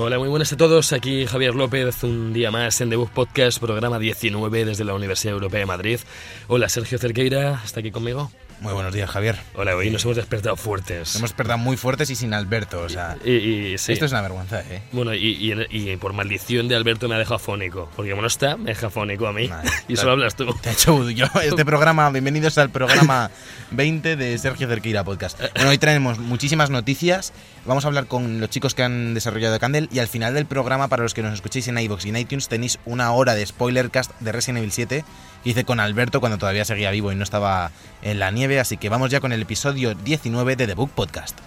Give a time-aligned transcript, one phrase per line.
[0.00, 0.92] Hola, muy buenas a todos.
[0.92, 5.34] Aquí Javier López, un día más en The Bug Podcast, programa 19 desde la Universidad
[5.34, 5.98] Europea de Madrid.
[6.46, 8.30] Hola, Sergio Cerqueira, ¿está aquí conmigo?
[8.60, 9.38] Muy buenos días, Javier.
[9.54, 10.98] Hola, hoy nos hemos despertado fuertes.
[10.98, 13.16] Nos hemos despertado muy fuertes y sin Alberto, o sea...
[13.24, 13.92] Y, y- sí.
[13.92, 14.82] Esto es una vergüenza, ¿eh?
[14.90, 17.88] Bueno, y, y- por maldición de Alberto me ha dejado afónico.
[17.94, 19.46] Porque como no está, me deja afónico a mí.
[19.46, 19.70] Vale.
[19.88, 20.52] y solo hablas tú.
[20.60, 23.30] Te ha hecho yo este programa, bienvenidos al programa
[23.70, 25.40] 20 de Sergio Cerqueira Podcast.
[25.54, 27.32] Bueno, hoy traemos muchísimas noticias,
[27.64, 30.88] vamos a hablar con los chicos que han desarrollado Candle y al final del programa,
[30.88, 34.10] para los que nos escuchéis en iVoox y en iTunes, tenéis una hora de spoilercast
[34.18, 35.04] de Resident Evil 7
[35.44, 37.70] hice con Alberto cuando todavía seguía vivo y no estaba
[38.02, 41.38] en la nieve, así que vamos ya con el episodio 19 de The Book Podcast.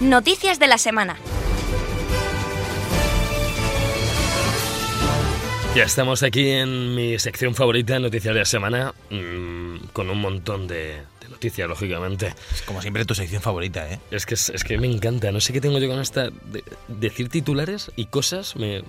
[0.00, 1.16] Noticias de la semana.
[5.74, 10.66] Ya estamos aquí en mi sección favorita, Noticias de la Semana, mm, con un montón
[10.66, 12.34] de, de noticias, lógicamente.
[12.52, 14.00] Es como siempre tu sección favorita, ¿eh?
[14.10, 16.30] Es que, es, es que me encanta, no sé qué tengo yo con esta...
[16.30, 18.82] de- decir titulares y cosas me,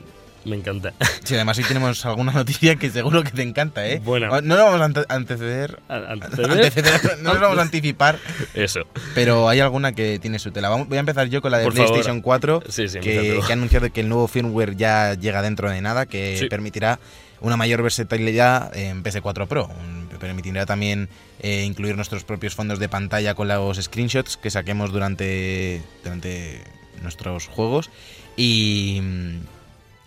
[0.46, 0.94] me encanta.
[1.24, 4.02] Sí, además hoy tenemos alguna noticia que seguro que te encanta, ¿eh?
[4.04, 4.42] Bueno.
[4.42, 5.80] No lo vamos a ante- anteceder.
[5.88, 6.52] A- anteceder.
[6.52, 8.18] anteceder, no nos vamos a anticipar,
[8.54, 8.82] Eso.
[9.16, 10.70] pero hay alguna que tiene su tela.
[10.70, 11.90] Voy a empezar yo con la de Por favor.
[11.92, 15.70] PlayStation 4, Sí, sí, que, que ha anunciado que el nuevo firmware ya llega dentro
[15.70, 16.48] de nada, que Sí.
[16.48, 17.00] permitirá
[17.40, 19.70] una mayor versatilidad en PS4 Pro.
[20.20, 21.08] Permitirá también
[21.40, 26.62] eh, incluir nuestros propios fondos de pantalla con los screenshots que saquemos durante, durante
[27.02, 27.90] nuestros juegos.
[28.38, 29.02] Y,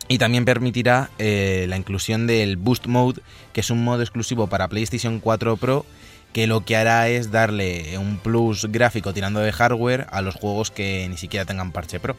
[0.08, 3.22] y también permitirá eh, la inclusión del Boost Mode,
[3.52, 5.86] que es un modo exclusivo para PlayStation 4 Pro,
[6.32, 10.70] que lo que hará es darle un plus gráfico tirando de hardware a los juegos
[10.70, 12.16] que ni siquiera tengan parche Pro.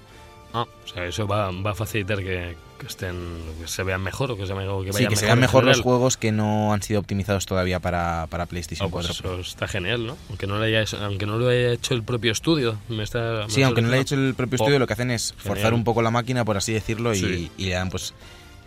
[0.57, 3.15] Ah, o sea, eso va, va a facilitar que, que estén,
[3.59, 6.15] que se vean mejor o que se, que Sí, que se vean mejor los juegos
[6.15, 9.33] que no han sido optimizados todavía para, para PlayStation pues 4 Pro.
[9.41, 10.17] eso está genial, ¿no?
[10.29, 12.77] Aunque no, lo haya, hecho- aunque no lo haya hecho el propio estudio.
[12.87, 14.93] Me está, me Sí, aunque no le haya hecho el propio Oh, estudio, lo que
[14.93, 15.73] hacen es forzar genial.
[15.73, 17.51] un poco la máquina, por así decirlo, y, Sí.
[17.57, 18.13] y le dan pues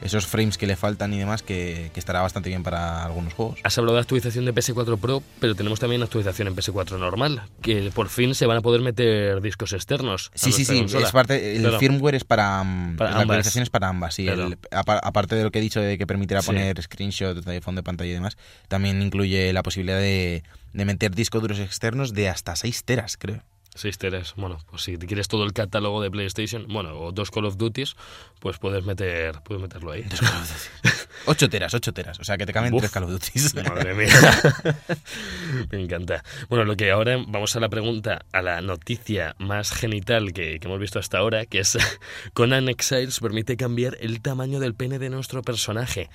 [0.01, 3.59] esos frames que le faltan y demás, que, que estará bastante bien para algunos juegos.
[3.65, 7.91] Has hablado de actualización de PS4 Pro, pero tenemos también actualización en PS4 normal, que
[7.95, 10.31] por fin se van a poder meter discos externos.
[10.35, 10.79] Sí, sí, sí.
[10.79, 11.07] consola.
[11.07, 11.79] Es parte, el Claro.
[11.79, 14.15] firmware es para, mm, Para la actualización es para ambas.
[14.15, 14.47] Sí, Claro.
[14.47, 16.47] El- apa- aparte de lo que he dicho de que permitirá Sí.
[16.47, 18.37] poner screenshots de fondo de pantalla y demás,
[18.69, 20.43] también incluye la posibilidad de,
[20.73, 23.43] de meter discos duros externos de hasta 6 teras, creo.
[23.79, 24.35] 6 teras.
[24.37, 27.97] Bueno, pues si quieres todo el catálogo de PlayStation, bueno, o dos Call of Duties,
[28.41, 30.05] pues puedes meter, puedes meterlo ahí.
[31.27, 32.21] 8 teras, 8 teras.
[32.21, 32.81] O sea, que te caben Uf.
[32.81, 33.55] 3 Call of Duties.
[33.69, 34.09] Madre mía.
[35.71, 36.25] Me encanta.
[36.49, 40.67] Bueno, lo que ahora vamos a la pregunta, a la noticia más genital que, que
[40.67, 41.79] hemos visto hasta ahora, que es
[42.35, 46.09] Conan Exiles permite cambiar el tamaño del pene de nuestro personaje.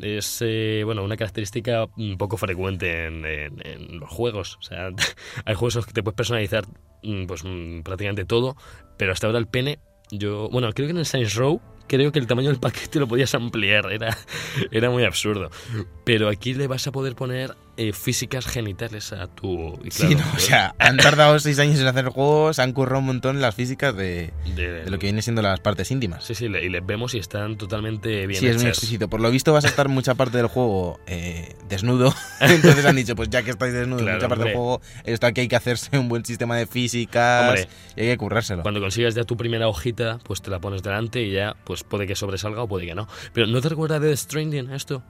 [0.00, 1.86] Es eh, bueno una característica
[2.18, 4.56] poco frecuente en, en- los juegos.
[4.58, 4.88] O sea,
[5.44, 6.64] hay juegos que te puedes personalizar
[7.02, 8.56] mm, pues mm, prácticamente todo,
[8.96, 9.78] pero hasta ahora el pene,
[10.10, 13.06] yo, bueno, creo que en el Saints Row creo que el tamaño del paquete lo
[13.08, 14.16] podías ampliar, era,
[14.70, 15.50] era muy absurdo.
[16.04, 19.78] Pero aquí le vas a poder poner eh, físicas genitales a tu...
[19.84, 22.72] y Sí, no, o sea, han tardado 6 años en hacer el juego, se han
[22.72, 26.22] currado un montón las físicas de, de, de lo que viene siendo las partes íntimas.
[26.24, 29.08] Sí, sí, le- y les vemos y están totalmente bien Sí, es muy exquisito.
[29.08, 32.14] Por lo visto vas a estar mucha parte del juego eh, desnudo.
[32.40, 35.40] Entonces han dicho, pues ya que estáis desnudos Claro, mucha parte del juego, esto aquí
[35.42, 37.68] hay que hacerse un buen sistema de físicas Hombre.
[37.96, 38.62] y hay que currárselo.
[38.62, 42.06] Cuando consigas ya tu primera hojita, pues te la pones delante y ya, pues puede
[42.06, 43.08] que sobresalga o puede que no.
[43.32, 45.02] Pero ¿no te recuerda de Death Stranding esto?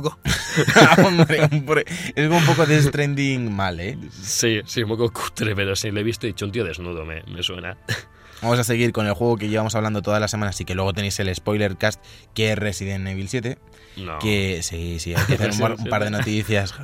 [0.00, 0.18] Poco.
[1.06, 1.84] hombre, hombre,
[2.14, 3.98] es un poco de trending mal, ¿eh?
[4.22, 7.04] Sí, sí, un poco cutre, pero sí, le he visto y dicho un tío desnudo,
[7.04, 7.76] me, me suena.
[8.40, 10.92] Vamos a seguir con el juego que llevamos hablando todas las semanas y que luego
[10.94, 12.02] tenéis el spoiler cast
[12.34, 13.58] que es Resident Evil 7.
[13.98, 14.18] No.
[14.18, 16.74] Que sí, sí, hay que hacer un, par- un par de noticias.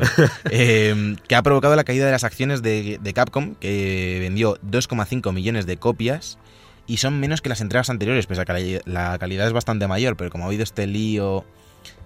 [0.50, 5.32] Eh, que ha provocado la caída de las acciones de, de Capcom, que vendió 2,5
[5.32, 6.38] millones de copias
[6.86, 9.88] y son menos que las entregas anteriores, pese a que la, la calidad es bastante
[9.88, 11.44] mayor, pero como ha habido este lío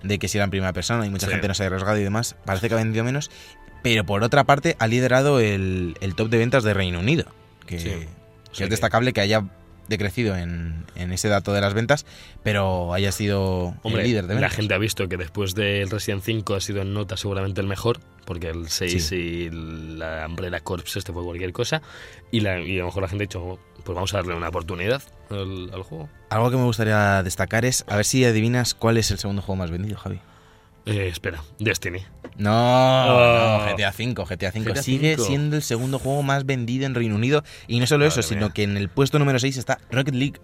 [0.02, 1.32] de que si era en primera persona y mucha Sí.
[1.32, 3.31] gente no se ha arriesgado y demás, parece que ha vendido menos.
[3.82, 7.25] Pero por otra parte, ha liderado el, el top de ventas de Reino Unido,
[7.67, 7.88] que, Sí.
[7.90, 8.08] que
[8.52, 9.44] Sí, es destacable que haya
[9.92, 12.04] decrecido en, en ese dato de las ventas,
[12.42, 14.56] pero haya sido Hombre, el líder de la ventas.
[14.56, 18.00] gente ha visto que después del Resident 5 ha sido en nota seguramente el mejor,
[18.24, 19.14] porque el 6 Sí.
[19.16, 21.80] y la Umbrella Corps este fue cualquier cosa,
[22.30, 24.48] y, la, y a lo mejor la gente ha dicho, pues vamos a darle una
[24.48, 26.08] oportunidad al, al juego.
[26.30, 29.56] Algo que me gustaría destacar es a ver si adivinas cuál es el segundo juego
[29.56, 30.18] más vendido, Javi.
[30.87, 32.00] Eh, espera, Destiny.
[32.37, 35.25] No, no, GTA V, GTA V GTA sigue V.
[35.25, 38.52] siendo el segundo juego más vendido en Reino Unido y no solo eso, sino mía.
[38.55, 40.40] que en el puesto número 6 está Rocket League.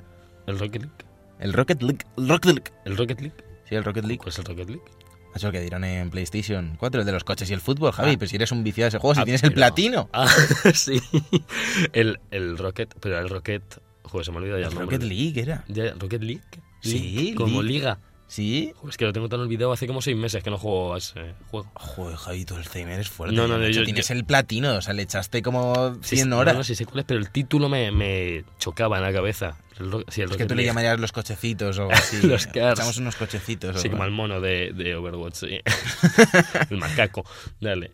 [0.47, 0.95] ¿El Rocket League?
[1.41, 2.73] El Rocket League, el Rocket League.
[2.85, 3.37] ¿El Rocket League?
[3.69, 4.19] Sí, el Rocket League.
[4.19, 4.83] ¿Cuál es el Rocket League?
[5.35, 8.13] Eso que dieron en PlayStation 4, el de los coches y el fútbol, Javi.
[8.13, 8.17] Ah.
[8.19, 10.09] Pero si eres un viciado de ese juego, si Ah, tienes el platino.
[10.13, 10.27] Ah,
[10.75, 11.01] sí.
[11.93, 13.63] El, el Rocket, pero el Rocket...
[14.05, 14.73] Joder, se me olvida ya El.
[14.75, 15.65] Rocket League era.
[15.69, 16.43] Ya, ¿Rocket League?
[16.81, 17.75] Sí, League, Como League.
[17.79, 17.99] liga.
[18.29, 18.73] ¿Sí?
[18.77, 20.99] Joder, es que lo tengo tan olvidado hace como seis meses que no juego a
[20.99, 21.69] ese juego.
[21.75, 23.35] Joder, Javi, tu Alzheimer es fuerte.
[23.35, 26.33] No, no, no, yo- Tienes yo- el platino, o sea, le echaste como 100 Sí,
[26.33, 26.55] horas.
[26.55, 29.57] No, no sé cuál es, pero el título me, me chocaba en la cabeza.
[30.09, 32.27] Sí, es que tú le llamarías los cochecitos o así.
[32.27, 32.79] Los cars.
[32.79, 33.81] Echamos unos cochecitos.
[33.81, 35.61] Sí, como el mono de, de Overwatch, sí.
[36.71, 37.25] el macaco,
[37.61, 37.91] dale.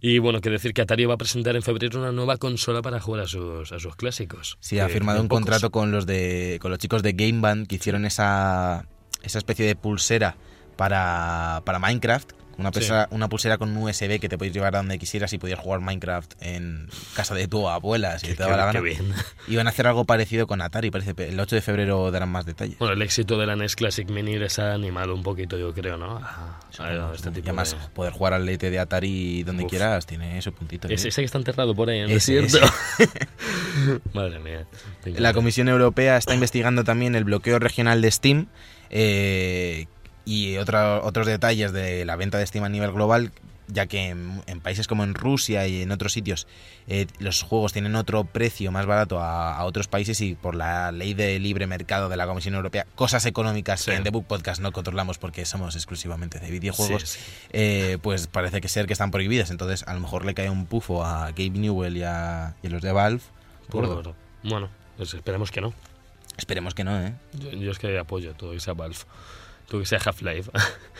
[0.00, 3.00] Y bueno, que decir que Atari va a presentar en febrero una nueva consola para
[3.00, 4.58] jugar a sus, a sus clásicos.
[4.60, 5.40] Sí, ha firmado un pocos.
[5.42, 8.86] contrato con los de con los chicos de Game Band que hicieron esa,
[9.26, 10.36] esa especie de pulsera
[10.76, 12.32] para, para Minecraft.
[12.58, 12.80] Una, Sí.
[13.28, 16.32] pulsera con un USB que te podías llevar a donde quisieras y podías jugar Minecraft
[16.40, 18.80] en casa de tu abuela, si Qué- te daba la gana.
[18.80, 19.12] bien.
[19.48, 21.14] Van a hacer algo parecido con Atari, parece.
[21.28, 22.78] El 8 de febrero darán más detalles.
[22.78, 25.96] Bueno, el éxito de la NES Classic Mini les ha animado un poquito, yo creo,
[25.98, 26.16] ¿no?
[26.16, 27.88] A, a este y además, de...
[27.94, 29.70] poder jugar al lete de Atari donde Uf.
[29.70, 30.88] quieras tiene su puntito.
[30.88, 31.08] Ese, ¿eh?
[31.10, 32.66] ese que está enterrado por ahí en el Ese, desierto.
[34.14, 34.66] Madre mía.
[35.04, 35.32] La encanta.
[35.34, 38.46] Comisión Europea está investigando también el bloqueo regional de Steam
[38.90, 39.86] eh,
[40.26, 43.32] y otra- otros detalles de la venta de Steam a nivel global,
[43.68, 46.46] ya que en, en países como en Rusia y en otros sitios
[46.86, 50.92] eh, los juegos tienen otro precio más barato a, a otros países y por la
[50.92, 53.90] ley de libre mercado de la Comisión Europea, cosas económicas Sí.
[53.90, 57.24] que en The Book Podcast no controlamos porque somos exclusivamente de videojuegos, Sí, sí.
[57.54, 59.50] eh, pues parece que ser que están prohibidas.
[59.50, 62.70] Entonces a lo mejor le cae un pufo a Gabe Newell y a, y a
[62.70, 63.22] los de Valve.
[63.68, 64.14] gordo.
[64.44, 65.72] Bueno, pues esperemos que no.
[66.36, 67.14] Esperemos que no, ¿eh?
[67.32, 68.96] Yo, yo es que apoyo todo que sea Valve.
[69.68, 70.50] Todo que sea Half-Life.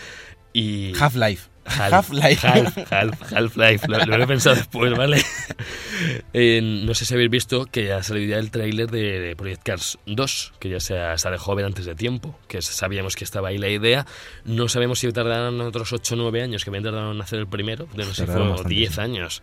[0.53, 0.93] y...
[0.99, 1.49] Half-Life.
[1.67, 2.47] Half- Half-Life.
[2.47, 3.89] Half, Half, Half-Life.
[3.89, 5.21] Lo, lo he pensado después, ¿vale?
[6.35, 9.63] Eh, no sé si habéis visto que ya ha salido ya el tráiler de Project
[9.63, 13.49] Cars 2, que ya se ha- sale joven antes de tiempo, que sabíamos que estaba
[13.49, 14.07] ahí la idea.
[14.45, 17.47] No sabemos si tardarán otros 8 o 9 años, que bien tardaron en hacer el
[17.47, 19.01] primero, de no sé si fueron bastante, 10 sí.
[19.01, 19.43] años.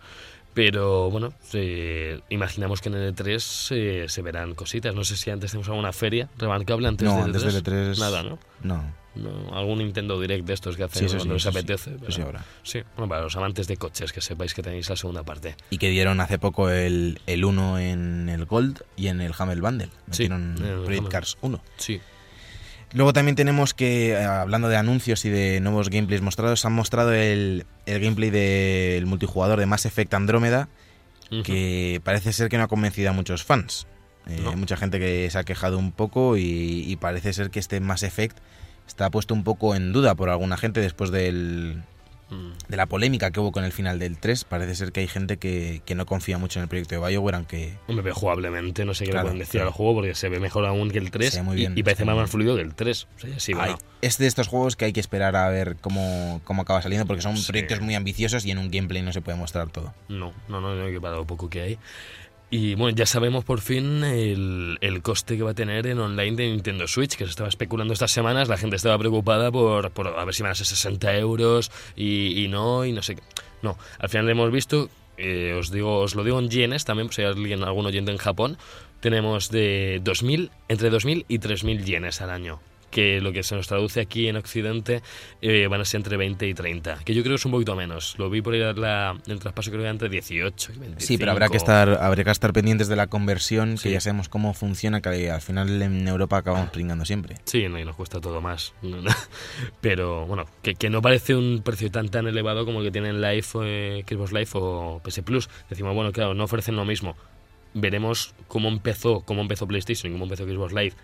[0.54, 4.94] Pero bueno, eh, imaginamos que en el E3 eh, se verán cositas.
[4.94, 8.22] No sé si antes tenemos alguna feria remarcable antes No, del antes del E3 Nada,
[8.22, 8.38] ¿no?
[8.62, 8.94] No.
[9.16, 11.90] No, algún Nintendo Direct de estos que hacen Sí, cuando sí, les apetece.
[12.00, 15.54] Pero- sí bueno, para los amantes de coches, que sepáis que tenéis la segunda parte.
[15.70, 19.60] Y que dieron hace poco el, el 1 en el Gold y en el Hamel
[19.60, 19.88] Bundle.
[20.08, 21.08] Metieron Project.
[21.08, 21.62] Cars 1.
[21.76, 22.00] Sí,
[22.92, 27.12] Luego también tenemos que, eh, hablando de anuncios y de nuevos gameplays mostrados, han mostrado
[27.12, 30.68] el, el gameplay del multijugador de Mass Effect Andrómeda,
[31.42, 33.86] que parece ser que no ha convencido a muchos fans.
[34.28, 34.50] Eh, No.
[34.50, 37.80] Hay mucha gente que se ha quejado un poco y, y parece ser que este
[37.80, 38.38] Mass Effect
[38.86, 41.82] está puesto un poco en duda por alguna gente después del,
[42.30, 42.52] Mm.
[42.68, 44.44] de la polémica que hubo con el final del 3.
[44.44, 47.36] Parece ser que hay gente que, que no confía mucho en el proyecto de BioWare,
[47.36, 49.66] aunque Hombre, pero jugablemente no sé qué Claro, le pueden decir claro.
[49.68, 51.74] al juego porque se ve mejor aún que el 3 Se ve muy y- bien,
[51.76, 53.06] y, parece más, fluido que el 3.
[53.16, 55.76] O sea, sí, hay- bueno, es de estos juegos que hay que esperar a ver
[55.82, 57.46] cómo, cómo acaba saliendo, porque son Sí.
[57.46, 59.92] proyectos muy ambiciosos y en un gameplay no se puede mostrar todo.
[60.08, 61.78] no, no, no, no, que para lo poco que hay.
[62.50, 66.36] Y bueno, ya sabemos por fin el, el coste que va a tener en online
[66.36, 70.06] de Nintendo Switch, que se estaba especulando estas semanas, la gente estaba preocupada por, por
[70.08, 73.22] a ver si van a ser 60 euros y, no, y no sé qué.
[73.62, 77.22] No, al final hemos visto, eh, os digo os lo digo en yenes también, si
[77.22, 78.56] hay alguien, algún oyente en Japón,
[79.00, 82.60] tenemos de 2.000, entre 2.000 y 3.000 yenes al año.
[82.94, 85.02] Que lo que se nos traduce aquí en Occidente
[85.42, 86.98] eh, van a ser entre 20 y 30.
[87.04, 88.14] Que yo creo que es un poquito menos.
[88.18, 91.00] Lo vi por ahí la, el traspaso, creo que era entre 18 y 25.
[91.04, 93.88] Sí, pero habrá que estar, habrá que estar pendientes de la conversión, Sí.
[93.88, 97.34] que ya sabemos cómo funciona, que al final en Europa acabamos pringando siempre.
[97.44, 98.72] Sí, no, y nos cuesta todo más.
[99.80, 103.20] Pero bueno, que, que no parece un precio tan tan elevado como el que tienen
[103.20, 105.48] Live, eh, Xbox Live o PS Plus.
[105.68, 107.16] Decimos, bueno, claro, no ofrecen lo mismo.
[107.74, 110.94] Veremos cómo empezó, cómo empezó PlayStation y cómo empezó Xbox Live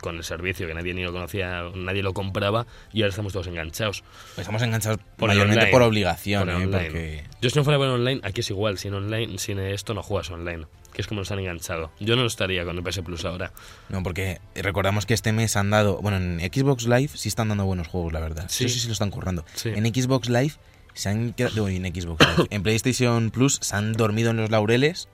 [0.00, 3.46] con el servicio que nadie ni lo conocía, nadie lo compraba y ahora estamos todos
[3.48, 4.04] enganchados.
[4.36, 5.72] Estamos enganchados Por mayormente online.
[5.72, 6.68] por obligación, Por ¿eh?
[6.70, 10.02] porque Yo si no fuera bueno online, aquí es igual, sin online, sin esto no
[10.02, 11.90] juegas online, que es como nos han enganchado.
[12.00, 13.52] Yo no estaría con el PS Plus ahora.
[13.88, 17.64] no, porque recordamos que este mes han dado, bueno, en Xbox Live sí están dando
[17.64, 18.46] buenos juegos, la verdad.
[18.48, 18.68] Sí.
[18.68, 19.44] Sí se lo están currando.
[19.54, 19.70] Sí.
[19.74, 20.52] En Xbox Live
[20.94, 25.08] se han quedado, en Xbox Live, en PlayStation Plus se han dormido en los laureles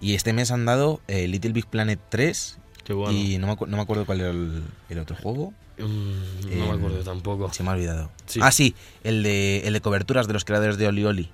[0.00, 3.12] y este mes han dado eh, Little Big Planet 3 Qué bueno.
[3.18, 5.52] Y no me, acu- no me acuerdo cuál era el, el otro juego.
[5.78, 7.52] Mm, no Eh, me acuerdo tampoco.
[7.52, 8.10] Se me ha olvidado.
[8.26, 8.38] Sí.
[8.42, 11.30] Ah, sí, el de, el de coberturas de los creadores de Oli Oli.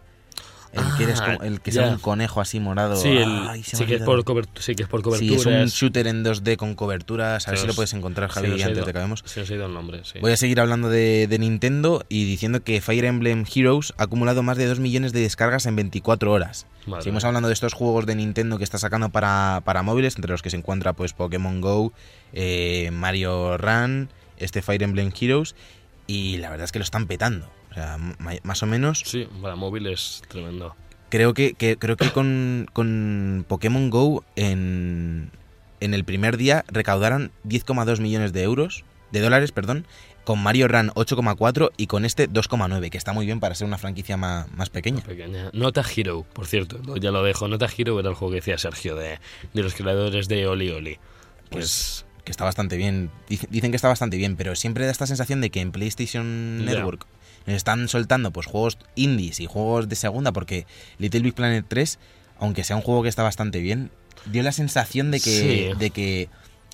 [0.72, 2.96] El que, eres Ah, como- el que sea un conejo así morado.
[2.96, 5.38] Sí, el- Ay, sí, que es por cobert- sí que es por Sí, coberturas.
[5.40, 7.46] es un shooter en 2D con coberturas.
[7.46, 9.22] A ver si lo puedes encontrar, Javi, antes ido- de que acabemos.
[9.26, 10.18] Se nos ha ido el nombre, sí.
[10.20, 14.42] Voy a seguir hablando de, de Nintendo y diciendo que Fire Emblem Heroes ha acumulado
[14.42, 16.66] más de 2 millones de descargas en 24 horas.
[16.86, 20.30] Madre Seguimos hablando de estos juegos de Nintendo que está sacando para, para móviles, entre
[20.32, 21.92] los que se encuentra pues Pokémon Go,
[22.32, 25.54] eh, Mario Run, este Fire Emblem Heroes,
[26.06, 27.48] y la verdad es que lo están petando.
[27.72, 27.96] O sea,
[28.44, 30.76] más o menos Sí, para móvil es tremendo.
[31.08, 35.30] creo que, que- creo que con, con Pokémon Go en,
[35.80, 39.86] en el primer día recaudaron 10,2 millones de euros, de dólares, perdón,
[40.24, 43.78] con Mario Run 8,4 y con este 2,9, que está muy bien para ser una
[43.78, 45.00] franquicia ma- más, pequeña.
[45.02, 45.50] Pequeña.
[45.52, 47.48] Nota Hero, por cierto, ya lo dejo.
[47.48, 49.18] Nota Hero era el juego que decía Sergio de,
[49.52, 50.98] de los creadores de Oli Oli.
[51.50, 53.10] Pues que está bastante bien.
[53.28, 56.64] Dic- Dicen que está bastante bien, pero siempre da esta sensación de que en PlayStation.
[56.64, 57.06] Network
[57.46, 60.66] nos están soltando pues juegos indies y juegos de segunda, porque
[60.98, 61.98] Little Big Planet 3,
[62.38, 63.90] aunque sea un juego que está bastante bien,
[64.26, 65.78] dio la sensación de que, Sí.
[65.78, 66.28] de que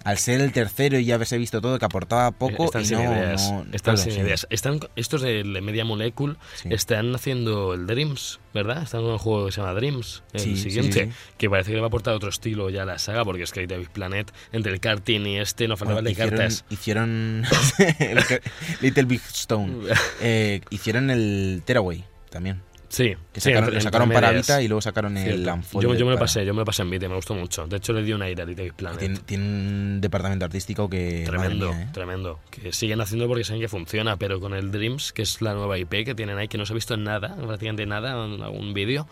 [0.05, 2.99] al ser el tercero y ya haberse visto todo, que aportaba poco están y sin
[2.99, 3.51] no, ideas.
[3.51, 4.21] no- están claro, sin sí.
[4.21, 4.47] ideas.
[4.51, 6.69] Están, estos de Media Molecule Sí.
[6.73, 8.83] están haciendo el Dreams, ¿verdad?
[8.83, 11.75] Están con un juego que se llama Dreams, el Sí, siguiente, sí, que parece que
[11.75, 14.33] le va a aportar otro estilo ya a la saga, porque es que David Planet,
[14.53, 16.65] entre el karting y este, no faltaba Bueno, de hicieron, cartas.
[16.71, 17.45] hicieron
[18.81, 19.79] Little Big Stone.
[20.21, 22.63] Eh, hicieron el Tearaway también.
[22.89, 24.31] Sí, Que sí, sacaron, entre- lo sacaron para.
[24.33, 25.55] Vita y luego sacaron el Cierto.
[25.55, 27.35] Unfolded Yo, yo me lo para- pasé, yo me lo pasé en Vita, me gustó
[27.35, 27.67] mucho.
[27.67, 28.99] De hecho, le di un aire a David Planet.
[28.99, 31.25] Tiene, tiene un departamento artístico que.
[31.27, 31.89] Tremendo, mía, ¿eh?
[31.93, 32.41] tremendo.
[32.51, 35.77] Que siguen haciendo porque saben que funciona, pero con el Dreams, que es la nueva
[35.79, 39.07] IP que tienen ahí, que no se ha visto nada, prácticamente nada, en algún vídeo.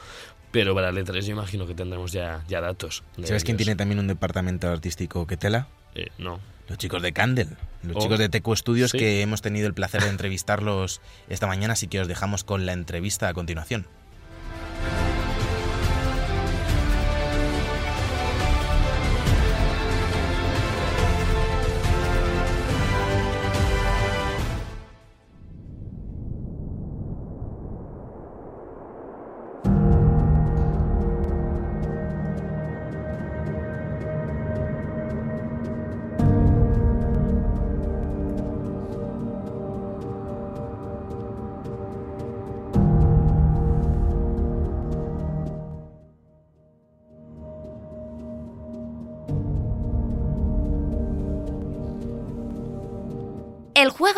[0.53, 3.03] Pero para el E3 yo imagino que tendremos ya, ya datos.
[3.23, 3.65] ¿Sabes quién ellos.
[3.67, 5.69] tiene también un departamento artístico que tela?
[5.95, 6.41] Eh, no.
[6.69, 7.49] Los chicos de Candle.
[7.83, 8.01] Los Oh.
[8.01, 8.99] chicos de Teco Studios Sí.
[8.99, 12.73] que hemos tenido el placer de entrevistarlos esta mañana, así que os dejamos con la
[12.73, 13.87] entrevista a continuación.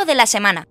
[0.09, 0.67] De la semana.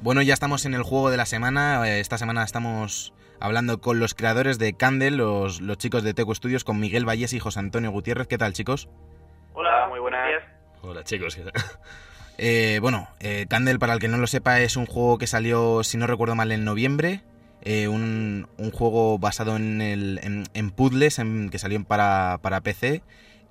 [0.00, 1.86] Bueno, ya estamos en el juego de la semana.
[1.86, 6.34] Eh, Esta semana estamos hablando con los creadores de Candle, los, los chicos de Teco
[6.34, 8.26] Studios, con Miguel Vallés y José Antonio Gutiérrez.
[8.26, 8.88] ¿Qué tal, chicos?
[9.52, 10.20] Hola, muy buenas.
[10.82, 11.38] Hola chicos.
[12.42, 15.84] Eh, bueno, eh, Candle, para el que no lo sepa, es un juego que salió,
[15.84, 17.22] si no recuerdo mal, en noviembre.
[17.62, 22.60] Eh, un, un juego basado en, el, en, en puzzles en- que salió para, para
[22.62, 23.02] PC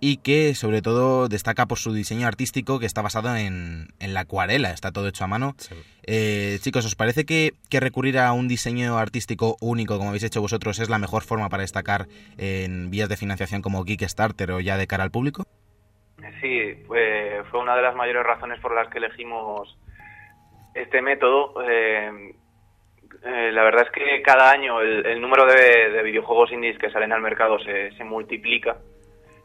[0.01, 4.21] y que sobre todo destaca por su diseño artístico que está basado en, en la
[4.21, 5.55] acuarela, está todo hecho a mano.
[5.57, 5.75] Sí.
[6.03, 10.39] Eh, chicos, ¿os parece que, que recurrir a un diseño artístico único como habéis hecho
[10.41, 14.77] vosotros es la mejor forma para destacar en vías de financiación como Kickstarter o ya
[14.77, 15.45] de cara al público?
[16.41, 19.77] Sí, fue, fue una de las mayores razones por las que elegimos
[20.73, 21.53] este método.
[21.69, 22.35] Eh,
[23.23, 26.89] eh, la verdad es que cada año el, el número de, de videojuegos indies que
[26.89, 28.77] salen al mercado se, se multiplica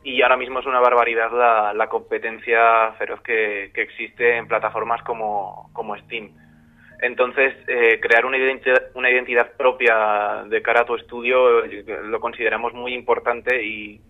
[0.04, 5.02] y ahora mismo es una barbaridad la, la competencia feroz que, que existe en plataformas
[5.02, 6.30] como, como Steam.
[7.00, 12.20] Entonces, eh, crear una identidad, una identidad propia de cara a tu estudio eh, lo
[12.20, 14.00] consideramos muy importante y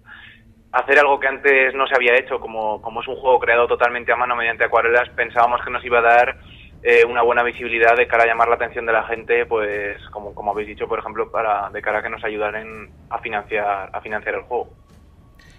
[0.73, 4.13] hacer algo que antes no se había hecho, como, como es un juego creado totalmente
[4.13, 6.37] a mano mediante acuarelas, pensábamos que nos iba a dar
[6.87, 10.35] eh, una buena visibilidad de cara a llamar la atención de la gente, pues como,
[10.35, 14.01] como habéis dicho, por ejemplo, para de cara a que nos ayudaran a financiar, a
[14.03, 14.69] financiar el juego.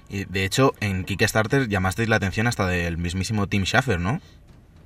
[0.07, 4.19] Y de hecho, en Kickstarter llamasteis la atención hasta del mismísimo Tim Schafer, ¿no?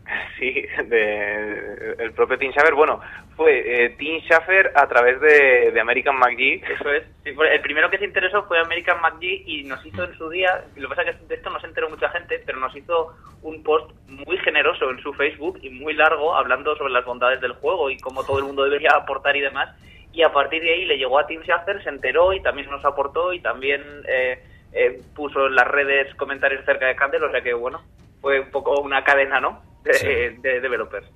[0.39, 2.73] Sí, de, el propio Tim Schafer.
[2.73, 3.01] Bueno,
[3.35, 6.63] fue eh, Tim Schafer a través de, American McGee.
[6.69, 7.03] Eso es.
[7.23, 10.63] Sí, el primero que se interesó fue American McGee y nos hizo en su día,
[10.75, 13.15] lo que pasa es que de esto no se enteró mucha gente, pero nos hizo
[13.41, 17.53] un post muy generoso en su Facebook y muy largo hablando sobre las bondades del
[17.53, 19.75] juego y cómo todo el mundo debería aportar y demás.
[20.11, 22.83] Y a partir de ahí le llegó a Tim Schafer, se enteró y también nos
[22.83, 24.41] aportó y también eh,
[24.73, 27.81] eh, puso en las redes comentarios cerca de Candle, o sea que bueno,
[28.21, 29.61] fue un poco una cadena, ¿no?
[29.83, 30.07] De, Sí.
[30.07, 31.07] de developers.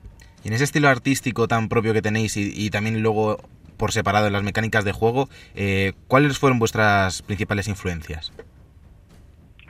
[0.43, 3.37] Y en ese estilo artístico tan propio que tenéis y, y también luego
[3.77, 5.27] por separado en las mecánicas de juego.
[5.55, 8.31] Eh, ¿Cuáles fueron vuestras principales influencias?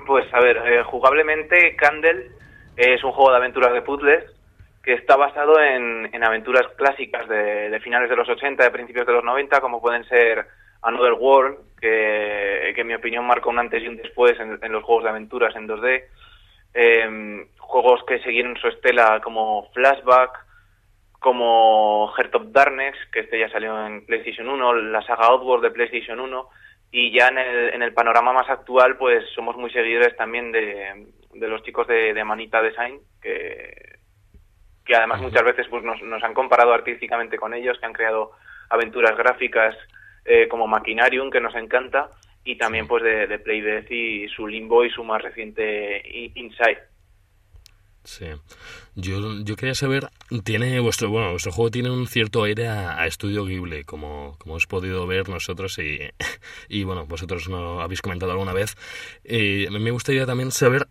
[0.05, 2.29] Pues a ver, eh, jugablemente Candle
[2.75, 4.23] es un juego de aventuras de puzzles
[4.83, 9.07] que está basado en, en aventuras clásicas de, de, finales de los 80, de principios
[9.07, 10.45] de los 90, como pueden ser
[10.81, 14.71] Another World, que, que en mi opinión marca un antes y un después en, en
[14.73, 16.03] los juegos de aventuras en 2D,
[16.73, 20.43] eh, juegos que siguieron su estela como Flashback,
[21.19, 25.71] como Heart of Darkness, que este ya salió en PlayStation 1, la saga Outward de
[25.71, 26.49] PlayStation 1,
[26.91, 31.07] y ya en el, en el panorama más actual, pues somos muy seguidores también de,
[31.33, 33.99] de los chicos de, de, Manita Design, que,
[34.85, 38.31] que además muchas veces pues nos, nos, han comparado artísticamente con ellos, que han creado
[38.69, 39.75] aventuras gráficas
[40.25, 42.09] eh, como Machinarium, que nos encanta,
[42.43, 46.01] y también pues de, de Playdeath y su Limbo y su más reciente
[46.35, 46.93] Inside.
[48.03, 48.25] Sí.
[48.95, 50.09] Yo, yo quería saber,
[50.43, 54.67] tiene vuestro, bueno, vuestro juego tiene un cierto aire a, Estudio Ghibli, como, como hemos
[54.67, 55.99] podido ver nosotros y,
[56.69, 58.75] y bueno, vosotros no habéis comentado alguna vez.
[59.23, 60.87] Eh, me gustaría también saber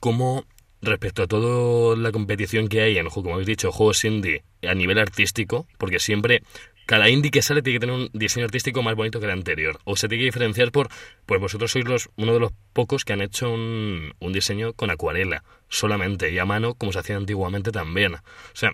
[0.00, 0.44] cómo,
[0.82, 4.98] respecto a toda la competición que hay en, como habéis dicho, juegos indie a nivel
[4.98, 6.42] artístico, porque siempre
[6.90, 9.78] cada indie que sale tiene que tener un diseño artístico más bonito que el anterior.
[9.84, 10.88] O se tiene que diferenciar por,
[11.24, 16.32] pues vosotros sois uno de los pocos que han hecho un, diseño con acuarela solamente
[16.32, 18.16] y a mano como se hacía antiguamente también.
[18.16, 18.20] O
[18.54, 18.72] sea,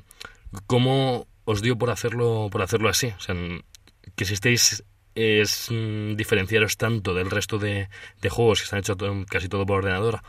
[0.67, 3.09] ¿cómo os dio por hacerlo, por hacerlo así?
[3.09, 3.35] O sea,
[4.15, 4.83] que si estéis
[5.15, 7.91] es mm, diferenciaros tanto del resto de,
[8.23, 10.23] de juegos que están hechos todo, casi todo por ordenador.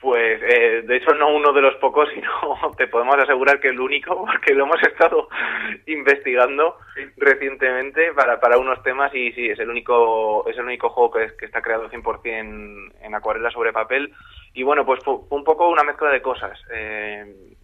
[0.00, 2.30] Pues eh, de hecho no uno de los pocos, sino
[2.76, 5.28] te podemos asegurar que el único, porque lo hemos estado
[5.86, 7.02] investigando sí.
[7.16, 11.24] recientemente para, para unos temas y sí, es el único es el único juego que,
[11.24, 14.12] es, que está creado 100% en, en acuarela sobre papel.
[14.54, 16.58] Y bueno, pues fue, un poco una mezcla de cosas.
[16.72, 17.56] Eh,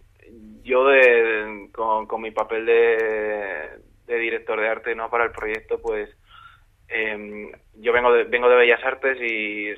[0.63, 3.69] yo de, con, con mi papel de,
[4.07, 6.09] de director de arte no para el proyecto, pues
[6.87, 9.69] eh, yo vengo de, vengo de Bellas Artes y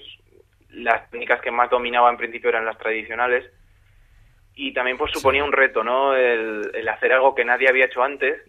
[0.69, 3.45] las técnicas que más dominaba en principio eran las tradicionales
[4.55, 6.15] y también pues suponía un reto, ¿no?
[6.15, 8.41] El, el hacer algo que nadie había hecho antes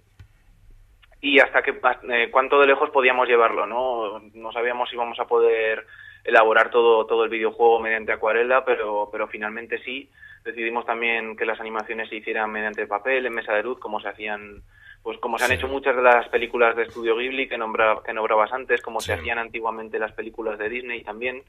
[1.21, 1.79] y hasta que
[2.11, 4.21] eh, cuánto de lejos podíamos llevarlo, ¿no?
[4.35, 5.87] No sabíamos si íbamos a poder
[6.25, 10.11] elaborar todo todo el videojuego mediante acuarela, pero pero finalmente sí.
[10.45, 14.09] Decidimos también que las animaciones se hicieran mediante papel, en mesa de luz, como se
[14.09, 14.63] hacían
[15.03, 15.57] pues como se han sí.
[15.57, 19.07] hecho muchas de las películas de estudio Ghibli que, nombra, que nombrabas antes, como sí.
[19.07, 21.43] se hacían antiguamente las películas de Disney también.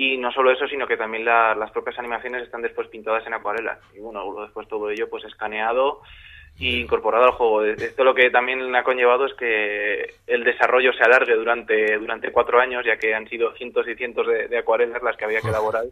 [0.00, 3.34] Y no solo eso, sino que también la, las propias animaciones están después pintadas en
[3.34, 3.80] acuarela.
[3.96, 6.02] Y bueno, después todo ello pues escaneado
[6.56, 7.64] y incorporado al juego.
[7.64, 12.60] Esto lo que también ha conllevado es que el desarrollo se alargue durante, durante cuatro
[12.60, 15.48] años, ya que han sido cientos y cientos de, de acuarelas las que había que
[15.48, 15.86] elaborar.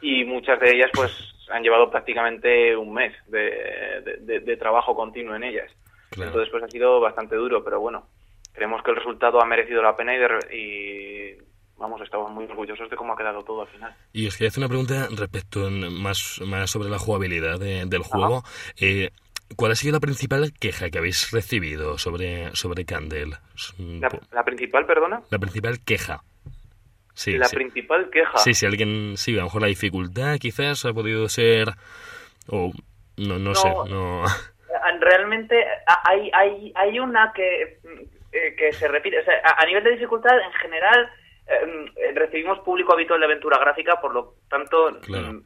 [0.00, 1.12] Y muchas de ellas pues
[1.48, 5.70] han llevado prácticamente un mes de, de, de trabajo continuo en ellas.
[6.10, 6.30] Claro.
[6.30, 8.08] Entonces pues ha sido bastante duro, pero bueno,
[8.52, 12.88] creemos que el resultado ha merecido la pena y, de, y vamos, estamos muy orgullosos
[12.90, 13.94] de cómo ha quedado todo al final.
[14.12, 18.02] Y os quería hacer una pregunta respecto en, más, más sobre la jugabilidad de, del
[18.02, 18.42] juego.
[18.80, 19.10] Eh,
[19.54, 23.36] ¿Cuál ha sido la principal queja que habéis recibido sobre, sobre Candle?
[23.78, 25.22] ¿La, ¿La, principal, perdona?
[25.30, 26.22] La principal queja.
[27.14, 27.56] Sí, la sí.
[27.56, 28.36] principal queja.
[28.38, 31.68] Sí, si alguien, sí, a lo mejor la dificultad quizás ha podido ser,
[32.48, 32.72] o
[33.16, 34.24] no, no, no sé, no.
[35.00, 35.64] Realmente
[36.04, 37.78] hay, hay, hay una que,
[38.32, 41.08] eh, que se repite, o sea, a nivel de dificultad en general
[41.48, 45.42] eh, recibimos público habitual de aventura gráfica, por lo tanto, claro.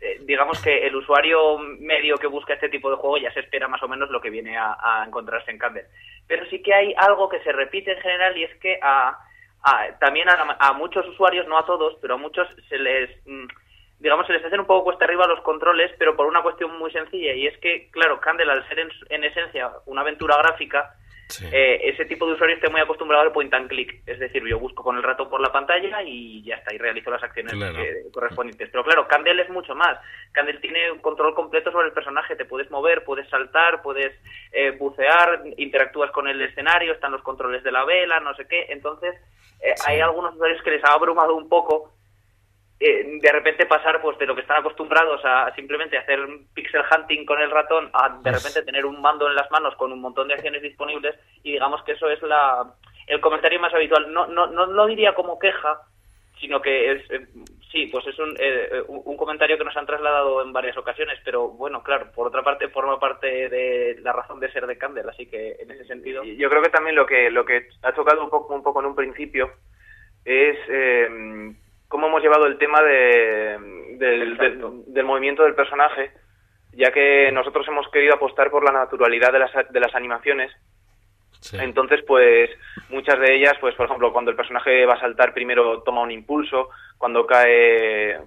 [0.00, 3.68] eh, digamos que el usuario medio que busca este tipo de juego ya se espera
[3.68, 5.86] más o menos lo que viene a, a encontrarse en Candle.
[6.26, 9.16] Pero sí que hay algo que se repite en general y es que a,
[9.62, 13.46] a también a, a, muchos usuarios, no a todos, pero a muchos se les mm,
[14.00, 16.90] digamos, se les hacen un poco cuesta arriba los controles, pero por una cuestión muy
[16.92, 20.94] sencilla, y es que, claro, Candle, al ser en, en esencia una aventura gráfica,
[21.28, 21.46] Sí.
[21.52, 24.58] Eh, ese tipo de usuario está muy acostumbrado al point and click, es decir, yo
[24.58, 27.78] busco con el ratón por la pantalla y ya está, y realizo las acciones claro.
[27.78, 28.70] eh, correspondientes.
[28.70, 29.98] Pero claro, Candle es mucho más.
[30.32, 34.14] Candle tiene un control completo sobre el personaje, te puedes mover, puedes saltar, puedes
[34.52, 38.66] eh, bucear, interactúas con el escenario, están los controles de la vela, no sé qué.
[38.70, 39.14] Entonces,
[39.60, 39.84] eh, sí.
[39.86, 41.92] hay algunos usuarios que les ha abrumado un poco
[42.80, 46.20] eh, de repente pasar pues de lo que están acostumbrados a simplemente hacer
[46.54, 49.92] pixel hunting con el ratón a de repente tener un mando en las manos con
[49.92, 52.64] un montón de acciones disponibles y digamos que eso es la
[53.08, 54.12] el comentario más habitual.
[54.12, 55.80] No no no lo diría como queja
[56.40, 57.26] sino que es eh,
[57.72, 61.48] sí pues es un, eh, un comentario que nos han trasladado en varias ocasiones pero
[61.48, 65.26] bueno claro por otra parte forma parte de la razón de ser de Candle así
[65.26, 68.30] que en ese sentido yo creo que también lo que lo que ha tocado un
[68.30, 69.50] poco un poco en un principio
[70.24, 71.08] es eh,
[71.88, 73.58] cómo hemos llevado el tema de,
[73.98, 76.12] del, del, del, movimiento del personaje,
[76.72, 80.52] ya que nosotros hemos querido apostar por la naturalidad de las, de las animaciones
[81.40, 81.56] Sí.
[81.60, 82.50] Entonces, pues
[82.90, 86.10] muchas de ellas, pues por ejemplo, cuando el personaje va a saltar, primero toma un
[86.10, 88.18] impulso, cuando cae,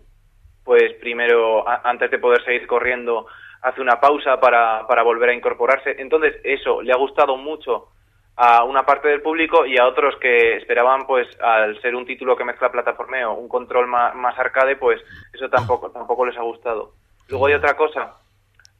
[0.64, 3.28] pues primero, a- antes de poder seguir corriendo,
[3.64, 5.96] hace una pausa para, para volver a incorporarse.
[6.00, 7.90] Entonces, eso le ha gustado mucho
[8.36, 12.36] a una parte del público y a otros que esperaban, pues, al ser un título
[12.36, 15.02] que mezcla plataformeo, un control más, más arcade, pues
[15.34, 16.94] eso tampoco, tampoco les ha gustado.
[17.30, 18.16] Luego hay otra cosa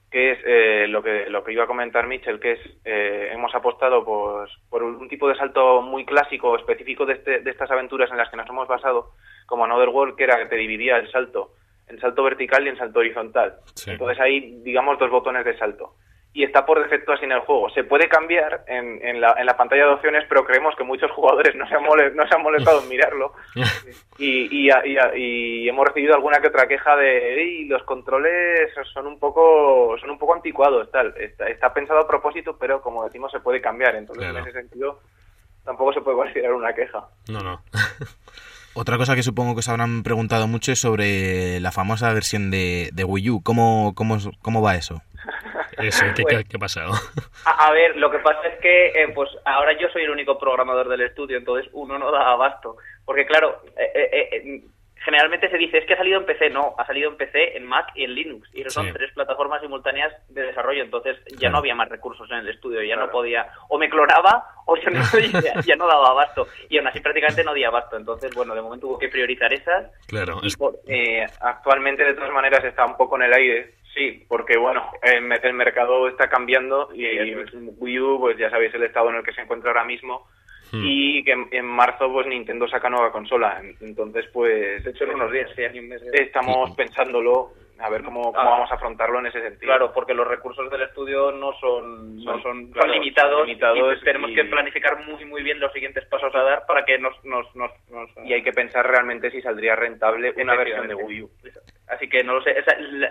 [0.10, 3.56] que es eh, lo que lo que iba a comentar Mitchell, que es eh, hemos
[3.56, 8.12] apostado pues, por un tipo de salto muy clásico, específico de, este- de estas aventuras
[8.12, 9.12] en las que nos hemos basado,
[9.46, 11.52] como Another World, que era que te dividía el salto
[11.88, 13.56] en salto vertical y en salto horizontal.
[13.76, 13.92] Sí.
[13.92, 15.94] Entonces hay, digamos, dos botones de salto.
[16.34, 17.70] Y está por defecto así en el juego.
[17.72, 21.12] Se puede cambiar en, en, la, en la pantalla de opciones, pero creemos que muchos
[21.12, 23.34] jugadores no se han, no se han molestado en mirarlo
[24.18, 29.08] y, y, y- y hemos recibido alguna que otra queja de "Ey, los controles son
[29.08, 33.30] un poco son un poco anticuados tal está, está pensado a propósito pero como decimos
[33.32, 34.40] se puede cambiar entonces Claro.
[34.40, 35.00] en ese sentido
[35.66, 37.62] tampoco se puede considerar una queja No, no.
[38.74, 42.90] Otra cosa que supongo que os habrán preguntado mucho es sobre la famosa versión de,
[42.94, 43.44] de Wii U.
[43.44, 45.02] ¿Cómo, cómo, cómo va eso?
[45.78, 46.92] Eso, ¿qué, Pues- qué- ha pasado?
[47.46, 50.38] A, a ver, lo que pasa es que eh, pues ahora yo soy el único
[50.38, 52.78] programador del estudio, entonces uno no da abasto.
[53.06, 54.62] Porque claro, eh, eh, eh,
[55.04, 56.52] generalmente se dice, es que ha salido en PC.
[56.52, 58.48] No, ha salido en PC, en Mac y en Linux.
[58.54, 58.94] Y son Sí.
[58.94, 61.54] tres plataformas simultáneas de desarrollo, entonces ya Claro.
[61.54, 64.90] no había más recursos en el estudio, ya no podía, o me clonaba o ya
[64.92, 65.02] no,
[65.44, 66.48] ya, ya no daba abasto.
[66.70, 67.98] Y aún así prácticamente no di abasto.
[67.98, 69.92] Entonces, bueno, de momento hubo que priorizar esas.
[70.08, 73.74] Claro, Y es, por- Eh, actualmente de todas maneras está un poco en el aire
[73.94, 78.74] sí porque bueno el, me- el mercado está cambiando y, Wii U pues ya sabéis
[78.74, 80.28] el estado en el que se encuentra ahora mismo
[80.74, 80.84] Hmm.
[80.86, 83.60] y que en, marzo pues Nintendo saca nueva consola.
[83.60, 85.50] En- entonces pues de hecho, en unos días,
[86.14, 88.52] estamos pensándolo a ver cómo, cómo Ah.
[88.52, 89.68] vamos a afrontarlo en ese sentido.
[89.68, 93.98] Claro, porque los recursos del estudio no son, no Son- son, claro, son limitados, limitados
[94.02, 96.98] y tenemos y- que planificar muy muy bien los siguientes pasos a dar para que
[97.00, 97.22] nos...
[97.26, 101.22] nos, nos, nos- y hay que pensar realmente si saldría rentable una versión de Wii
[101.24, 101.30] U
[101.92, 103.10] Así que no lo sé, esa- la,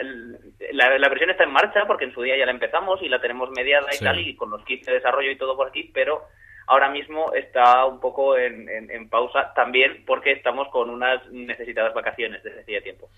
[0.72, 3.20] la- la versión está en marcha porque en su día ya la empezamos y la
[3.20, 6.22] tenemos mediada y tal y con los kits de desarrollo y todo por aquí, pero
[6.66, 11.92] ahora mismo está un poco en, en- en pausa también porque estamos con unas necesitadas
[11.92, 13.10] vacaciones desde hacía tiempo.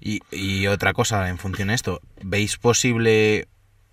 [0.00, 3.46] Y, y otra cosa en función de esto, ¿veis posible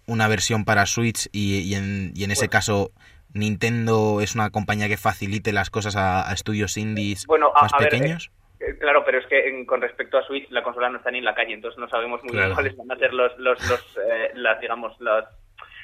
[0.07, 2.51] una versión para Switch y, y en, y en ese Bueno.
[2.51, 2.91] caso
[3.33, 7.73] Nintendo es una compañía que facilite las cosas a, a estudios indies Bueno, a- más
[7.73, 8.27] a ver, pequeños?
[8.27, 8.38] Eh,
[8.79, 11.25] Claro, pero es que en- con respecto a Switch la consola no está ni en
[11.25, 12.47] la calle, entonces no sabemos muy Claro.
[12.47, 15.25] bien cuáles van a ser los, los, los eh, las, digamos, las,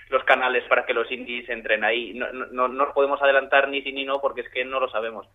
[0.09, 2.13] los canales para que los indies entren ahí.
[2.13, 4.89] No, no, no nos podemos adelantar ni sí ni no porque es que no lo
[4.89, 5.25] sabemos.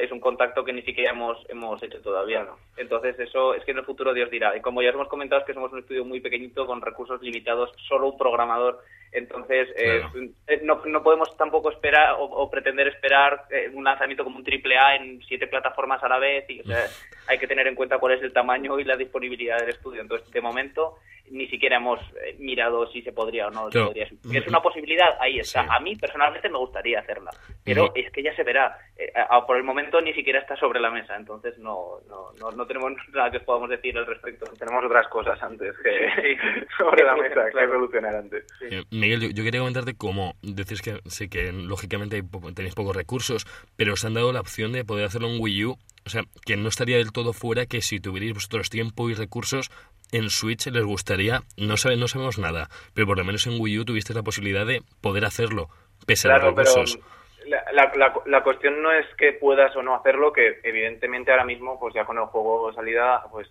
[0.00, 2.46] Es un contacto que ni siquiera hemos, hemos hecho todavía.
[2.76, 4.54] Entonces eso es que en el futuro Dios dirá.
[4.56, 7.20] Y como ya os hemos comentado es que somos un estudio muy pequeñito con recursos
[7.22, 8.80] limitados, solo un programador.
[9.12, 10.28] Entonces eh, Claro.
[10.46, 14.44] eh, no, no podemos tampoco esperar o, o pretender esperar eh, un lanzamiento como un
[14.44, 16.44] triple A en siete plataformas a la vez.
[16.48, 16.86] Y, o sea,
[17.26, 20.00] hay que tener en cuenta cuál es el tamaño y la disponibilidad del estudio.
[20.00, 20.96] Entonces, de momento,
[21.30, 23.68] ni siquiera hemos eh, mirado si se podría o no.
[23.68, 23.88] Claro.
[23.88, 24.04] podría.
[24.32, 25.62] Es una posibilidad, ahí está.
[25.62, 25.68] Sí.
[25.70, 27.30] A mí, personalmente, me gustaría hacerla.
[27.64, 28.76] Pero es que ya se verá.
[28.96, 31.14] Eh, a- a- por el momento, ni siquiera está sobre la mesa.
[31.16, 34.46] Entonces, no, no, no, no tenemos nada que podamos decir al respecto.
[34.58, 36.36] tenemos otras cosas antes que Sí.
[36.78, 41.00] sobre la mesa que solucionar antes Eh, Miguel, yo, yo quería comentarte cómo decís que
[41.06, 44.84] sé que lógicamente hay po- tenéis pocos recursos, pero os han dado la opción de
[44.84, 45.78] poder hacerlo en Wii U.
[46.06, 49.70] O sea, que no estaría del todo fuera que si tuvierais vosotros tiempo y recursos
[50.12, 53.78] en Switch les gustaría, no, sabe, no sabemos nada, pero por lo menos en Wii
[53.80, 55.68] U tuvisteis la posibilidad de poder hacerlo,
[56.06, 56.98] pese a los recursos.
[57.46, 61.44] la, la, la, la cuestión no es que puedas o no hacerlo, que evidentemente ahora
[61.44, 63.48] mismo, pues ya con el juego de salida, pues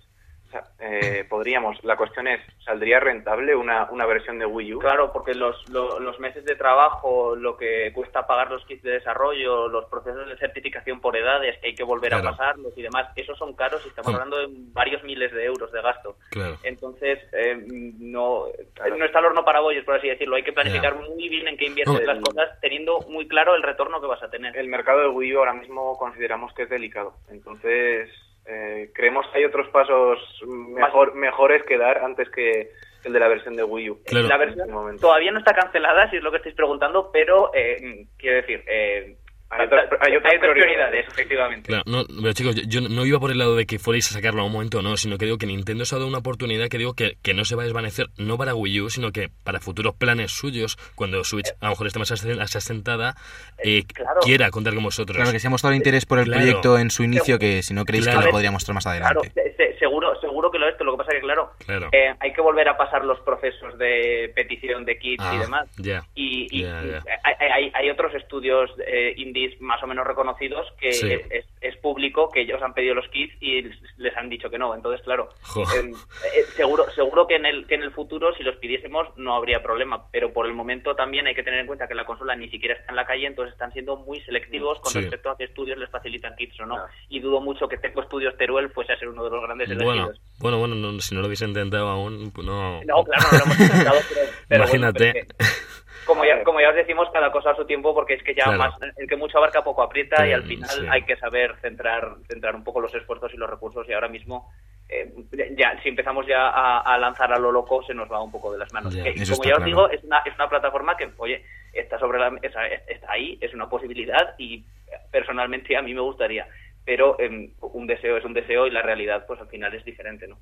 [0.50, 1.78] o sea, eh, podríamos.
[1.84, 4.80] La cuestión es, ¿saldría rentable una, una versión de Wii U?
[4.80, 8.94] Claro, porque los, lo- los meses de trabajo, lo que cuesta pagar los kits de
[8.94, 12.30] desarrollo, los procesos de certificación por edades que hay que volver Claro.
[12.30, 15.72] a pasarlos y demás, esos son caros y estamos hablando de varios miles de euros
[15.72, 16.16] de gasto.
[16.32, 16.58] Claro.
[16.64, 17.56] Entonces, eh,
[18.00, 18.98] no, Claro.
[18.98, 20.36] no está el horno para bollos, por así decirlo.
[20.36, 23.54] Hay que planificar muy bien en qué inviertes No, las el- cosas, teniendo muy claro
[23.56, 24.58] el retorno que vas a tener.
[24.58, 27.14] El mercado de Wii U ahora mismo consideramos que es delicado.
[27.30, 28.10] Entonces,
[28.50, 32.72] eh, creemos que hay otros pasos mejor, mejores que dar antes que
[33.04, 34.00] el de la versión de Wii U.
[34.06, 34.28] Claro.
[34.28, 35.02] La En versión momento.
[35.02, 39.16] todavía no está cancelada, si es lo que estáis preguntando, pero eh, quiero decir, eh,
[39.52, 41.68] hay otras Hay otras prioridades, efectivamente.
[41.68, 44.14] Claro, no, pero chicos, yo, yo no iba por el lado de que fuerais a
[44.14, 46.20] sacarlo a un momento o no, sino que digo que Nintendo se ha dado una
[46.20, 49.12] oportunidad que digo que, que no se va a desvanecer, no para Wii U, sino
[49.12, 53.16] que para futuros planes suyos, cuando Switch a lo mejor esté más asen- asentada,
[53.64, 54.20] eh, claro.
[54.22, 55.16] quiera contar con vosotros.
[55.18, 56.40] Claro que se ha mostrado interés por el Claro.
[56.42, 58.20] proyecto en su inicio, que si no creéis Claro.
[58.22, 59.32] que lo podría mostrar más Claro, adelante.
[59.34, 61.90] se- se- seguro, seguro que lo es, pero lo que pasa que, claro, Claro.
[61.92, 65.70] eh, hay que volver a pasar los procesos de petición de kits y Ah, demás.
[65.78, 66.04] Ya.
[66.16, 67.04] Y, y- Ya, ya.
[67.24, 71.12] Hay, hay- hay otros estudios eh, indies más o menos reconocidos que Sí.
[71.12, 73.62] es, es- es público que ellos han pedido los kits y
[73.98, 74.74] les han dicho que no.
[74.74, 75.62] Entonces, claro, Jo.
[75.64, 75.92] eh,
[76.36, 79.62] eh, seguro seguro que en el que en el futuro si los pidiésemos no habría
[79.62, 80.06] problema.
[80.12, 82.76] Pero por el momento también hay que tener en cuenta que la consola ni siquiera
[82.76, 85.02] está en la calle, entonces están siendo muy selectivos con Sí.
[85.02, 86.76] respecto a qué estudios les facilitan kits o no.
[86.76, 86.90] Claro.
[87.10, 89.92] Y dudo mucho que Teco Studios Teruel fuese a ser uno de los grandes Bueno,
[89.92, 90.22] elegidos.
[90.40, 92.82] bueno, bueno, no, si no lo hubiese intentado aún, pues no.
[92.86, 95.12] No, claro, no lo hemos intentado, pero, pero bueno, Imagínate.
[95.14, 95.79] pero es que,
[96.10, 98.44] como ya, como ya os decimos, cada cosa a su tiempo, porque es que ya
[98.46, 98.58] Claro.
[98.58, 100.86] más, el que mucho abarca poco aprieta y al Mm, final sí.
[100.90, 104.52] hay que saber centrar, centrar un poco los esfuerzos y los recursos y ahora mismo
[104.90, 105.14] eh,
[105.56, 108.52] ya si empezamos ya a, a lanzar a lo loco se nos va un poco
[108.52, 108.96] de las manos.
[108.96, 113.12] Como ya os digo, es una, es una plataforma que, oye, está sobre la está
[113.12, 114.66] ahí, es una posibilidad y
[115.12, 116.48] personalmente a mí me gustaría,
[116.84, 120.28] pero em, un deseo es un deseo y la realidad pues al final es diferente,
[120.28, 120.38] ¿no?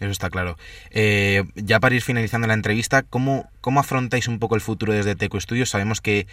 [0.00, 0.56] Eso está claro.
[0.90, 5.14] Eh, ya para ir finalizando la entrevista, ¿cómo, ¿cómo afrontáis un poco el futuro desde
[5.14, 5.68] Teco Studios?
[5.70, 6.26] Sabemos que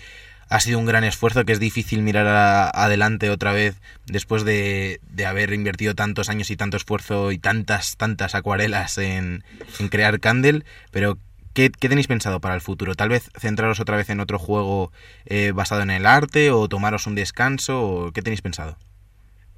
[0.49, 3.75] ha sido un gran esfuerzo, que es difícil mirar adelante otra vez
[4.06, 9.43] después de, de haber invertido tantos años y tanto esfuerzo y tantas, tantas acuarelas en,
[9.80, 11.17] en crear Candle, pero
[11.53, 12.95] ¿qué, qué tenéis pensado para el futuro?
[12.95, 14.93] ¿Tal vez centraros otra vez en otro juego
[15.25, 17.82] eh, basado en el arte o tomaros un descanso?
[17.82, 18.77] O ¿Qué tenéis pensado?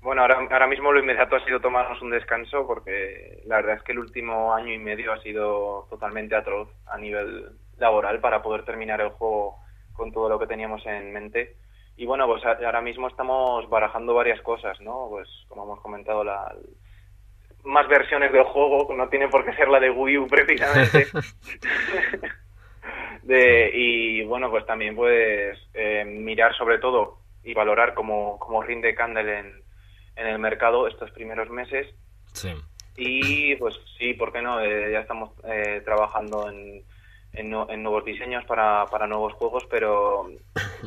[0.01, 3.83] Bueno, ahora, ahora mismo lo inmediato ha sido tomarnos un descanso porque la verdad es
[3.83, 8.63] que el último año y medio ha sido totalmente atroz a nivel laboral para poder
[8.63, 9.57] terminar el juego
[9.93, 11.55] con todo lo que teníamos en mente.
[11.97, 15.07] Y bueno, pues ahora mismo estamos barajando varias cosas, ¿no?
[15.09, 16.55] Pues como hemos comentado, la,
[17.65, 21.07] más versiones del juego, no tiene por qué ser la de Wii U precisamente.
[23.23, 28.95] de, y bueno, pues también pues eh, mirar sobre todo y valorar cómo, cómo rinde
[28.95, 29.68] Candle en,
[30.19, 31.87] en el mercado estos primeros meses
[32.33, 32.53] Sí.
[32.97, 34.59] y pues sí, ¿por qué no?
[34.61, 36.83] Eh, ya estamos eh, trabajando en,
[37.33, 40.29] en, nu- en nuevos diseños para, para nuevos juegos, pero,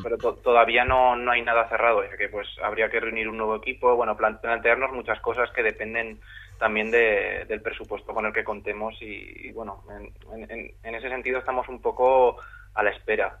[0.01, 3.37] pero to- todavía no, no hay nada cerrado, sea que pues habría que reunir un
[3.37, 6.19] nuevo equipo, bueno, plan- plantearnos muchas cosas que dependen
[6.59, 9.83] también de- del presupuesto con el que contemos y, y, bueno,
[10.33, 12.37] en, en- en ese sentido estamos un poco
[12.75, 13.39] a la espera.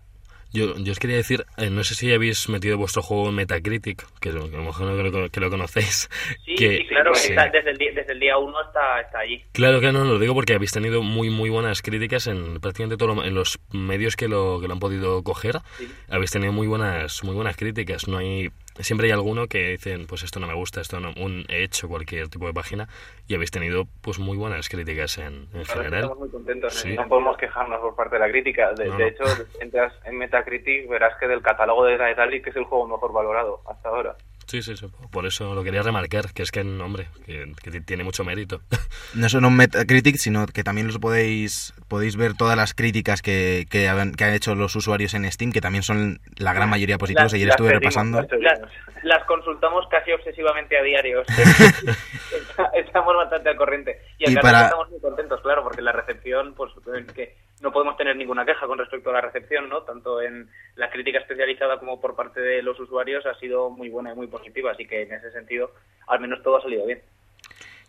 [0.53, 4.05] Yo, yo os quería decir, eh, no sé si habéis metido vuestro juego en Metacritic,
[4.19, 6.09] que, lo- a lo mejor no creo que lo conocéis.
[6.45, 7.29] Sí, que, sí, claro, sí.
[7.31, 9.43] está- desde, el día, desde el día uno está, está allí.
[9.51, 13.25] Claro que no, lo digo porque habéis tenido muy muy buenas críticas en prácticamente todos
[13.25, 15.59] en los medios que lo, que lo han podido coger.
[15.77, 15.87] Sí.
[16.09, 18.07] Habéis tenido muy buenas muy buenas críticas.
[18.07, 21.45] No hay siempre hay alguno que dicen pues esto no me gusta, esto no, un
[21.49, 22.87] he hecho cualquier tipo de página
[23.27, 25.93] y habéis tenido pues muy buenas críticas en, general.
[26.03, 26.73] Estamos muy contentos.
[26.73, 26.93] Sí.
[26.93, 28.73] No podemos quejarnos por parte de la crítica.
[28.73, 29.09] De, No, de no.
[29.09, 29.23] hecho,
[29.59, 33.89] entras en Metacritic, verás que del catálogo de Daedalic es el juego mejor valorado hasta
[33.89, 34.15] ahora.
[34.45, 38.03] Sí, sí, sí, por eso lo quería remarcar, que es que hombre, que, que tiene
[38.03, 38.61] mucho mérito.
[39.15, 43.65] no solo un Metacritic, sino que también los podéis podéis ver todas las críticas que,
[43.69, 46.97] que, han, que han hecho los usuarios en Steam, que también son la gran mayoría
[46.97, 47.25] positivas.
[47.25, 48.27] Las- Ayer las estuve pedimos, repasando.
[48.39, 48.59] las.
[49.03, 51.23] Las, consultamos casi obsesivamente a diario.
[52.73, 53.99] Estamos bastante al corriente.
[54.17, 56.71] Y, Y acá para- estamos muy contentos, claro, porque la recepción, pues
[57.07, 59.83] es que no podemos tener ninguna queja con respecto a la recepción, ¿no?
[59.83, 64.11] Tanto en la crítica especializada como por parte de los usuarios ha sido muy buena
[64.11, 65.71] y muy positiva, así que en ese sentido,
[66.07, 67.01] al menos todo ha salido bien.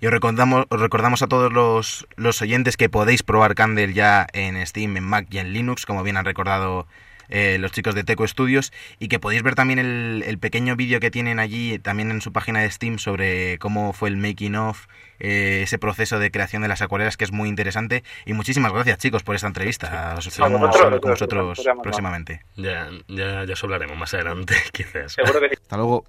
[0.00, 4.26] Y os recordamos, os recordamos a todos los, los oyentes que podéis probar Candle ya
[4.32, 6.86] en Steam, en Mac y en Linux, como bien han recordado
[7.28, 11.00] eh, los chicos de Teco Studios, y que podéis ver también el, el pequeño vídeo
[11.00, 14.86] que tienen allí, también en su página de Steam, sobre cómo fue el making of,
[15.20, 18.04] eh, ese proceso de creación de las acuarelas, que es muy interesante.
[18.26, 20.14] Y muchísimas gracias, chicos, por esta entrevista.
[20.16, 21.64] Os esperamos con programa más.
[21.82, 22.42] próximamente.
[22.56, 25.12] Ya, ya, ya os hablaremos más adelante, quizás.
[25.12, 25.54] Seguro que sí.
[25.62, 26.04] Hasta luego.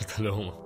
[0.00, 0.65] Hasta luego.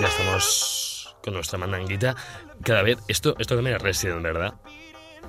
[0.00, 2.14] Ya estamos con nuestra mandanguita.
[2.62, 4.54] Cada vez, esto, esto también es Resident, ¿verdad?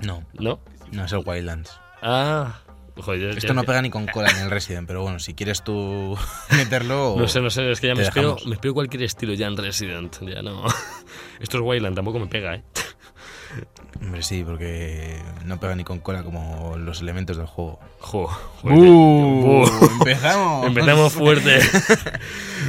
[0.01, 0.59] No, ¿No?
[0.91, 1.71] no es el Wildlands.
[2.01, 2.59] Ah,
[2.97, 5.63] joder, Esto ya- no pega ni con cola en el Resident, pero bueno, si quieres
[5.63, 6.17] tú
[6.51, 7.15] meterlo...
[7.17, 9.55] No sé, no sé, es que ya me espero, me espero cualquier estilo ya en
[9.57, 10.17] Resident.
[10.21, 10.65] Ya no.
[11.39, 12.63] Esto es Wayland, tampoco me pega, ¿eh?
[14.01, 17.79] Hombre, sí, porque no pega ni con cola como los elementos del juego.
[17.99, 18.29] Jo,
[18.63, 19.65] ¡Uh!
[19.99, 20.67] ¡Empezamos!
[20.67, 21.59] Empezamos fuerte.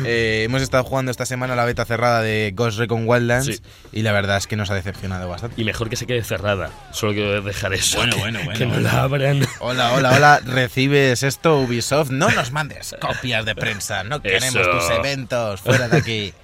[0.04, 3.60] Eh, hemos estado jugando esta semana la beta cerrada de Ghost Recon Wildlands Sí.
[3.92, 5.58] y la verdad es que nos ha decepcionado bastante.
[5.60, 6.70] Y mejor que se quede cerrada.
[6.92, 7.96] Solo quiero dejar eso.
[7.98, 9.40] Bueno, bueno, bueno, Que no la abran.
[9.58, 12.10] Hola, hola, hola, ¿recibes esto Ubisoft?
[12.10, 14.70] No nos mandes copias de prensa, no queremos Eso.
[14.70, 16.34] tus eventos, fuera de aquí.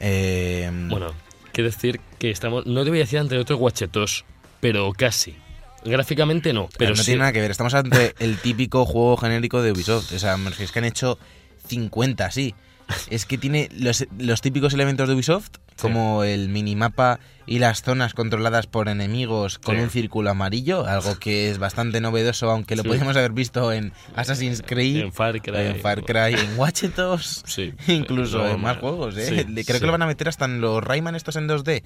[0.00, 1.12] Eh, Bueno,
[1.52, 2.66] quiero decir que estamos.
[2.66, 4.24] No te voy a decir ante otros guachetos,
[4.60, 5.36] pero casi.
[5.84, 7.06] Gráficamente no, pero no sí.
[7.06, 10.12] tiene nada que ver, estamos ante el típico juego genérico de Ubisoft.
[10.12, 11.18] O sea, es que han hecho
[11.66, 12.54] 50 así.
[13.10, 18.14] Es que tiene los, los típicos elementos de Ubisoft, como el minimapa y las zonas
[18.14, 19.82] controladas por enemigos con Sí.
[19.82, 22.88] un círculo amarillo, algo que es bastante novedoso, aunque lo Sí.
[22.88, 25.56] podríamos haber visto en Assassin's Creed, En Far Cry.
[25.56, 29.16] en Far Cry, en Watch Dogs, Sí, incluso en más juegos.
[29.16, 29.46] ¿eh?
[29.66, 31.82] Creo que lo van a meter hasta en los Rayman estos en 2D.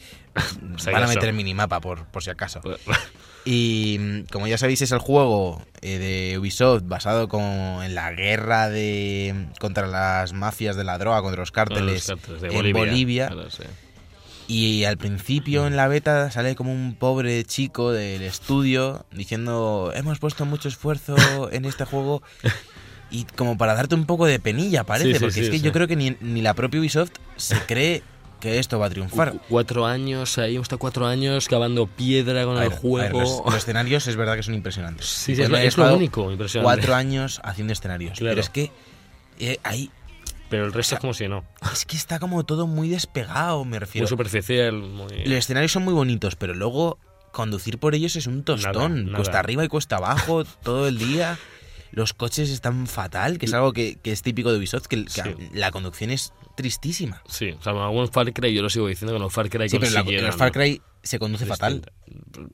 [0.79, 2.61] sea, van a meter minimapa, por, por si acaso.
[3.49, 8.11] Y mm, como ya sabéis, es el juego eh, de Ubisoft basado como en la
[8.11, 12.73] guerra de contra las mafias de la droga, contra los cárteles, Los cárteles de en
[12.73, 13.29] Bolivia.
[13.29, 13.49] Claro.
[14.48, 20.18] Y al principio en la beta sale como un pobre chico del estudio diciendo, hemos
[20.20, 21.16] puesto mucho esfuerzo
[21.52, 22.22] en este juego.
[23.11, 25.61] Y como para darte un poco de penilla, parece, Sí, sí, porque sí, es que
[25.61, 28.02] yo creo que ni, ni la propia Ubisoft se cree
[28.40, 29.32] que esto va a triunfar.
[29.32, 32.80] Cu- Cuatro años, ahí hemos estado cuatro años cavando piedra con A el ver, a
[32.80, 33.20] ver, juego.
[33.20, 35.06] los, los escenarios es verdad que son impresionantes.
[35.06, 36.64] Sí, sí, Pueden es, lo, es único impresionante.
[36.76, 38.18] Cuatro años haciendo escenarios.
[38.18, 38.32] Claro.
[38.32, 38.70] Pero es que
[39.38, 39.90] eh, ahí
[40.48, 41.44] Pero el resto es como si no.
[41.72, 44.04] es que está como todo muy despegado, me refiero.
[44.04, 45.24] Muy superficial, muy...
[45.24, 46.98] Los escenarios son muy bonitos, pero luego
[47.32, 48.72] conducir por ellos es un tostón.
[48.74, 49.16] Nada, nada.
[49.16, 51.38] Cuesta arriba y cuesta abajo todo el día.
[51.90, 55.11] Los coches están fatal, que es algo que, que es típico de Ubisoft, que, que
[55.11, 55.20] Sí.
[55.52, 57.23] la conducción es tristísima.
[57.29, 59.79] Sí, o sea, algún Far Cry yo lo sigo diciendo que los Far Cry Sí,
[59.79, 60.51] pero la- los Far.
[60.51, 61.83] Cry se conduce fatal.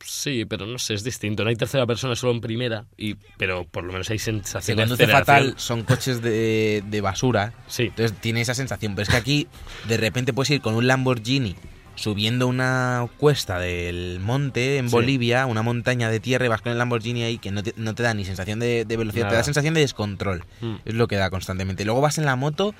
[0.04, 1.42] Sí, pero no sé, es distinto.
[1.42, 4.82] No hay tercera persona, solo en primera, y pero por lo menos hay sensación Se
[4.82, 7.54] conduce fatal, son coches de, de basura.
[7.66, 8.94] Sí, Entonces tiene esa sensación.
[8.94, 9.48] Pero es que aquí
[9.88, 11.56] de repente puedes ir con un Lamborghini
[11.94, 14.92] subiendo una cuesta del monte en Sí.
[14.92, 17.94] Bolivia, una montaña de tierra y vas con el Lamborghini ahí que no te, no
[17.94, 20.44] te da ni sensación de, de velocidad, te da sensación de descontrol.
[20.62, 20.74] Mm.
[20.86, 21.84] Es lo que da constantemente.
[21.84, 22.74] Luego vas en la moto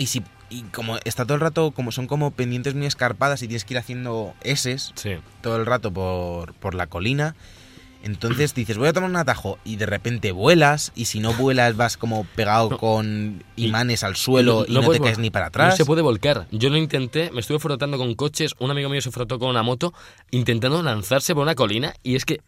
[0.00, 3.46] y si y como está todo el rato, como son como pendientes muy escarpadas y
[3.46, 5.12] tienes que ir haciendo S's sí.
[5.42, 7.36] todo el rato por, por la colina.
[8.02, 11.76] Entonces dices, voy a tomar un atajo y de repente vuelas y si no vuelas
[11.76, 12.78] vas como pegado No.
[12.78, 15.74] con Y- imanes al suelo y no, te caes ni para atrás.
[15.74, 16.46] No se puede volcar.
[16.50, 19.62] Yo lo intenté, me estuve frotando con coches, un amigo mío se frotó con una
[19.62, 19.92] moto
[20.30, 22.40] intentando lanzarse por una colina y es que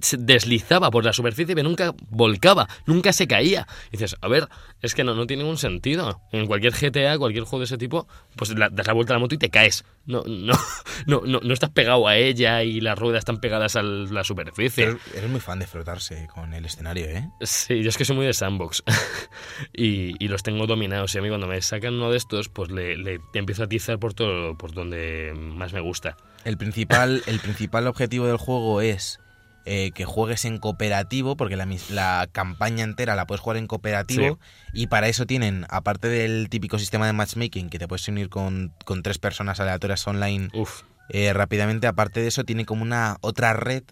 [0.00, 3.66] se deslizaba por la superficie pero nunca volcaba, nunca se caía.
[3.88, 4.48] Y dices, a ver,
[4.82, 6.20] es que no, no tiene ningún sentido.
[6.32, 8.06] En cualquier GTA, cualquier juego de ese tipo,
[8.36, 9.84] pues la- das la vuelta a la moto y te caes.
[10.06, 10.54] No, no,
[11.06, 14.86] no, no, no estás pegado a ella y las ruedas están pegadas a la superficie.
[14.86, 17.28] Pero eres muy fan de frotarse con el escenario, ¿eh?
[17.42, 18.82] Sí, yo es que soy muy de sandbox
[19.72, 21.14] y, y los tengo dominados.
[21.14, 23.98] Y a mí cuando me sacan uno de estos, pues le, le empiezo a atizar
[23.98, 26.16] por todo, por donde más me gusta.
[26.44, 29.20] El principal, el principal objetivo del juego es
[29.64, 34.38] eh, que juegues en cooperativo, porque la, la campaña entera la puedes jugar en cooperativo,
[34.72, 38.72] y para eso tienen, aparte del típico sistema de matchmaking, que te puedes unir con,
[38.84, 43.52] con tres personas aleatorias online Uf, eh, rápidamente, aparte de eso, tiene como una otra
[43.52, 43.82] red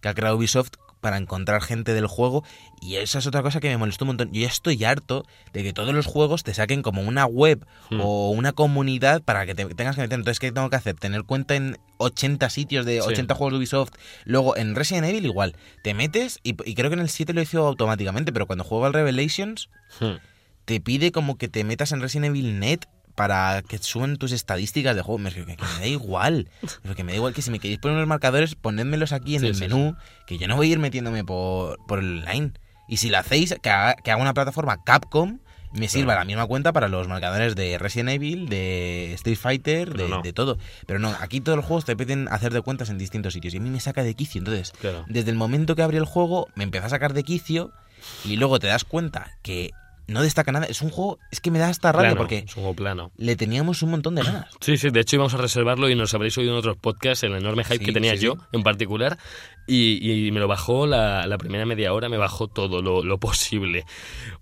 [0.00, 0.72] que ha creado Ubisoft
[1.06, 2.42] para encontrar gente del juego
[2.80, 4.32] y esa es otra cosa que me molestó un montón.
[4.32, 8.00] Yo ya estoy harto de que todos los juegos te saquen como una web Hmm.
[8.00, 10.18] o una comunidad para que te tengas que meter.
[10.18, 10.96] Entonces, ¿qué tengo que hacer?
[10.96, 13.06] Tener cuenta en 80 sitios de Sí.
[13.08, 13.92] 80 juegos de Ubisoft.
[14.24, 15.54] Luego, en Resident Evil igual.
[15.84, 18.86] Te metes y, y creo que en el 7 lo hizo automáticamente, pero cuando juego
[18.86, 19.68] al Revelations
[20.00, 20.16] hmm,
[20.64, 22.86] te pide como que te metas en Resident Evil Net
[23.16, 25.18] para que suban tus estadísticas de juego.
[25.18, 26.48] Me, que, que me da igual.
[26.96, 29.46] Que me da igual que si me queréis poner los marcadores, ponedmelos aquí en Sí,
[29.48, 32.52] el sí, menú, que yo no voy a ir metiéndome por, por el online.
[32.88, 35.40] Y si lo hacéis, que haga, que haga una plataforma Capcom,
[35.72, 36.20] me sirva Claro.
[36.20, 40.22] la misma cuenta para los marcadores de Resident Evil, de Street Fighter, de, no.
[40.22, 40.56] de todo.
[40.86, 43.52] Pero no, aquí todos los juegos te piden hacer de cuentas en distintos sitios.
[43.54, 44.38] Y a mí me saca de quicio.
[44.38, 45.04] Entonces, claro.
[45.08, 47.72] desde el momento que abrí el juego, me empezó a sacar de quicio
[48.24, 49.72] y luego te das cuenta que
[50.08, 50.66] no destaca nada.
[50.66, 53.12] Es un juego, es que me da hasta rabia Plano, porque es un juego plano.
[53.16, 54.46] le teníamos un montón de ganas.
[54.60, 57.34] Sí, sí, de hecho íbamos a reservarlo y nos habréis oído en otros podcasts el
[57.34, 58.40] enorme hype Sí, que tenía sí, yo sí.
[58.52, 59.18] en particular
[59.66, 63.18] y, y me lo bajó la, la primera media hora, me bajó todo lo, lo
[63.18, 63.84] posible.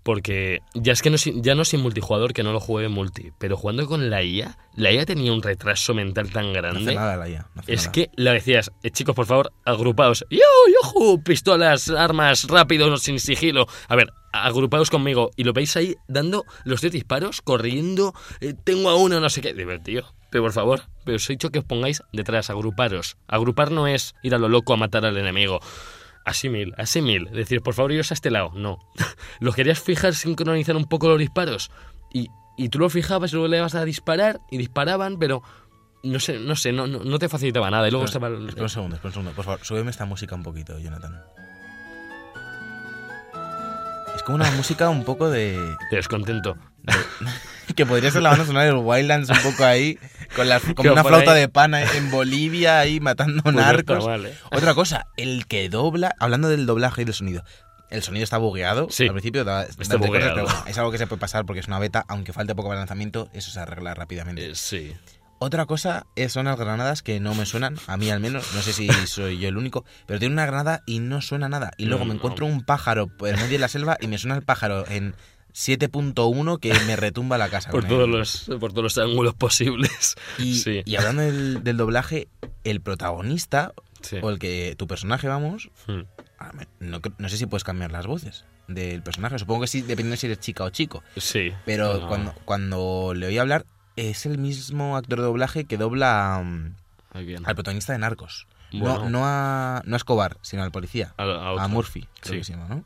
[0.03, 3.33] Porque ya es que no, ya no sin multijugador que no lo jugué en multi,
[3.39, 6.91] pero jugando con la IA, la IA tenía un retraso mental tan No grande.
[6.91, 7.47] hace nada la IA.
[7.55, 7.93] no hace Es nada.
[7.93, 10.25] que le decías, eh, chicos, por favor, agrupaos.
[10.31, 11.19] ¡Yo, yo!
[11.25, 13.67] Pistolas, armas, rápido, sin sigilo.
[13.89, 15.31] A ver, agrupaos conmigo.
[15.37, 18.15] Y lo veis ahí dando los tres disparos, corriendo.
[18.41, 19.55] eh, tengo a uno, no sé qué.
[19.83, 20.05] Tío,
[20.35, 23.17] pero por favor, pero os he dicho que os pongáis detrás, agruparos.
[23.29, 25.61] Agrupar no es ir a lo loco a matar al enemigo.
[26.25, 27.27] Así mil, así mil.
[27.31, 28.51] Decir, por favor, iros a este lado.
[28.53, 28.81] No.
[29.39, 31.71] ¿Los querías fijar, sincronizar un poco los disparos?
[32.13, 35.45] Y, y tú lo fijabas y luego le ibas a disparar y disparaban, pero
[36.03, 37.87] no sé, no sé, no, no, no te facilitaba nada.
[37.87, 38.27] Y luego estaba...
[38.27, 39.31] espera un segundo, espera un segundo.
[39.37, 41.23] Por favor, súbeme esta música un poquito, Jonathan.
[44.25, 45.59] Como una música un poco de...
[45.91, 46.57] Te descontento.
[47.77, 49.99] Que podría ser la banda sonora del Wildlands un poco ahí,
[50.37, 54.05] con la, como Que una flauta ahí- de pana en Bolivia ahí matando Pues narcos.
[54.07, 54.35] mal, ¿eh?
[54.53, 57.43] Otra cosa, el que dobla, hablando del doblaje y del sonido,
[57.89, 58.89] el sonido está bugueado.
[58.91, 60.35] Sí, Al principio da, está da cosas, bugueado.
[60.35, 62.69] pero bueno, es algo que se puede pasar porque es una beta, aunque falte poco
[62.69, 64.51] para el lanzamiento, eso se arregla rápidamente.
[64.51, 64.95] Eh, sí.
[65.45, 68.63] Otra cosa es- son las granadas que no me suenan, a mí al menos, no
[68.63, 71.71] sé si soy yo el único, pero tiene una granada y no suena nada.
[71.77, 72.19] Y luego No, me no.
[72.19, 75.15] encuentro un pájaro el medio de la selva y me suena el pájaro en
[75.53, 77.71] 7.1 que me retumba la casa.
[77.73, 80.15] Por todos los, por todos los ángulos posibles.
[80.39, 80.83] Y, sí.
[80.85, 82.29] y hablando del, del doblaje,
[82.65, 84.17] el protagonista, sí.
[84.23, 86.03] o el que tu personaje, vamos, Hmm.
[86.81, 89.39] no, no sé si puedes cambiar las voces del personaje.
[89.39, 91.03] Supongo que sí, dependiendo si eres chica o chico.
[91.17, 91.53] Sí.
[91.67, 93.65] Pero No, cuando, cuando le oí hablar,
[93.97, 96.75] es el mismo actor de doblaje que dobla um,
[97.25, 97.43] bien.
[97.47, 98.47] al protagonista de Narcos.
[98.73, 99.05] Bueno.
[99.05, 101.15] No, no, a, no a Escobar, sino al policía.
[101.17, 101.61] A, a otro.
[101.61, 102.39] A Murphy, creo Sí.
[102.39, 102.85] que se llama, ¿no?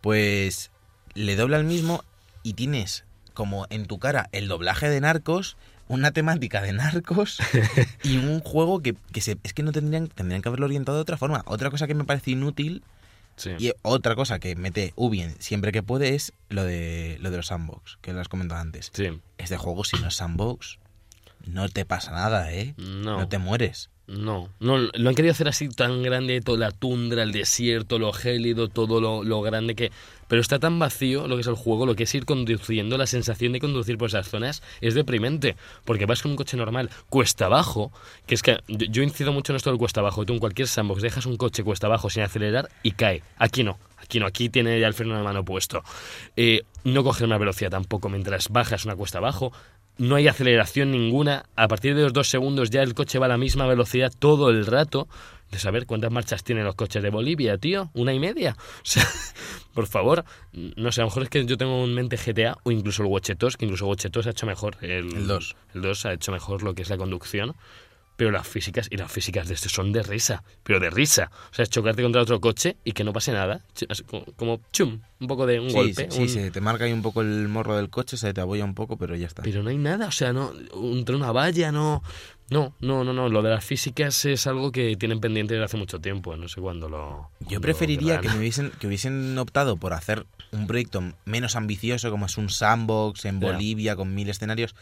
[0.00, 0.70] Pues
[1.14, 2.04] le dobla el mismo
[2.42, 5.56] y tienes como en tu cara el doblaje de Narcos,
[5.88, 7.38] una temática de Narcos
[8.04, 11.02] y un juego que, que se, es que no tendrían, tendrían que haberlo orientado de
[11.02, 11.42] otra forma.
[11.46, 12.82] Otra cosa que me parece inútil
[13.40, 13.52] Sí.
[13.58, 17.46] y otra cosa que mete Ubi siempre que puede es lo de, lo de los
[17.46, 18.90] sandbox, que lo has comentado antes.
[18.92, 19.08] Sí.
[19.38, 20.78] Este juego, si no es sandbox,
[21.46, 22.74] no te pasa nada, ¿eh?
[22.76, 23.18] No.
[23.18, 23.88] No te mueres.
[24.06, 28.12] No, no, lo han querido hacer así tan grande, toda la tundra, el desierto, lo
[28.12, 29.92] gélido, todo lo, lo grande que...
[30.30, 33.08] Pero está tan vacío lo que es el juego, lo que es ir conduciendo, la
[33.08, 37.46] sensación de conducir por esas zonas es deprimente, porque vas con un coche normal, cuesta
[37.46, 37.90] abajo,
[38.28, 41.02] que es que yo, incido mucho en esto del cuesta abajo, tú en cualquier sandbox
[41.02, 43.76] dejas un coche cuesta abajo sin acelerar y cae, aquí no.
[43.96, 45.82] Aquí no, aquí tiene ya el freno de mano puesto.
[46.36, 49.52] Eh, no coger una velocidad tampoco mientras bajas una cuesta abajo.
[49.98, 51.44] No hay aceleración ninguna.
[51.54, 54.48] A partir de los dos segundos ya el coche va a la misma velocidad todo
[54.48, 55.06] el rato.
[55.50, 57.90] De saber cuántas marchas tienen los coches de Bolivia, tío.
[57.94, 58.56] Una y media.
[58.82, 59.06] O sea,
[59.74, 60.24] por favor.
[60.52, 63.08] No sé, a lo mejor es que yo tengo en mente GTA o incluso el
[63.08, 64.76] Watch 2, que incluso Watch 2 ha hecho mejor.
[64.80, 65.56] El, El 2.
[65.74, 67.54] El 2 ha hecho mejor lo que es la conducción.
[68.16, 71.30] Pero las físicas, y las físicas de este son de risa, pero de risa.
[71.50, 73.62] O sea, es chocarte contra otro coche y que no pase nada.
[74.36, 76.08] Como, chum, un poco de un Sí, golpe.
[76.10, 78.64] sí, un- sí, te marca ahí un poco el morro del coche, se te abolla
[78.66, 79.42] un poco, pero ya está.
[79.42, 82.02] Pero no hay nada, o sea, no, entre una valla, no.
[82.50, 83.28] No, no, no, no.
[83.28, 86.36] Lo de las físicas es algo que tienen pendiente desde hace mucho tiempo.
[86.36, 87.30] No sé cuándo lo.
[87.48, 92.10] Yo preferiría lo que, me hubiesen, que hubiesen optado por hacer un proyecto menos ambicioso,
[92.10, 93.40] como es un sandbox en.
[93.40, 94.74] Bolivia con mil escenarios,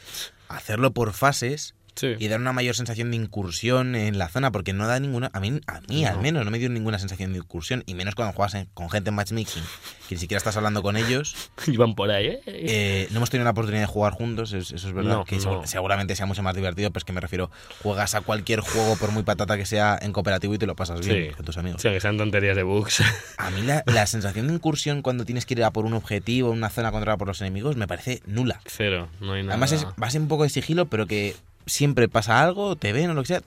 [0.48, 2.14] hacerlo por fases Sí.
[2.18, 5.40] y dar una mayor sensación de incursión en la zona, porque no da ninguna, a
[5.40, 6.22] mí, a mí al No.
[6.22, 9.10] menos, no me dio ninguna sensación de incursión, y menos cuando juegas en- con gente
[9.10, 9.62] en matchmaking,
[10.08, 11.34] que ni siquiera estás hablando con ellos.
[11.66, 12.40] Iban por ahí, ¿eh?
[12.46, 15.36] Eh, no hemos tenido la oportunidad de jugar juntos, es- eso es verdad, No, que
[15.38, 15.66] no.
[15.66, 17.50] seguramente sea mucho más divertido, pero es que me refiero,
[17.82, 21.00] juegas a cualquier juego, por muy patata que sea, en cooperativo y te lo pasas
[21.06, 21.34] bien Sí.
[21.34, 21.82] con tus amigos.
[21.82, 23.02] Sí, que sean tonterías de bugs.
[23.38, 26.50] A mí la, la sensación de incursión cuando tienes que ir a por un objetivo,
[26.50, 28.60] una zona controlada por los enemigos, me parece nula.
[28.66, 29.54] Cero, no hay nada.
[29.54, 31.34] Además es, en un poco de sigilo, pero que
[31.68, 33.42] siempre pasa algo, te ven o lo que sea,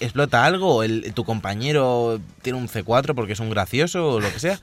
[0.00, 4.38] explota algo, el, tu compañero tiene un C4 porque es un gracioso o lo que
[4.38, 4.60] sea.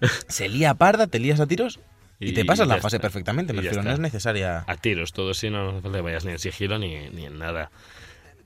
[0.28, 1.80] Se lía parda, te lías a tiros
[2.20, 3.08] y, te pasas la fase está.
[3.08, 3.52] perfectamente.
[3.52, 4.64] Me refiero, no es necesaria.
[4.66, 7.70] A tiros, todo sí, no que vayas ni en sigilo ni, ni en nada.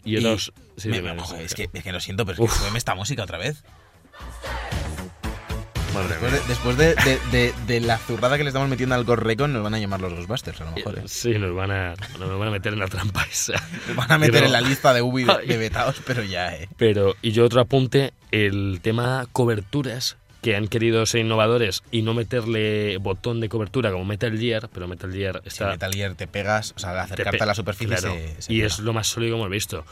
[0.05, 0.39] Y Y
[0.77, 3.23] sí, me- no es, que, es que lo siento, pero es que súbeme esta música
[3.23, 3.63] otra vez.
[5.95, 6.41] Madre Después, mía.
[6.41, 6.95] de, después de,
[7.39, 10.13] de- de- la zurrada que le estamos metiendo al Correcon, nos van a llamar los
[10.15, 10.99] Ghostbusters, a lo mejor.
[10.99, 11.03] ¿eh?
[11.07, 13.55] Sí, nos van a, nos van a meter en la trampa esa.
[13.89, 16.69] Nos van a meter Pero- en la lista de Ubi de, vetados, pero ya, ¿eh?
[16.77, 22.15] Pero, y yo otro apunte, el tema coberturas, que han querido ser innovadores y no
[22.15, 25.69] meterle botón de cobertura como Metal Gear, pero Metal Gear Si está...
[25.69, 28.53] Metal Gear te pegas, o sea, al te acercarte a la superficie claro, se, se
[28.53, 28.67] y pega.
[28.69, 29.85] es lo más sólido que hemos visto.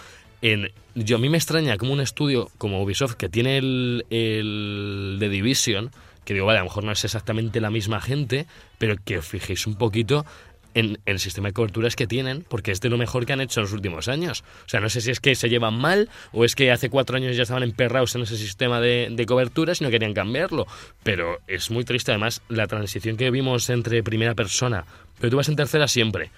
[0.42, 5.28] En, yo a mí me extraña como un estudio como Ubisoft que tiene el, The
[5.28, 5.90] Division
[6.24, 9.26] que digo, vale, a lo mejor no es exactamente la misma gente, pero que os
[9.26, 10.26] fijéis un poquito
[10.74, 13.60] en el sistema de coberturas que tienen, porque es de lo mejor que han hecho
[13.60, 14.44] en los últimos años.
[14.66, 17.16] O sea, no sé si es que se llevan mal o es que hace cuatro
[17.16, 20.66] años ya estaban emperrados en ese sistema de, de coberturas y no querían cambiarlo.
[21.02, 24.84] Pero es muy triste, además, la transición que vimos entre primera persona.
[25.18, 26.30] Pero tú vas en tercera siempre.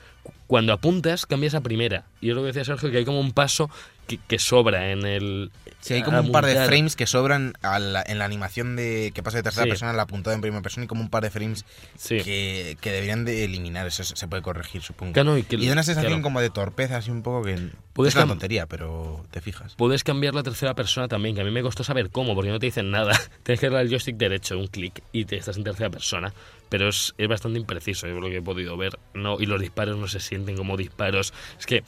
[0.47, 2.05] Cuando apuntas, cambias a primera.
[2.21, 3.71] Y es lo que decía Sergio, que hay como un paso
[4.09, 5.53] que, que sobra en el...
[5.81, 9.13] Sí, hay como un par de frames que sobran a la- en la animación de
[9.15, 9.71] que pasa de tercera Sí.
[9.71, 11.65] persona a la apuntada en primera persona y como un par de frames
[11.97, 12.19] Sí.
[12.21, 13.87] que, que deberían de eliminar.
[13.87, 15.13] Eso se puede corregir, supongo.
[15.13, 16.23] Claro, y que- da una sensación claro.
[16.23, 19.75] como de torpeza, así un poco que Puedes es una tontería, pero te fijas.
[19.77, 22.59] Puedes cambiar la tercera persona también, que a mí me costó saber cómo, porque no
[22.59, 23.13] te dicen nada.
[23.45, 26.35] Tienes que darle al joystick derecho, un clic, y te estás en tercera persona.
[26.71, 28.99] Pero es, es bastante impreciso, es lo que he podido ver.
[29.13, 31.35] No, y los disparos no se sienten como disparos.
[31.59, 31.83] Es que,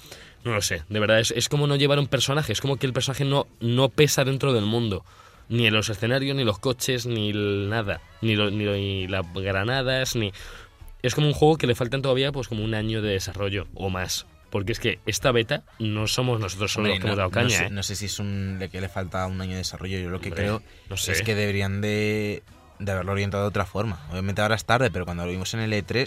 [0.44, 2.86] no lo sé, de verdad, es, es como no llevar un personaje, es como que
[2.86, 5.04] el personaje no, no pesa dentro del mundo.
[5.48, 8.00] Ni en los escenarios, ni los coches, ni el nada.
[8.20, 10.32] Ni, lo- ni, lo- ni las granadas, ni...
[11.02, 13.90] Es como un juego que le faltan todavía pues como un año de desarrollo o
[13.90, 14.26] más.
[14.50, 17.30] Porque es que esta beta no somos nosotros solo Hombre, los que hemos no, dado
[17.30, 17.70] caña, no sé, ¿eh?
[17.70, 19.98] no sé si es un de que le falta un año de desarrollo.
[19.98, 21.12] Yo lo que Hombre, creo no sé.
[21.12, 22.42] es que deberían de,
[22.84, 24.00] de haberlo orientado de otra forma.
[24.10, 26.06] Obviamente ahora es tarde, pero cuando lo vimos en el E3,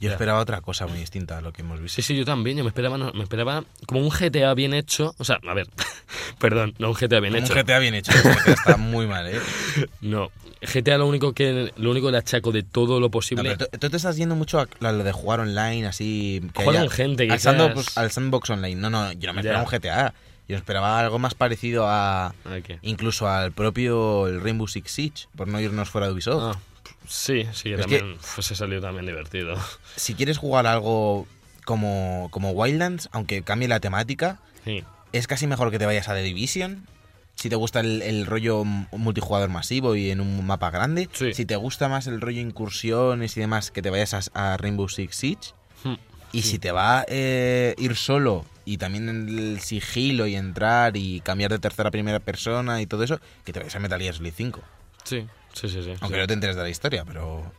[0.00, 0.12] yo Ya.
[0.12, 1.96] esperaba otra cosa muy distinta a lo que hemos visto.
[1.96, 2.56] Sí, sí, yo también.
[2.56, 5.14] Yo me esperaba, no, me esperaba como un GTA bien hecho.
[5.18, 5.66] O sea, a ver,
[6.38, 7.52] perdón, no un GTA bien Como hecho.
[7.54, 9.40] un GTA bien hecho, GTA está muy mal, ¿eh?
[10.00, 13.42] No, GTA lo único que lo único que le achaco de todo lo No, posible.
[13.56, 16.40] pero tú, tú te estás yendo mucho a lo de jugar online, así.
[16.54, 17.42] Que Jugar haya- con gente, al quizás.
[17.56, 18.76] sandbox, al sandbox online.
[18.76, 20.14] No, no, yo no me esperaba un GTA.
[20.48, 22.34] Yo esperaba algo más parecido a.
[22.64, 22.78] ¿qué?
[22.82, 26.56] Incluso al propio el Rainbow Six Siege, por no irnos fuera de Ubisoft.
[26.56, 26.60] Ah,
[27.06, 29.56] sí, sí, que Es también pues, se salió también divertido.
[29.96, 31.26] Si quieres jugar algo
[31.64, 34.82] como, como Wildlands, aunque cambie la temática, Sí,
[35.12, 36.86] es casi mejor que te vayas a The Division.
[37.34, 41.08] Si te gusta el, el rollo multijugador masivo y en un mapa grande.
[41.12, 41.32] Sí.
[41.34, 44.88] Si te gusta más el rollo incursiones y demás, que te vayas a, a Rainbow
[44.88, 45.52] Six Siege.
[45.84, 45.94] Hmm,
[46.32, 51.20] Y si te va a eh, ir solo y también el sigilo y entrar y
[51.20, 54.14] cambiar de tercera a primera persona y todo eso, que te vayas a Metal Gear
[54.14, 54.60] Solid 5.
[55.04, 55.82] sí, sí, sí.
[55.82, 56.20] sí, Aunque sí.
[56.20, 57.50] no te enteres de la historia, pero...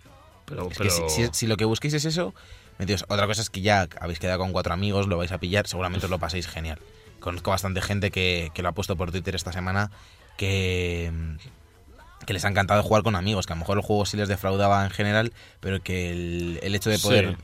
[0.46, 2.34] Pero, Es pero- que si, si- si lo que busquéis es eso,
[2.80, 3.06] metidos.
[3.08, 6.06] Otra cosa es que ya habéis quedado con cuatro amigos, lo vais a pillar, seguramente
[6.08, 6.80] os lo paséis genial.
[7.20, 9.92] Conozco bastante gente que, que lo ha puesto por Twitter esta semana
[10.38, 11.12] que,
[12.26, 14.28] que les ha encantado jugar con amigos, que a lo mejor el juego sí les
[14.28, 17.44] defraudaba en general, pero que el, el hecho de poder Sí,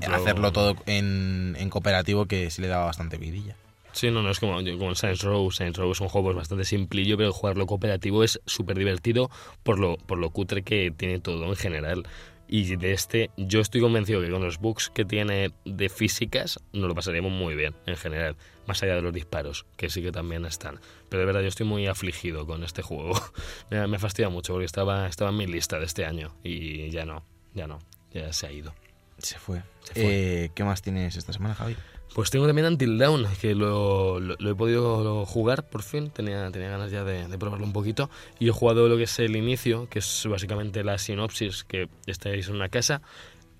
[0.00, 3.56] lo- hacerlo todo en, en cooperativo que sí le daba bastante vidilla.
[3.92, 5.50] Sí, no, no, es como, como el Saints Row.
[5.50, 9.30] Saints Row es un juego pues, bastante simplillo, pero jugarlo cooperativo es súper divertido
[9.62, 12.04] por lo, por lo cutre que tiene todo en general.
[12.48, 16.88] Y de este, yo estoy convencido que con los bugs que tiene de físicas, nos
[16.88, 18.36] lo pasaríamos muy bien en general.
[18.66, 20.78] Más allá de los disparos, que sí que también están.
[21.08, 23.12] Pero de verdad, yo estoy muy afligido con este juego.
[23.70, 27.04] me, me fastidia mucho porque estaba, estaba en mi lista de este año y ya
[27.04, 27.24] no,
[27.54, 27.78] ya no,
[28.12, 28.74] ya se ha ido.
[29.18, 29.62] Se fue.
[29.84, 30.02] Se fue.
[30.04, 31.76] Eh, ¿Qué más tienes esta semana, Javi?
[32.14, 36.50] Pues tengo también Until Dawn, que lo, lo- lo he podido jugar por fin, tenía,
[36.50, 38.10] tenía ganas ya de, de probarlo un poquito.
[38.38, 42.48] Y he jugado lo que es el inicio, que es básicamente la sinopsis, que estáis
[42.48, 43.00] en una casa,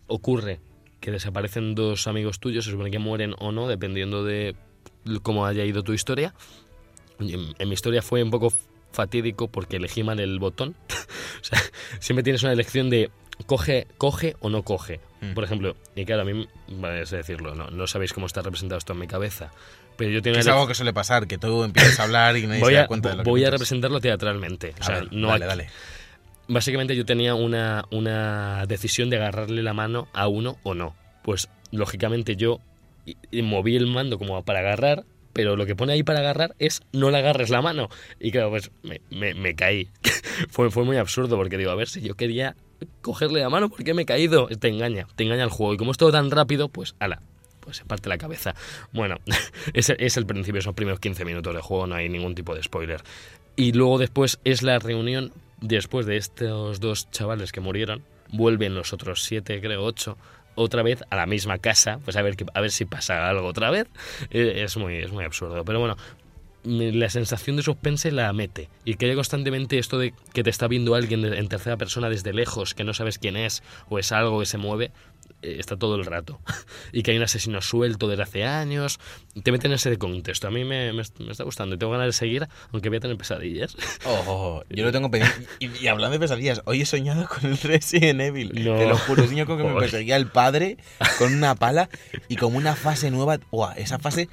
[0.07, 0.61] ocurre
[1.01, 4.55] que desaparecen dos amigos tuyos, se supone que mueren o no, dependiendo de
[5.23, 6.35] cómo haya ido tu historia.
[7.19, 8.53] En, en mi historia fue un poco
[8.93, 10.77] fatídico porque elegí mal el botón.
[11.41, 11.59] o sea,
[12.01, 13.11] siempre tienes una elección de
[13.47, 15.01] coge, coge o no coge.
[15.23, 15.35] Mm.
[15.35, 18.79] Por ejemplo, y claro, a mí, vale, es decirlo, no, no sabéis cómo está representado
[18.79, 19.51] esto en mi cabeza.
[19.97, 22.47] Pero yo tengo Que es algo que suele pasar, que tú empiezas a hablar y
[22.47, 23.61] nadie voy se a, da cuenta de lo que voy a cuentas.
[23.61, 24.75] representarlo teatralmente.
[24.79, 25.69] O A sea, ver, no dale, dale.
[26.49, 30.95] Básicamente yo tenía una, una decisión de agarrarle la mano a uno o no.
[31.23, 32.59] Pues lógicamente yo
[33.33, 37.11] moví el mando como para agarrar, pero lo que pone ahí para agarrar es no
[37.11, 37.89] le agarres la mano.
[38.19, 39.89] Y claro, pues me, me- me caí.
[40.51, 42.57] fue, fue muy absurdo porque digo, a ver si yo quería
[43.01, 44.47] cogerle la mano, ¿por qué me he caído?
[44.49, 45.75] Te engaña, te engaña el juego.
[45.75, 47.21] Y como es todo tan rápido, pues ala,
[47.61, 48.55] pues se parte la cabeza.
[48.93, 49.17] Bueno,
[49.75, 53.03] es el principio, esos primeros 15 minutos de juego, no hay ningún tipo de spoiler.
[53.57, 58.93] Y luego después es la reunión, después de estos dos chavales que murieron, vuelven los
[58.93, 60.17] otros siete, creo, ocho,
[60.55, 63.71] otra vez a la misma casa, pues a ver, a ver si pasa algo otra
[63.71, 63.87] vez.
[64.31, 65.65] Eh, Es muy, es muy absurdo.
[65.65, 65.97] Pero bueno,
[66.65, 68.69] la sensación de suspense la mete.
[68.85, 72.33] Y que haya constantemente esto de que te está viendo alguien en tercera persona desde
[72.33, 74.93] lejos, que no sabes quién es, o es algo que se mueve,
[75.43, 76.41] eh, está todo el rato.
[76.93, 79.01] y que hay un asesino suelto desde hace años.
[79.43, 80.47] Te meten en ese contexto.
[80.49, 83.01] A mí me, me- me está gustando y tengo ganas de seguir, aunque voy a
[83.01, 83.77] tener pesadillas.
[84.05, 85.11] Oh, oh, oh, yo lo tengo.
[85.59, 88.53] Y, y hablando de pesadillas, hoy he soñado con el Resident Evil.
[88.65, 88.77] No.
[88.79, 90.77] Te lo juro, sueño con que me perseguía el padre
[91.19, 91.89] con una pala
[92.29, 93.39] y como una fase nueva.
[93.51, 94.29] Buah, esa fase.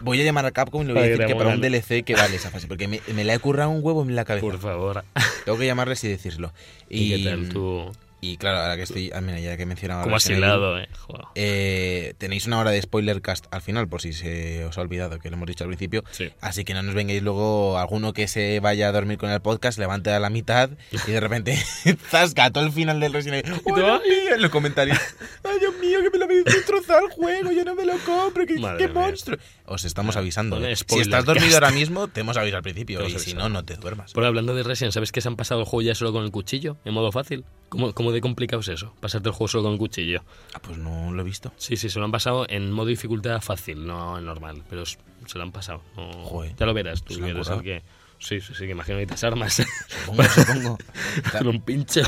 [0.00, 1.60] Voy a llamar a Capcom y le voy a decir que para un.
[1.60, 2.66] DLC que vale esa fase.
[2.66, 4.46] Porque me, me la he currado un huevo en la cabeza.
[4.46, 5.04] Por favor.
[5.44, 6.52] Tengo que llamarles y decírselo.
[6.88, 7.92] ¿Y, qué tal tú?
[8.24, 10.88] Y claro, ahora que estoy, ah, mira, ya que mencionaba Como hilado, eh.
[11.34, 15.18] Eh, tenéis una hora de spoiler cast al final, por si se os ha olvidado
[15.18, 16.02] que lo hemos dicho al principio.
[16.10, 16.32] Sí.
[16.40, 19.78] Así que no nos vengáis luego alguno que se vaya a dormir con el podcast,
[19.78, 21.62] levante a la mitad y de repente
[22.10, 23.60] zasca todo el final del Resident Evil.
[23.62, 24.34] ¡Oh, Dios mío!
[24.36, 24.98] En los comentarios.
[25.44, 27.52] ¡Ay, Dios mío, que me lo habéis destrozado el juego!
[27.52, 28.46] ¡Yo no me lo compro!
[28.46, 29.36] ¡Qué, monstruo!
[29.66, 30.64] Os estamos avisando.
[30.64, 30.74] ¿eh?
[30.76, 31.62] Si estás dormido cast.
[31.62, 33.00] ahora mismo, te hemos avisado al principio.
[33.00, 34.14] Te Y si no, no te duermas.
[34.14, 36.30] Por hablando de Resident, ¿sabes que se han pasado el juego ya solo con el
[36.30, 36.78] cuchillo?
[36.86, 37.44] En modo fácil.
[37.68, 38.94] ¿Cómo, cómo de complicado es eso?
[39.00, 40.22] Pasarte el juego solo con cuchillo.
[40.54, 41.52] Ah, pues no lo he visto.
[41.56, 44.62] Sí, sí, se lo han pasado en modo dificultad fácil, no en normal.
[44.70, 44.96] Pero se
[45.34, 45.82] lo han pasado.
[45.96, 46.54] no- Joder.
[46.56, 47.82] ya lo verás, tú han quieres el que.
[48.18, 49.62] Sí, sí, sí, que imagino que necesitas armas.
[49.88, 50.78] Supongo, supongo.
[51.32, 52.00] con un pincho.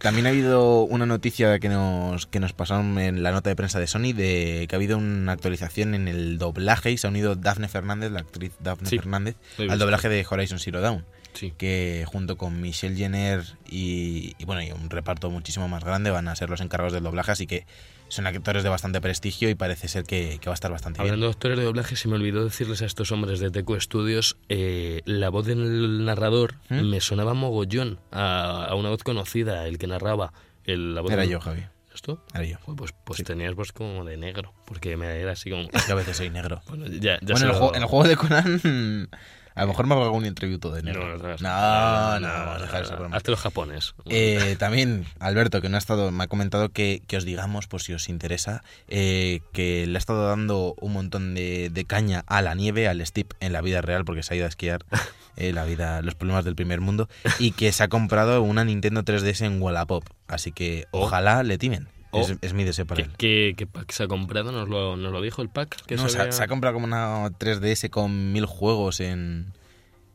[0.00, 3.78] También ha habido una noticia que nos, que nos pasaron en la nota de prensa
[3.80, 7.36] de Sony de que ha habido una actualización en el doblaje y se ha unido
[7.36, 11.52] Daphne Fernández, la actriz Daphne Sí, Fernández, al doblaje de Horizon Zero Dawn, Sí.
[11.58, 16.28] que junto con Michelle Jenner y, y, bueno y un reparto muchísimo más grande van
[16.28, 17.66] a ser los encargados del doblaje, así que
[18.08, 21.26] son actores de bastante prestigio y parece ser que, que va a estar bastante Hablando
[21.26, 21.30] bien.
[21.30, 25.00] de actores de doblaje, se me olvidó decirles a estos hombres de Teco Studios, eh,
[25.06, 26.82] la voz del narrador ¿Mm?
[26.90, 30.32] me sonaba mogollón a, a una voz conocida, el que narraba.
[30.64, 32.24] El, la voz Era del- yo, Javi, ¿Esto?
[32.34, 32.58] era yo.
[32.76, 33.24] Pues, pues Sí.
[33.24, 35.68] tenías voz como de negro, porque me era así como...
[35.72, 36.62] Es que a veces soy negro.
[36.68, 39.08] Bueno, ya, ya bueno, se en el, lo- juego, en el juego de Conan
[39.54, 41.16] a lo mejor me hago algún tributo de negro.
[41.16, 43.16] No, no, no, no, vamos a dejar esa broma.
[43.16, 43.94] Hazte los japones.
[44.06, 47.80] Eh, también Alberto, que no ha estado, me ha comentado que, que os digamos, por
[47.82, 52.54] si os interesa, eh, que le ha estado dando un montón de, caña a la
[52.54, 54.84] nieve, al Steve en la vida real, porque se ha ido a esquiar
[55.36, 59.02] eh, la vida, los problemas del primer mundo, y que se ha comprado una Nintendo
[59.02, 60.04] 3DS en Wallapop.
[60.26, 61.02] Así que Oh.
[61.04, 61.88] ojalá le timen.
[62.14, 62.20] Oh.
[62.20, 63.16] Es, es mi deseo para ¿Qué, él.
[63.16, 64.52] qué, qué pack se ha comprado?
[64.52, 65.84] ¿Nos lo, nos lo dijo el pack?
[65.86, 69.00] que No, se se, ha, había- se ha comprado como una 3DS con mil juegos
[69.00, 69.52] en,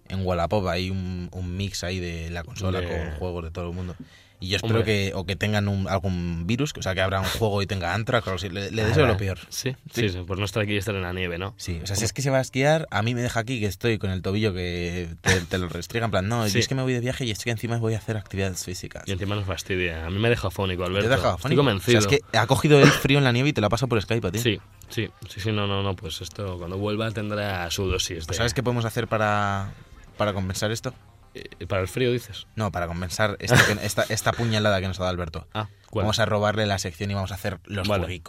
[0.07, 0.65] en Wallapop.
[0.67, 3.95] Hay un, un mix ahí de la consola De- con juegos de todo el mundo.
[4.41, 4.85] Y yo espero Hombre.
[5.09, 7.93] que, o que tengan un- algún virus, o sea, que abra un juego y tenga
[7.93, 8.47] Antrax o así.
[8.49, 9.37] Le, le deseo lo peor.
[9.49, 10.07] Sí, Sí.
[10.25, 11.53] por no estar aquí y estar en la nieve, ¿no?
[11.57, 13.59] Sí, o sea, si es que se va a esquiar, a mí me deja aquí
[13.59, 16.05] que estoy con el tobillo que te, te lo restriega.
[16.05, 16.53] En plan, no, Sí.
[16.53, 18.63] yo es que me voy de viaje y es que encima voy a hacer actividades
[18.63, 19.03] físicas.
[19.07, 20.05] Y encima nos fastidia.
[20.05, 21.07] A mí me ha dejado fónico, Te Alberto.
[21.07, 21.59] he dejado Estoy afónico.
[21.59, 21.97] convencido.
[21.99, 23.69] O sea, es que ha cogido el frío en la nieve y te lo ha
[23.69, 24.39] pasado por Skype a ti.
[24.39, 28.25] Sí, sí, sí, sí, no, no, no, pues esto cuando vuelva tendrá su dosis de...
[28.27, 29.73] Pues ¿Sabes qué podemos hacer para,
[30.17, 30.93] para compensar esto?
[31.33, 32.47] Eh, ¿Para el frío dices?
[32.55, 35.47] No, para compensar esto que- esta, esta puñalada que nos ha dado Alberto.
[35.53, 35.67] Ah.
[35.93, 38.21] Vamos a robarle la sección y vamos a hacer los Vale.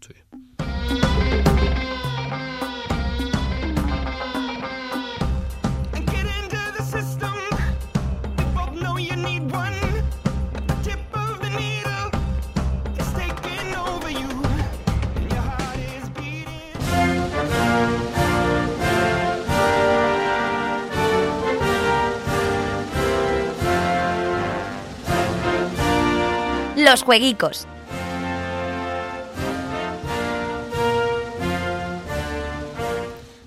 [0.00, 0.14] Sí.
[26.88, 27.66] Los jueguicos.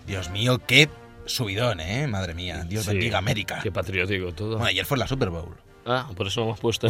[0.05, 0.87] Dios mío, qué
[1.25, 2.05] subidón, ¿eh?
[2.05, 2.63] Madre mía.
[2.67, 3.59] Dios Sí, bendiga América.
[3.63, 4.57] Qué patriótico todo.
[4.57, 5.55] Bueno, ayer fue la Super Bowl.
[5.85, 6.87] Ah, por eso lo hemos puesto.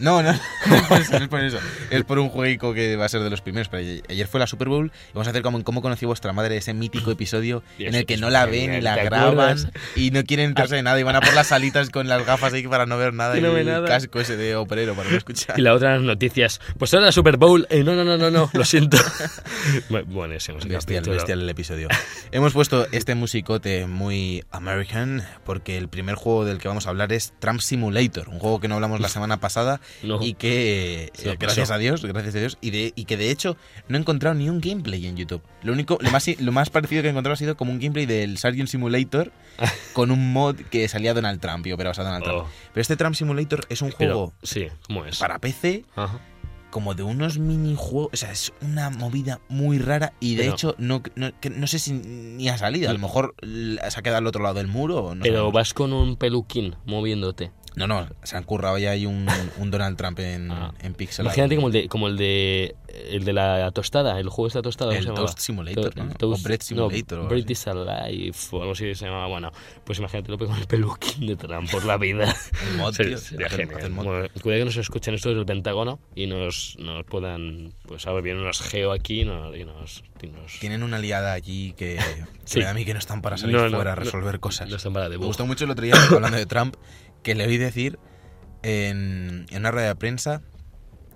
[0.00, 0.32] No, no,
[0.66, 1.58] no es por eso, es por eso.
[1.90, 3.68] Es por un jueguico que va a ser de los primeros.
[3.68, 6.32] Pero ayer- fue la Super Bowl y vamos a hacer como en cómo conocí vuestra
[6.32, 9.32] madre ese mítico episodio Y en el que no la ven y la ¿te graban
[9.32, 9.68] acuerdas?
[9.96, 12.52] y no quieren enterarse de nada y van a por las salitas con las gafas
[12.52, 13.86] ahí para no ver nada Y y, no ve el nada.
[13.86, 15.58] casco ese de operero para no escuchar.
[15.58, 16.60] Y la otra noticias.
[16.78, 17.66] Pues ahora la Super Bowl.
[17.70, 18.96] Eh, no, no, no, no, no, lo siento.
[19.90, 20.58] Bu- Buenísimo.
[20.58, 21.16] ese Bestial, capítulo.
[21.16, 21.88] bestial el episodio.
[22.32, 27.12] Hemos puesto este musicote muy American porque el primer juego del que vamos a hablar
[27.12, 30.22] es Trump Simulator, un juego que no hablamos la semana pasada No.
[30.22, 33.56] y que, eh, gracias a Dios, gracias a Dios, y, de, y que de hecho
[33.88, 35.42] no he encontrado ni un gameplay en YouTube.
[35.62, 38.06] Lo único, lo más, lo más parecido que he encontrado ha sido como un gameplay
[38.06, 39.32] del Sargent Simulator
[39.94, 42.38] con un mod que salía Donald Trump y operaba a Donald Trump.
[42.44, 45.18] Oh, Pero este Trump Simulator es un pero, juego sí, ¿cómo es?
[45.18, 46.18] para PC Ajá.
[46.70, 50.74] como de unos minijuegos, o sea, es una movida muy rara y de Pero- hecho
[50.78, 54.42] no, no, sé si ni ha salido, a lo mejor se ha quedado al otro
[54.42, 57.52] lado del muro o no Pero vas con un peluquín moviéndote.
[57.76, 59.26] No, no, se han currado ya hay un,
[59.58, 60.72] un Donald Trump en, Ah.
[60.80, 61.24] en Pixel.
[61.24, 62.76] Imagínate como el de como el de
[63.10, 65.14] el de la tostada, el juego de la tostada, ¿cómo El?
[65.14, 66.12] Toast Simulator, To- ¿no?
[66.14, 69.26] Toast- O Bread Simulator o No, algo Bread is Alive o algo así se llamaba.
[69.26, 69.50] Bueno,
[69.84, 72.34] pues imagínate lo con el peluquín de Trump por la vida.
[72.70, 73.90] Un mod, tío, sería genial.
[73.90, 74.04] mod.
[74.04, 78.22] Bueno, cuidado que nos escuchen estos del Pentágono y nos, nos puedan, pues a ver,
[78.22, 79.56] vienen unos geo aquí y nos...
[79.56, 80.02] Y nos,
[80.58, 82.60] Tienen una liada allí que, que Sí.
[82.60, 84.70] da a mí que no están para salir No, no, fuera a no, resolver cosas.
[84.70, 86.76] no están para Me gustó mucho el otro día, hablando de Trump,
[87.24, 87.98] que le oí decir
[88.62, 90.42] en, en una rueda de prensa,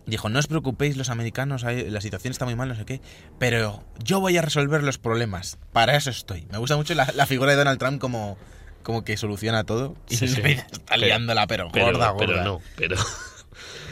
[0.06, 3.00] dijo, no os preocupéis los americanos, la situación está muy mal, no sé qué,
[3.38, 6.46] pero yo voy a resolver los problemas, para eso estoy.
[6.50, 8.36] Me gusta mucho la, la figura de Donald Trump como
[8.82, 9.96] como que soluciona todo.
[10.08, 10.40] Y Sí, sí.
[10.40, 12.44] está liándola, pero, Pero, gorda, pero gorda.
[12.44, 12.96] no, pero...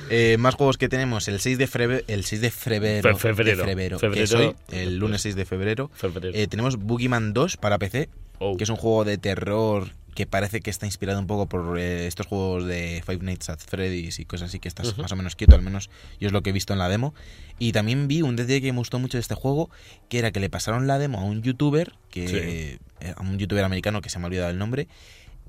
[0.08, 3.56] Eh, más juegos que tenemos, el 6 de febrero, el 6 de febrero, Fe- febrero.
[3.64, 3.98] de febrero,
[4.38, 6.30] hoy, el lunes 6 de febrero, Febrero.
[6.32, 8.08] eh, tenemos Boogeyman 2 para PC,
[8.38, 8.56] Oh.
[8.56, 12.06] que es un juego de terror que parece que está inspirado un poco por eh,
[12.08, 15.36] estos juegos de Five Nights at Freddy's y cosas así que estás más o menos
[15.36, 17.14] quieto, al menos yo es lo que he visto en la demo.
[17.58, 19.70] Y también vi un detalle que me gustó mucho de este juego,
[20.08, 22.36] que era que le pasaron la demo a un youtuber, que Sí.
[23.06, 24.88] eh, a un youtuber americano que se me ha olvidado el nombre,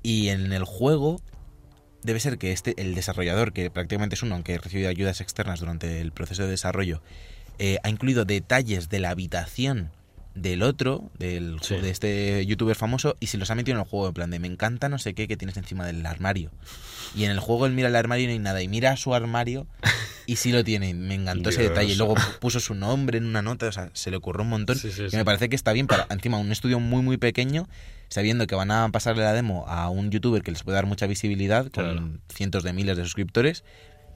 [0.02, 1.20] y en el juego
[2.02, 5.60] debe ser que este el desarrollador, que prácticamente es uno, aunque ha recibido ayudas externas
[5.60, 7.02] durante el proceso de desarrollo,
[7.58, 9.90] eh, ha incluido detalles de la habitación
[10.42, 11.76] del otro, del, Sí.
[11.76, 14.38] de este youtuber famoso, y se los ha metido en el juego, en plan de
[14.38, 16.50] me encanta no sé qué que tienes encima del armario.
[17.14, 19.14] Y en el juego él mira el armario y no hay nada, y mira su
[19.14, 19.66] armario
[20.26, 20.90] y sí lo tiene.
[20.90, 21.92] y Me encantó ese detalle.
[21.92, 24.76] Y luego puso su nombre en una nota, o sea, se le ocurrió un montón.
[24.76, 25.16] Sí, sí, que sí.
[25.16, 27.66] me parece que está bien para, encima, un estudio muy, muy pequeño,
[28.08, 31.06] sabiendo que van a pasarle la demo a un youtuber que les puede dar mucha
[31.06, 32.08] visibilidad con Claro.
[32.32, 33.64] cientos de miles de suscriptores.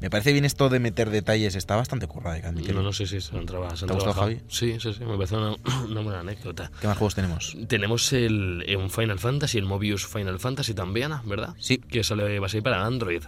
[0.03, 2.81] Me parece bien esto de meter detalles, está bastante currado, hay que admitirlo.
[2.81, 4.23] No, no, sí, sí, se han se han ¿Te ha gustado, trabajado.
[4.27, 4.41] Javi?
[4.49, 5.55] Sí, sí, sí, me parece una,
[5.89, 6.73] una buena anécdota.
[6.81, 7.57] ¿Qué más juegos tenemos?
[7.69, 11.55] Tenemos el, eh, un Final Fantasy, el Mobius Final Fantasy también, ¿verdad?
[11.59, 11.79] Sí.
[11.79, 13.23] Que sale, va a salir para Android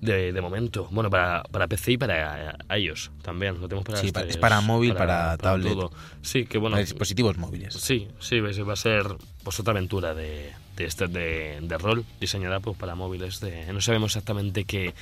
[0.00, 0.88] de, de momento.
[0.92, 3.60] Bueno, para, para PC y para iOS también.
[3.60, 5.72] Lo tenemos para Sí, este- es para móvil, para tablet.
[5.72, 5.90] todo.
[6.22, 6.74] Sí, que bueno.
[6.74, 7.74] Para dispositivos móviles.
[7.74, 9.06] Sí, sí, va a ser
[9.42, 13.40] pues otra aventura de, de, este, de, de rol diseñada pues, para móviles.
[13.40, 14.94] De, no sabemos exactamente qué,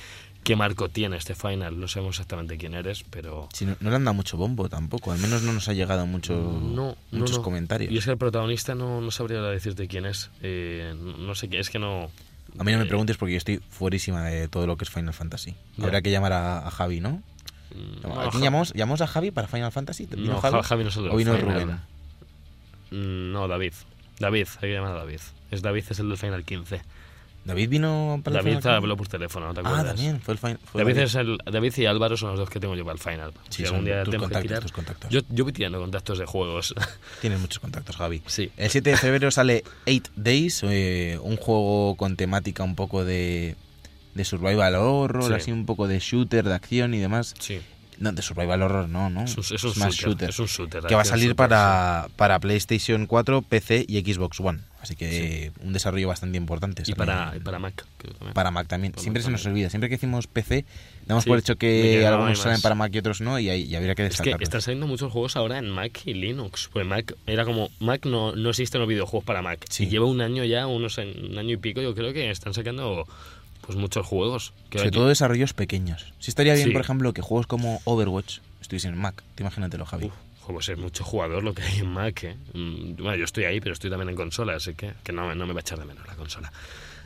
[0.43, 3.47] qué marco tiene este final, no sabemos exactamente quién eres, pero...
[3.53, 6.05] Sí, no, no le han dado mucho bombo tampoco, al menos no nos ha llegado
[6.07, 7.43] mucho, No, muchos no.
[7.43, 7.91] comentarios.
[7.91, 10.31] Y es que el protagonista no, no sabría decirte quién es.
[10.41, 12.09] Eh, no sé qué, es que no...
[12.59, 14.89] A mí no me eh, preguntes porque yo estoy fuerísima de todo lo que es
[14.89, 15.55] Final Fantasy.
[15.77, 15.85] Ya.
[15.85, 17.21] Habrá que llamar a, a Javi, ¿no?
[18.03, 18.73] mm, ¿A quién llamamos?
[18.73, 20.07] ¿Llamamos a Javi para Final Fantasy?
[20.07, 20.57] ¿Vino No, Javi?
[20.57, 21.61] Ja- Javi no es el del ¿O vino Final.
[21.61, 21.79] Rubén?
[22.91, 23.73] Mm, No, David.
[24.19, 25.19] David, hay que llamar a David.
[25.49, 26.81] Es David, es el del Final 15.
[27.43, 29.85] ¿David vino para el David Final habló por teléfono, ¿te Ah, acuerdas?
[29.95, 30.59] también, fue el Final.
[30.75, 33.31] David, es el, David y Álvaro son los dos que tengo yo para el final.
[33.49, 35.09] Sí, Si son algún día tus que contactos, tirar- tus contactos.
[35.09, 36.75] Yo, yo voy tirando contactos de juegos.
[37.21, 38.21] Tienes muchos contactos, Javi.
[38.27, 38.51] sí.
[38.57, 43.55] El 7 de febrero sale 8 Days, eh, un juego con temática un poco de,
[44.13, 45.33] de survival horror, Sí.
[45.33, 47.33] así un poco de shooter, de acción y demás.
[47.39, 47.59] Sí.
[47.97, 49.23] No, de survival horror no, ¿no?
[49.25, 50.83] Es un, es un más shooter, Es un shooter.
[50.85, 54.59] que va a salir shooter, para, para PlayStation 4, PC y Xbox One.
[54.81, 56.81] Así que un desarrollo bastante importante.
[56.87, 57.85] Y para, y para Mac.
[57.99, 58.33] creo también.
[58.33, 58.93] para Mac también.
[58.93, 59.53] Para Siempre Mac se nos también.
[59.65, 59.69] olvida.
[59.69, 60.65] Siempre que decimos PC,
[61.05, 63.75] damos Sí, por hecho que algunos salen para Mac y otros no, y, hay- y
[63.75, 66.69] habría que Es que están saliendo muchos juegos ahora en Mac y Linux.
[66.73, 67.69] Pues Mac era como.
[67.79, 69.63] Mac no, no existen los videojuegos para Mac.
[69.69, 69.83] Sí.
[69.83, 73.07] Y lleva un año ya, unos un año y pico, yo creo que están sacando
[73.65, 74.53] pues muchos juegos.
[74.73, 76.11] Sobre todo desarrollos pequeños.
[76.17, 79.21] Sí estaría bien, por ejemplo, que juegos como Overwatch estuviesen en Mac.
[79.35, 80.05] Te imagínatelo, Javi.
[80.07, 80.13] Uf,
[80.53, 82.23] pues es mucho jugador lo que hay en Mac.
[82.23, 82.35] ¿eh?
[82.53, 85.45] Mm, Bueno, yo estoy ahí, pero estoy también en consola, así que, que no, no
[85.47, 86.51] me va a echar de menos la consola.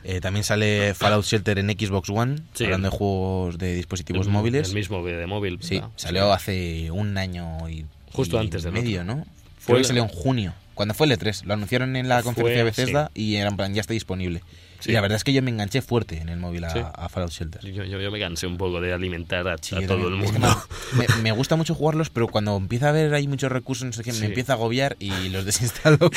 [0.04, 2.64] Eh, también sale Fallout Shelter en Xbox One, Sí.
[2.64, 4.68] hablando de juegos de dispositivos El- móviles.
[4.68, 5.58] El mismo de móvil.
[5.62, 9.14] Sí, salió hace un año y Justo y antes del medio, otro.
[9.16, 9.24] ¿no?
[9.58, 11.42] Fue Fue que salió en junio, cuando fue el E3.
[11.44, 14.42] Lo anunciaron en la Fue, conferencia de Bethesda y era en plan, ya está disponible.
[14.80, 14.90] Sí.
[14.90, 16.80] Y la verdad es que yo me enganché fuerte en el móvil a, Sí.
[16.82, 17.60] a Fallout Shelter.
[17.72, 20.24] Yo, yo, yo me cansé un poco de alimentar a, Sí, a todo el también.
[20.24, 20.62] Es que mundo.
[20.96, 24.02] me, me- gusta mucho jugarlos, pero cuando empieza a haber ahí muchos recursos, no sé
[24.02, 25.98] qué, me empieza a agobiar y los desinstalo.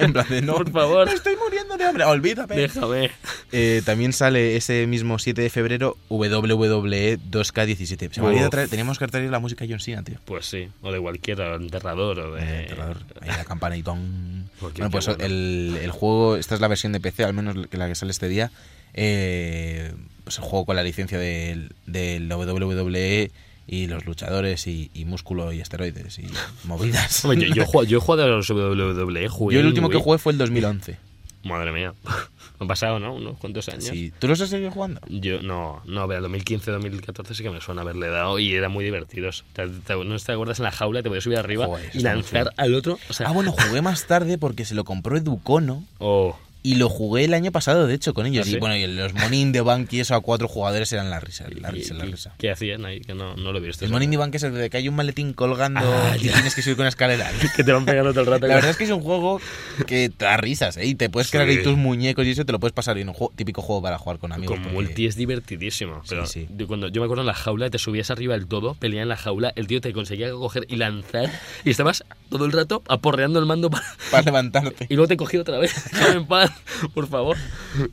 [0.00, 1.06] en plan de no, Por favor.
[1.08, 2.54] me estoy muriendo de hambre, olvídame.
[2.56, 3.10] Déjame.
[3.52, 8.12] Eh, también sale ese mismo 7 de febrero WWE 2K17.
[8.12, 10.16] Se me traer, teníamos que traer la música John Cena, tío.
[10.24, 12.42] Pues sí, o de cualquiera, enterrador o de...
[12.42, 14.48] Eh, enterrador, ahí la campana y ton.
[14.60, 15.24] Bueno, pues bueno.
[15.24, 18.28] el, el juego, esta es la versión de PC, al menos que la que este
[18.28, 18.50] día.
[18.94, 19.92] eh,
[20.24, 23.30] pues el juego con la licencia del, del WWE
[23.66, 26.26] y los luchadores y, y músculo y esteroides y
[26.64, 27.22] movidas.
[27.24, 29.98] Yo, yo, he jugado- yo he jugado a los WWE, jugué Yo el último que
[29.98, 30.96] jugué fue el 2011.
[31.42, 31.94] Madre mía.
[32.60, 33.14] Han pasado, ¿no?
[33.14, 33.84] Unos cuantos años.
[33.86, 34.12] Sí.
[34.18, 35.00] ¿Tú los has seguido jugando?
[35.08, 38.84] Yo, no, no, ver, 2015, 2014 sí que me suena haberle dado y eran muy
[38.84, 39.44] divertidos.
[39.54, 41.02] Te- te- ¿No te acuerdas en la jaula?
[41.02, 42.98] Te podías subir arriba Joder, y lanzar al otro.
[43.08, 46.88] O sea, Ah, bueno, jugué más tarde porque se lo compró Educono oh, y lo
[46.88, 48.46] jugué el año pasado, de hecho, con ellos.
[48.46, 48.58] ¿Ah, Y sí?
[48.58, 51.46] bueno, y los Money in the Bank y eso a cuatro jugadores eran la risa,
[51.48, 52.34] la y- risa, la y- risa.
[52.38, 53.00] ¿Qué hacían ahí?
[53.00, 53.84] Que no, no lo he visto.
[53.84, 56.24] El Money in the Bank es el de que hay un maletín colgando Ah, y
[56.26, 56.32] ya.
[56.34, 57.30] tienes que subir con una escalera.
[57.56, 58.46] que te van pegando todo el rato.
[58.46, 59.40] La verdad es que es un juego
[59.86, 60.86] que te da risas, ¿eh?
[60.86, 61.56] Y te puedes crear Sí.
[61.58, 63.08] ahí tus muñecos y eso te lo puedes pasar bien.
[63.08, 64.54] Un juego, típico juego para jugar con amigos.
[64.56, 66.02] Con porque- multi es divertidísimo.
[66.08, 66.46] Pero sí.
[66.50, 69.08] de cuando yo me acuerdo en la jaula, te subías arriba del todo, peleabas en
[69.08, 71.30] la jaula, el tío te conseguía coger y lanzar,
[71.64, 74.86] y estabas todo el rato aporreando el mando para, Para levantarte.
[74.90, 75.74] y luego te cogía otra vez.
[76.10, 76.49] En paz,
[76.94, 77.36] por favor.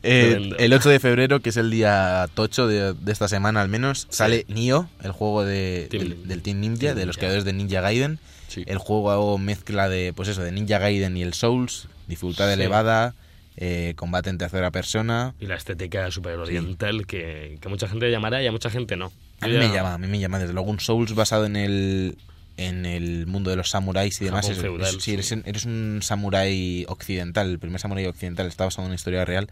[0.02, 3.68] Eh, el 8 de febrero, que es el día tocho de, de esta semana al
[3.68, 7.18] menos, sale Nioh, el juego de, Team del, Team Ninja, Team de los Ninja.
[7.20, 8.18] creadores de Ninja Gaiden.
[8.48, 8.64] Sí.
[8.66, 12.54] El juego mezcla de, pues eso, de Ninja Gaiden y el Souls, dificultad Sí.
[12.54, 13.14] elevada,
[13.56, 15.34] eh, combate en tercera persona.
[15.40, 19.12] Y la estética super oriental que, que mucha gente llamará y a mucha gente no.
[19.40, 20.38] A mí ya- me llama, a mí me llama.
[20.38, 22.16] Desde luego un Souls basado en el
[22.58, 24.44] en el mundo de los samuráis y demás.
[24.46, 28.82] Japón Es- feudal, sí, eres, eres un samurái occidental, el primer samurái occidental está basado
[28.82, 29.48] en una historia real.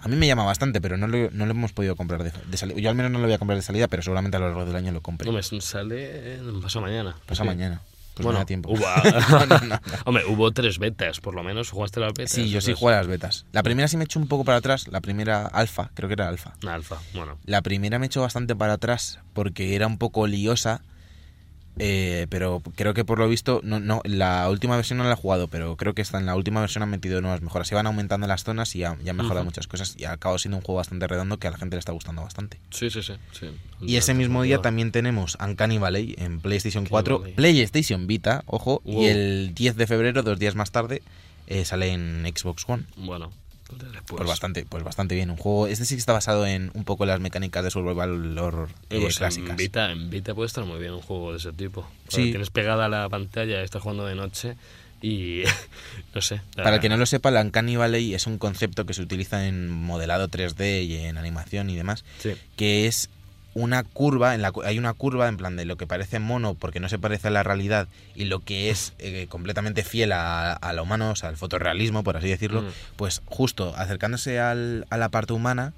[0.00, 2.56] A mí me llama bastante, pero no lo, no lo hemos podido comprar de, de
[2.56, 2.80] salida.
[2.80, 4.64] Yo al menos no lo voy a comprar de salida, pero seguramente a lo largo
[4.64, 5.26] del año lo compre.
[5.26, 7.16] No me sale paso mañana.
[7.26, 7.46] Pasa Sí.
[7.48, 7.80] mañana.
[8.14, 8.70] Pues bueno, da tiempo.
[8.70, 8.80] Hubo,
[9.30, 9.80] No, no, no.
[10.06, 11.68] Hombre, hubo tres betas, por lo menos.
[11.68, 12.32] ¿Jugaste las betas?
[12.32, 13.44] Sí, yo sí juego a las betas.
[13.52, 16.26] La primera sí me echo un poco para atrás, la primera alfa, creo que era
[16.26, 16.54] alfa.
[16.66, 17.36] Alfa, bueno.
[17.44, 20.80] La primera me echó bastante para atrás porque era un poco liosa,
[21.78, 25.16] eh, pero creo que por lo visto, no, no, la última versión no la he
[25.16, 27.68] jugado, pero creo que está en la última versión han metido nuevas mejoras.
[27.68, 30.38] Se van aumentando las zonas y han, y han mejorado muchas cosas y ha acabado
[30.38, 32.58] siendo un juego bastante redondo que a la gente le está gustando bastante.
[32.70, 33.14] Sí, sí, sí.
[33.32, 33.46] sí.
[33.80, 37.34] Y ese mismo día también tenemos Uncanny Valley en PlayStation Uncanny 4, Valley.
[37.34, 39.02] PlayStation Vita, ojo, Wow.
[39.02, 41.02] y el 10 de febrero, dos días más tarde,
[41.46, 42.84] eh, sale en Xbox One.
[42.96, 43.30] Bueno,
[43.70, 44.18] después.
[44.18, 45.30] Pues bastante, pues bastante bien.
[45.30, 45.66] Un juego.
[45.66, 49.00] Este sí que está basado en un poco las mecánicas de survival horror Y eh,
[49.00, 49.50] pues clásicas.
[49.50, 51.88] En Vita, en Vita puede estar muy bien un juego de ese tipo.
[52.08, 52.30] Sí.
[52.30, 54.56] Tienes pegada la pantalla, estás jugando de noche
[55.02, 55.42] y.
[56.14, 56.40] no sé.
[56.54, 59.46] Para el que no lo sepa, la Uncanny Valley es un concepto que se utiliza
[59.46, 62.32] en modelado 3D y en animación y demás, Sí.
[62.56, 63.10] que es
[63.58, 66.78] una curva, en la, hay una curva en plan de lo que parece mono porque
[66.78, 70.72] no se parece a la realidad y lo que es eh, completamente fiel a, a
[70.74, 72.68] lo humano, o sea, al fotorrealismo, por así decirlo, Mm.
[72.96, 75.72] pues justo acercándose al- a la parte humana,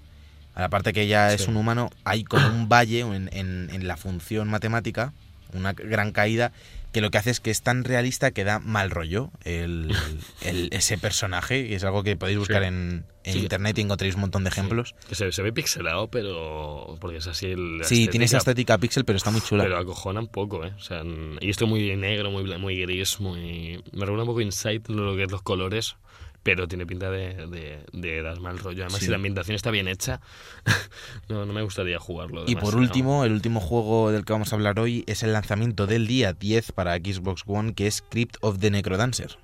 [0.56, 3.86] a la parte que ya es un humano, hay como un valle en, en- en
[3.86, 5.12] la función matemática,
[5.54, 6.50] una gran caída,
[6.98, 9.94] que lo que hace es que es tan realista que da mal rollo el,
[10.42, 12.68] el- ese personaje, y es algo que podéis buscar Sí.
[12.68, 13.38] en, en Sí.
[13.40, 14.94] internet y encontréis un montón de ejemplos.
[15.08, 16.96] Que se, se ve pixelado, pero.
[17.00, 17.80] Porque es así el.
[17.84, 19.62] Sí, tiene esa estética pixel, pero está muy chula.
[19.64, 20.72] Pero acojona un poco, ¿eh?
[20.76, 21.02] O sea,
[21.40, 23.82] y esto muy negro, muy, muy gris, muy...
[23.92, 25.96] Me recuerda un poco Insight, lo que es los colores,
[26.42, 28.84] pero tiene pinta de, de, de dar mal rollo.
[28.84, 29.06] Además, Sí.
[29.06, 30.20] si la ambientación está bien hecha,
[31.28, 32.44] no, no me gustaría jugarlo.
[32.46, 35.86] Y por último, el último juego del que vamos a hablar hoy es el lanzamiento
[35.86, 39.38] del día 10 para Xbox One, que es Crypt of the Necrodancer.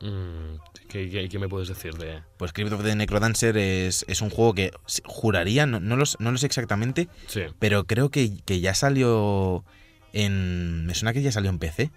[0.00, 0.56] Mm,
[0.88, 2.22] ¿qué, qué, qué me puedes decir de...?
[2.36, 4.72] Pues Crypt of the Necrodancer es, es un juego que
[5.04, 7.42] juraría, no, no, lo, no lo sé exactamente, Sí.
[7.60, 9.64] pero creo que, que ya salió
[10.12, 10.84] en...
[10.86, 11.90] Me suena que ya salió en PC.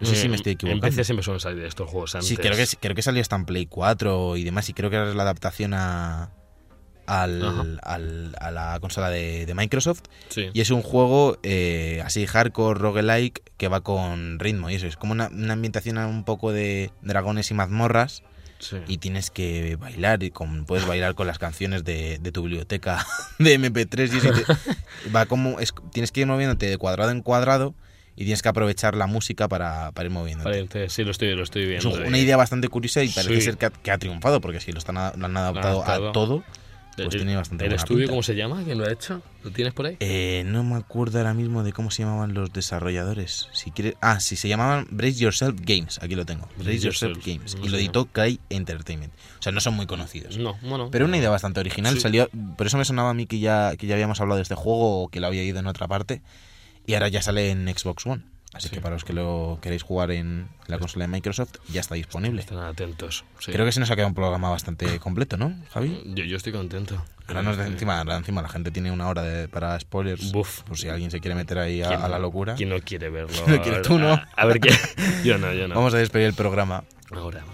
[0.00, 0.86] No sé si me estoy En equivocando.
[0.86, 2.28] PC siempre suelen salir estos juegos antes.
[2.28, 5.08] Sí, creo que, creo que salió hasta en Play 4 y demás, y creo que
[5.10, 6.30] es la adaptación a,
[7.06, 10.02] al, al- a la consola de, de Microsoft.
[10.28, 10.50] Sí.
[10.52, 14.86] Y es un juego eh, así hardcore, roguelike, que va con ritmo y eso.
[14.86, 18.22] Es como una, una ambientación un poco de dragones y mazmorras.
[18.60, 18.76] sí.
[18.86, 23.04] Y tienes que bailar y con, puedes bailar con las canciones de, de tu biblioteca
[23.38, 24.30] de MP3 y eso.
[24.32, 27.74] te- va como, es- tienes que ir moviéndote de cuadrado en cuadrado
[28.20, 30.88] y tienes que aprovechar la música para, para ir moviéndote.
[30.90, 32.06] Sí, lo estoy, lo estoy Es viendo.
[32.06, 33.40] una idea bastante curiosa y parece Sí.
[33.42, 36.12] ser que ha, que ha triunfado, porque si lo, están, a- lo han adaptado a
[36.12, 36.42] todo,
[36.96, 38.10] pues tiene bastante ¿El buena estudio pinta.
[38.10, 38.60] cómo se llama?
[38.64, 39.22] ¿Quién lo ha hecho?
[39.44, 39.96] ¿Lo tienes por ahí?
[40.00, 43.48] Eh, no me acuerdo ahora mismo de cómo se llamaban los desarrolladores.
[43.52, 46.00] Si quieres, ah, sí, se llamaban Brace Yourself Games.
[46.02, 46.48] Aquí lo tengo.
[46.56, 47.54] Brace, Yourself, Yourself, Games.
[47.54, 49.12] no y lo editó Cry Entertainment.
[49.38, 50.38] O sea, no son muy conocidos.
[50.38, 50.88] No, bueno.
[50.90, 51.94] Pero una idea bastante original.
[51.94, 52.00] Sí.
[52.00, 54.56] Salió, por eso me sonaba a mí que ya, que ya habíamos hablado de este
[54.56, 56.20] juego o que lo había ido en otra parte.
[56.88, 58.22] Y ahora ya sale en Xbox One.
[58.54, 58.74] Así Sí.
[58.76, 62.40] que para los que lo queréis jugar en la consola de Microsoft, ya está disponible.
[62.40, 63.24] Están atentos.
[63.40, 63.52] sí.
[63.52, 66.00] Creo que se nos ha quedado un programa bastante completo, ¿no, Javi?
[66.06, 67.04] Yo, yo estoy contento.
[67.28, 70.32] Ahora nos de- encima, ahora encima la gente tiene una hora de- para spoilers.
[70.32, 70.62] Buf.
[70.62, 72.54] Por si alguien se quiere meter ahí a, ¿quién a la locura.
[72.54, 73.36] ¿Quién no quiere verlo?
[73.46, 74.14] No ver- tú, ¿no?
[74.14, 74.70] A, a ver qué.
[75.24, 75.74] Yo no, yo no.
[75.74, 76.84] Vamos a despedir el programa.
[77.10, 77.44] Ahora.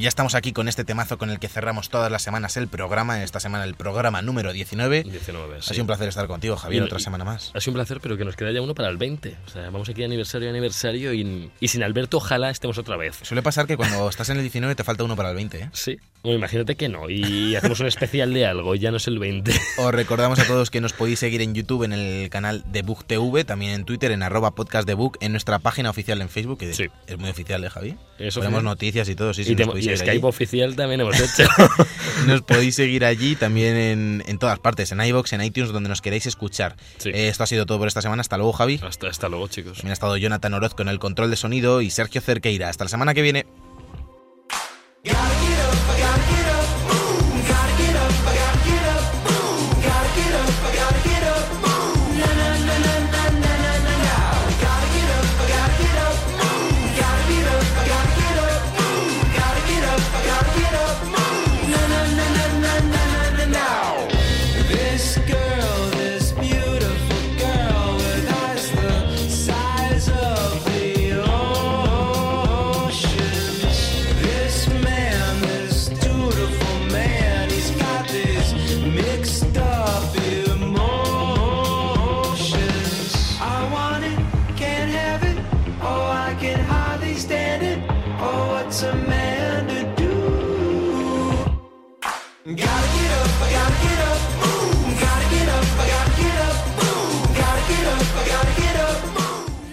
[0.00, 3.22] Ya estamos aquí con este temazo con el que cerramos todas las semanas el programa.
[3.22, 5.04] Esta semana el programa número 19.
[5.04, 5.56] 19.
[5.58, 5.68] Ha sí.
[5.70, 7.52] sido un placer estar contigo, Javier, Y- otra semana más.
[7.54, 9.36] Ha sido un placer, pero que nos queda ya uno para el 20.
[9.46, 13.18] O sea, vamos aquí aniversario, aniversario y, y sin Alberto ojalá estemos otra vez.
[13.22, 15.68] Suele pasar que cuando estás en el 19 te falta uno para el 20, ¿eh?
[15.72, 15.98] Sí.
[16.22, 17.08] Bueno, imagínate que no.
[17.08, 19.52] Y hacemos un especial de algo ya no es el 20.
[19.78, 23.04] Os recordamos a todos que nos podéis seguir en YouTube, en el canal de Book
[23.06, 26.58] TV, también en Twitter, en arroba podcast de Book, en nuestra página oficial en Facebook,
[26.58, 26.86] que Sí.
[27.06, 27.96] es muy oficial, ¿eh, Javi?
[28.18, 28.64] Eso Ponemos sí.
[28.66, 30.20] noticias y todo, sí, sí, y, nos y Skype allí.
[30.22, 31.48] oficial también hemos hecho.
[32.26, 36.02] Nos podéis seguir allí también en, en todas partes, en iVoox, en iTunes, donde nos
[36.02, 36.76] queráis escuchar.
[36.98, 37.08] Sí.
[37.08, 38.20] Eh, esto ha sido todo por esta semana.
[38.20, 38.78] Hasta luego, Javi.
[38.86, 39.78] hasta, hasta luego, chicos.
[39.78, 42.68] También ha estado Jonathan Oroz con el control de sonido y Sergio Cerqueira.
[42.68, 43.46] Hasta la semana que viene.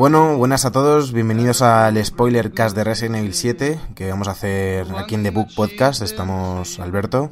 [0.00, 4.30] Bueno, buenas a todos, bienvenidos al spoiler cast de Resident Evil 7 que vamos a
[4.30, 6.00] hacer aquí en The Book Podcast.
[6.00, 7.30] Estamos Alberto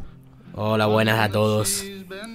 [0.52, 1.82] Hola, buenas a todos.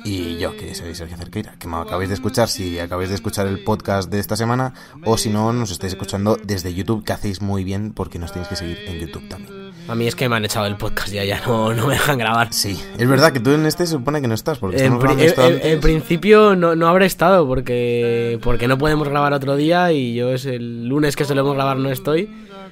[0.03, 3.45] y yo, que soy Sergio Cerqueira, que me acabáis de escuchar si acabáis de escuchar
[3.45, 4.73] el podcast de esta semana
[5.05, 8.47] o si no, nos estáis escuchando desde YouTube, que hacéis muy bien porque nos tenéis
[8.47, 9.62] que seguir en YouTube también.
[9.87, 12.17] A mí es que me han echado el podcast ya, ya no, no me dejan
[12.17, 12.53] grabar.
[12.53, 15.21] Sí, es verdad que tú en este se supone que no estás porque En, pri-
[15.25, 19.91] esto en- en- principio no, no habré estado porque, porque no podemos grabar otro día
[19.91, 22.29] y yo es el lunes que solemos grabar no estoy.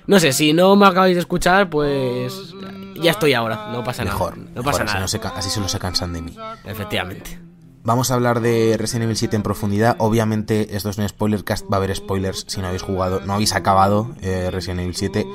[0.07, 2.53] No sé, si no me acabáis de escuchar, pues
[2.95, 4.49] ya estoy ahora, no pasa Mejor, nada.
[4.55, 4.99] No mejor, pasa así, nada.
[5.01, 6.35] no se así solo se cansan de mí.
[6.65, 7.39] Efectivamente.
[7.83, 9.95] Vamos a hablar de Resident Evil 7 en profundidad.
[9.99, 13.33] Obviamente, esto es un spoiler cast, va a haber spoilers si no habéis jugado, no
[13.33, 15.25] habéis acabado eh, Resident Evil 7,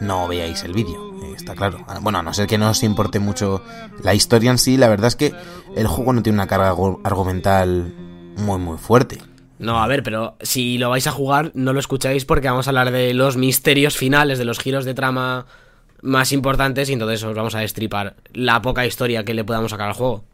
[0.00, 1.78] no veáis el vídeo, eh, está claro.
[1.88, 3.62] Ah, Bueno, a no ser que no os importe mucho
[4.02, 5.32] la historia en sí, la verdad es que
[5.76, 7.94] el juego no tiene una carga argu- argumental
[8.36, 9.18] muy, muy fuerte.
[9.58, 12.70] No, a ver, pero si lo vais a jugar, no lo escucháis porque vamos a
[12.70, 15.46] hablar de los misterios finales, de los giros de trama
[16.02, 19.88] más importantes y entonces os vamos a destripar la poca historia que le podamos sacar
[19.88, 20.24] al juego.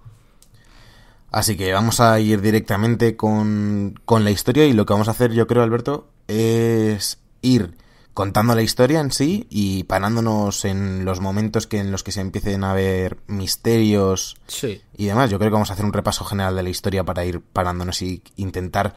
[1.30, 5.12] Así que vamos a ir directamente con, con la historia y lo que vamos a
[5.12, 7.74] hacer, yo creo, Alberto, es ir
[8.14, 12.20] contando la historia en sí y parándonos en los momentos que en los que se
[12.20, 14.82] empiecen a ver misterios Sí.
[14.96, 15.30] y demás.
[15.30, 18.02] Yo creo que vamos a hacer un repaso general de la historia para ir parándonos
[18.02, 18.94] y intentar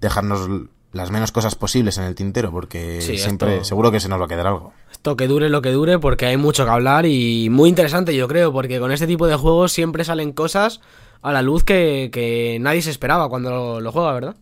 [0.00, 0.48] dejarnos
[0.92, 4.20] las menos cosas posibles en el tintero, porque Sí, siempre esto- seguro que se nos
[4.20, 4.72] va a quedar algo.
[4.92, 8.28] Esto que dure lo que dure porque hay mucho que hablar y muy interesante yo
[8.28, 10.80] creo, porque con este tipo de juegos siempre salen cosas
[11.20, 14.36] a la luz que, que nadie se esperaba cuando lo, lo juega, ¿verdad?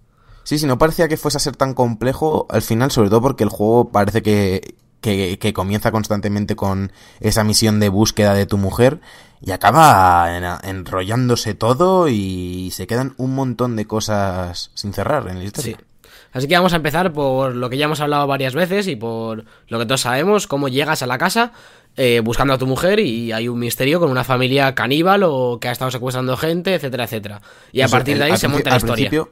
[0.45, 3.45] Sí, sí, no parecía que fuese a ser tan complejo al final, sobre todo porque
[3.45, 8.59] el juego parece que, que, que comienza constantemente con esa misión de búsqueda de tu
[8.59, 9.01] mujer
[9.41, 15.39] y acaba en- enrollándose todo y se quedan un montón de cosas sin cerrar en
[15.39, 15.77] la historia.
[15.79, 15.85] Sí.
[16.33, 19.45] Así que vamos a empezar por lo que ya hemos hablado varias veces y por
[19.69, 21.53] lo que todos sabemos, cómo llegas a la casa
[21.97, 25.69] eh, buscando a tu mujer y hay un misterio con una familia caníbal o que
[25.69, 27.43] ha estado secuestrando gente, etcétera, etcétera.
[27.71, 29.11] Y a Eso, partir de ahí se monta la historia.
[29.11, 29.31] Principio,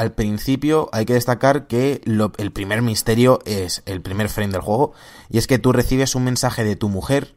[0.00, 4.60] al principio hay que destacar que lo- el primer misterio es el primer frame del
[4.62, 4.92] juego
[5.28, 7.34] y es que tú recibes un mensaje de tu mujer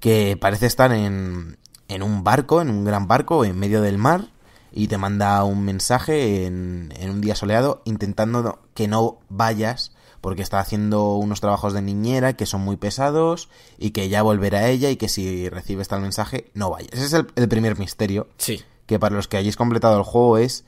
[0.00, 1.58] que parece estar en,
[1.88, 4.28] en un barco, en un gran barco, en medio del mar
[4.72, 10.42] y te manda un mensaje en, en un día soleado intentando que no vayas porque
[10.42, 14.90] está haciendo unos trabajos de niñera que son muy pesados y que ya volverá ella
[14.90, 16.90] y que si recibes tal mensaje no vayas.
[16.92, 18.62] Ese es el- el primer misterio Sí.
[18.86, 20.64] que para los que hayáis completado el juego es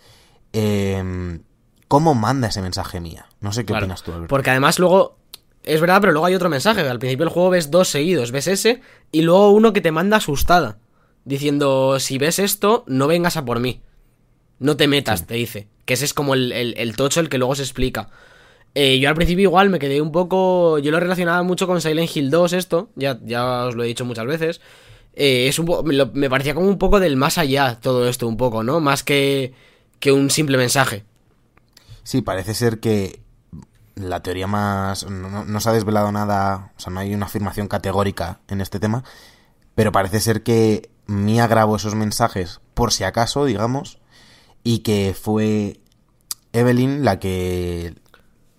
[0.52, 1.38] eh,
[1.88, 3.26] cómo manda ese mensaje mía.
[3.40, 4.28] No sé qué Claro, opinas tú, Alberto.
[4.28, 5.16] Porque además luego.
[5.62, 6.80] Es verdad, pero luego hay otro mensaje.
[6.80, 8.32] Al principio del juego ves dos seguidos.
[8.32, 8.80] Ves ese
[9.12, 10.78] y luego uno que te manda asustada.
[11.24, 13.82] Diciendo, si ves esto, no vengas a por mí.
[14.58, 15.68] No te metas, te dice.
[15.84, 18.08] Que ese es como el, el- el tocho, el que luego se explica.
[18.74, 20.78] Eh, yo al principio igual me quedé un poco...
[20.78, 22.88] Yo lo relacionaba mucho con Silent Hill 2 esto.
[22.96, 24.60] Ya, ya os lo he dicho muchas veces.
[25.14, 28.08] Eh, es un po- me, lo- me parecía como un poco del más allá todo
[28.08, 28.80] esto, un poco, ¿no?
[28.80, 29.52] Más que,
[30.00, 31.04] que un simple mensaje.
[32.02, 33.20] Sí, parece ser que
[33.94, 35.08] la teoría más...
[35.08, 38.80] No, no- se ha desvelado nada, o sea, no hay una afirmación categórica en este
[38.80, 39.04] tema,
[39.74, 43.98] pero parece ser que Mia grabó esos mensajes por si acaso, digamos,
[44.64, 45.80] y que fue
[46.52, 47.94] Evelyn la que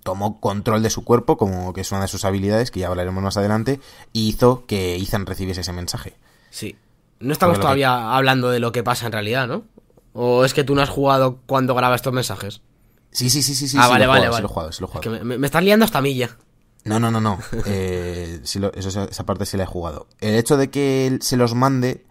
[0.03, 3.23] tomó control de su cuerpo, como que es una de sus habilidades, que ya hablaremos
[3.23, 3.79] más adelante,
[4.13, 6.15] y hizo que Ethan recibiese ese mensaje.
[6.49, 6.75] Sí.
[7.19, 9.63] No estamos que- todavía hablando de lo que pasa en realidad, ¿no?
[10.13, 12.61] ¿O es que tú no has jugado cuando graba estos mensajes?
[13.11, 13.77] Sí, sí, sí, sí, sí.
[13.79, 14.37] ah, sí, vale, lo vale, jugado, vale.
[14.37, 15.19] Sí, lo he jugado, sí lo he Es jugado.
[15.19, 16.37] que me, me estás liando hasta a mí ya.
[16.83, 17.39] No, no, no, no.
[17.65, 20.07] Eh, sí lo- eso, esa parte sí la he jugado.
[20.19, 22.05] El hecho de que él se los mande,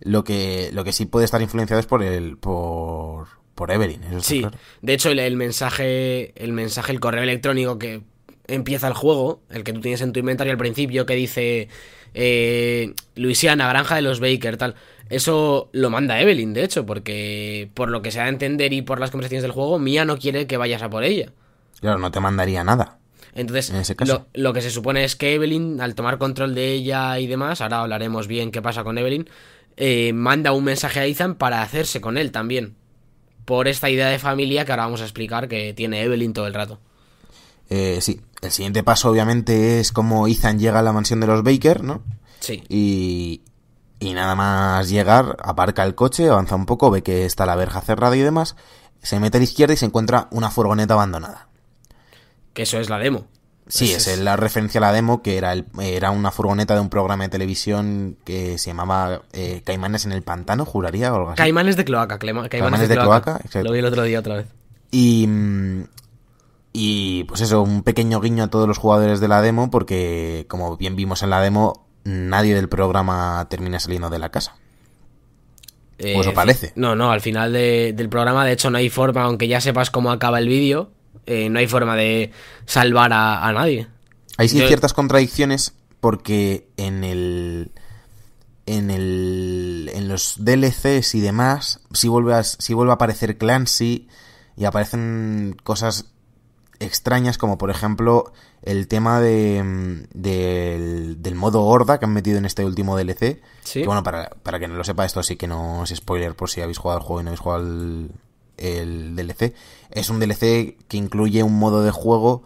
[0.00, 4.02] lo que, lo que sí puede estar influenciado es por el, por, por Evelyn.
[4.04, 4.40] Eso Sí.
[4.40, 4.56] claro.
[4.82, 8.02] De hecho, el, el mensaje, el mensaje, el correo electrónico que
[8.46, 11.68] empieza el juego, el que tú tienes en tu inventario al principio, que dice
[12.14, 14.74] eh, Luisiana, granja de los Baker, tal.
[15.10, 18.82] Eso lo manda Evelyn, de hecho, porque por lo que se da a entender y
[18.82, 21.32] por las conversaciones del juego, Mia no quiere que vayas a por ella.
[21.80, 22.98] Claro, no te mandaría nada.
[23.34, 24.26] Entonces, En ese caso.
[24.32, 27.60] Lo, lo que se supone es que Evelyn, al tomar control de ella y demás,
[27.60, 29.28] ahora hablaremos bien qué pasa con Evelyn,
[29.76, 32.76] eh, manda un mensaje a Ethan para hacerse con él también.
[33.44, 36.54] Por esta idea de familia que ahora vamos a explicar que tiene Evelyn todo el
[36.54, 36.78] rato.
[37.70, 41.42] Eh, sí, el siguiente paso obviamente es como Ethan llega a la mansión de los
[41.42, 42.02] Baker, ¿no?
[42.40, 42.62] Sí.
[42.68, 43.42] Y,
[44.00, 47.80] y nada más llegar, aparca el coche, avanza un poco, ve que está la verja
[47.80, 48.56] cerrada y demás,
[49.02, 51.48] se mete a la izquierda y se encuentra una furgoneta abandonada.
[52.52, 53.26] Que eso es la demo.
[53.66, 56.90] Sí, es la referencia a la demo, que era, el- era una furgoneta de un
[56.90, 61.38] programa de televisión que se llamaba eh, Caimanes en el Pantano, juraría, o algo así.
[61.38, 63.38] Caimanes de cloaca, Clema- Caimanes, Caimanes de, de cloaca.
[63.38, 63.62] cloaca.
[63.62, 64.46] Lo vi el otro día otra vez.
[64.90, 65.26] Y,
[66.72, 70.76] y pues eso, un pequeño guiño a todos los jugadores de la demo, porque como
[70.76, 74.56] bien vimos en la demo, nadie del programa termina saliendo de la casa.
[75.98, 76.72] Eh, O eso parece.
[76.76, 79.90] No, no, al final de- del programa, de hecho, no hay forma, aunque ya sepas
[79.90, 80.90] cómo acaba el vídeo,
[81.26, 82.32] eh, no hay forma de
[82.66, 83.86] salvar a, a nadie.
[84.36, 87.70] Hay sí Yo- ciertas contradicciones porque en el
[88.66, 94.08] en el en los DLCs y demás sí vuelve a, sí vuelve a aparecer Clancy
[94.56, 96.06] y aparecen cosas
[96.80, 102.38] extrañas como por ejemplo el tema de mm, del, del modo horda que han metido
[102.38, 103.80] en este último DLC Sí.
[103.80, 106.50] que bueno para, para que no lo sepa esto sí que no es spoiler por
[106.50, 108.10] si habéis jugado el juego y no habéis jugado el,
[108.56, 109.54] el DLC
[109.90, 112.42] es un DLC que incluye un modo de juego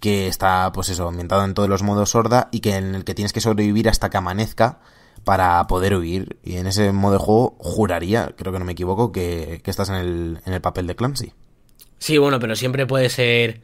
[0.00, 3.14] que está, pues eso, ambientado en todos los modos horda y que en el que
[3.14, 4.80] tienes que sobrevivir hasta que amanezca
[5.22, 6.40] para poder huir.
[6.42, 9.90] Y en ese modo de juego juraría, creo que no me equivoco, que, que estás
[9.90, 11.34] en el, en el papel de Clancy.
[12.02, 13.60] Sí, bueno, pero siempre puede ser.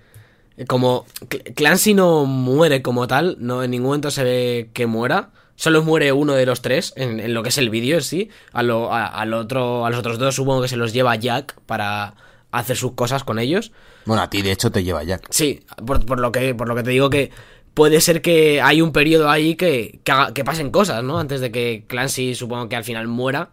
[0.57, 1.07] eh, Como.
[1.29, 5.31] Cl- Clancy no muere como tal, no en ningún momento se ve que muera.
[5.57, 8.31] Solo muere uno de los tres en, en lo que es el vídeo en sí.
[8.53, 11.57] A, lo, a- al otro, a los otros dos supongo que se los lleva Jack
[11.67, 12.15] para
[12.53, 13.73] hacer sus cosas con ellos.
[14.05, 15.27] Bueno, a ti de hecho te lleva Jack.
[15.31, 17.33] Sí, por, por lo que, por lo que te digo que
[17.75, 21.19] puede ser que hay un periodo ahí que, que, haga- que pasen cosas, ¿no?
[21.19, 23.51] Antes de que Clancy supongo que al final muera.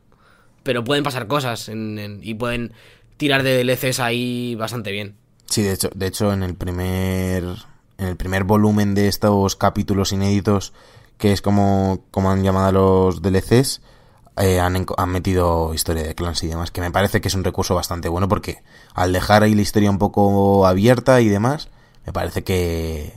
[0.61, 2.71] Pero pueden pasar cosas en- en- y pueden
[3.17, 5.15] tirar de DLCs ahí bastante bien.
[5.45, 7.43] Sí, de hecho, de hecho en el primer
[7.97, 10.73] en el primer volumen de estos capítulos inéditos,
[11.17, 13.81] que es como, como han llamado a los DLCs,
[14.41, 17.43] eh, han, han metido historia de Clancy y demás, que me parece que es un
[17.45, 18.63] recurso bastante bueno porque
[18.93, 21.69] al dejar ahí la historia un poco abierta y demás,
[22.05, 23.13] me parece que,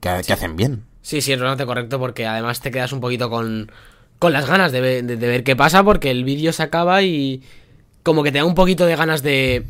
[0.00, 0.84] que, que hacen bien.
[1.00, 3.72] Sí, sí, es bastante correcto porque además te quedas un poquito con,
[4.18, 7.42] con las ganas de, de- de ver qué pasa porque el vídeo se acaba y
[8.02, 9.66] como que te da un poquito de ganas de,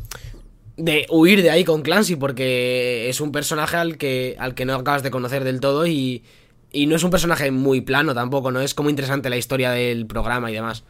[0.77, 4.75] de huir de ahí con Clancy porque es un personaje al que, al que no
[4.75, 6.23] acabas de conocer del todo y,
[6.71, 10.05] y no es un personaje muy plano tampoco, no es como interesante la historia del
[10.05, 10.83] programa y demás.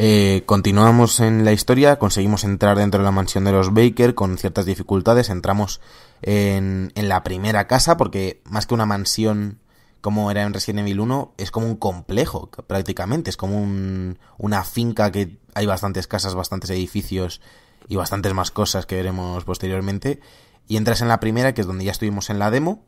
[0.00, 4.38] Eh, continuamos en la historia, conseguimos entrar dentro de la mansión de los Baker con
[4.38, 5.80] ciertas dificultades, entramos
[6.22, 9.58] en, en la primera casa porque más que una mansión
[10.00, 14.64] como era en Resident Evil 1, es como un complejo prácticamente, es como un- una
[14.64, 17.40] finca que hay bastantes casas, bastantes edificios
[17.88, 20.20] y bastantes más cosas que veremos posteriormente.
[20.68, 22.82] Y entras en la primera, que es donde ya estuvimos en la demo,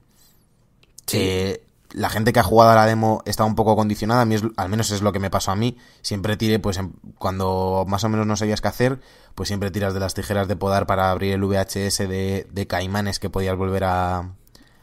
[1.18, 4.36] eh, la gente que ha jugado a la demo está un poco condicionada, a mí
[4.36, 5.76] es- al menos es lo que me pasó a mí.
[6.02, 9.00] Siempre tiré, pues en- cuando más o menos no sabías qué hacer,
[9.34, 13.18] pues siempre tiras de las tijeras de podar para abrir el VHS de, de Caimanes
[13.18, 14.34] que podías volver a,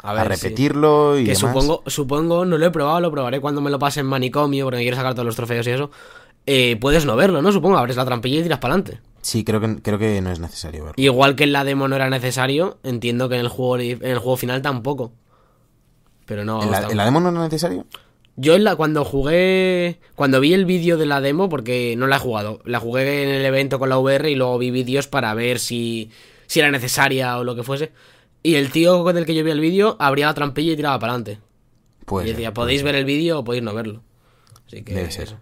[0.01, 0.43] A a ver, sí.
[0.43, 1.39] repetirlo y Que demás.
[1.39, 4.77] supongo, supongo, no lo he probado, lo probaré cuando me lo pase en manicomio porque
[4.77, 5.89] me quiero sacar todos los trofeos y eso.
[6.45, 7.51] Eh, puedes no verlo, ¿no?
[7.51, 9.01] Supongo, abres la trampilla y tiras para adelante.
[9.21, 10.93] Sí, creo que, creo que no es necesario verlo.
[10.95, 14.19] Igual que en la demo no era necesario, entiendo que en el juego, en el
[14.19, 15.11] juego final tampoco.
[16.25, 16.61] Pero no.
[16.63, 17.85] ¿En la, está- en la demo no era necesario?
[18.35, 19.99] Yo en la, cuando jugué.
[20.15, 22.59] Cuando vi el vídeo de la demo, porque no la he jugado.
[22.65, 26.11] La jugué en el evento con la VR y luego vi vídeos para ver si,
[26.45, 27.91] si era necesaria o lo que fuese.
[28.47, 30.97] Y el tío con el que yo vi el vídeo abría la trampilla y tiraba
[30.99, 31.41] para adelante.
[32.05, 34.03] Pues y decía, podéis ver el vídeo o podéis no verlo.
[34.65, 34.93] Así que.
[34.93, 35.23] Debe ser.
[35.25, 35.37] eso.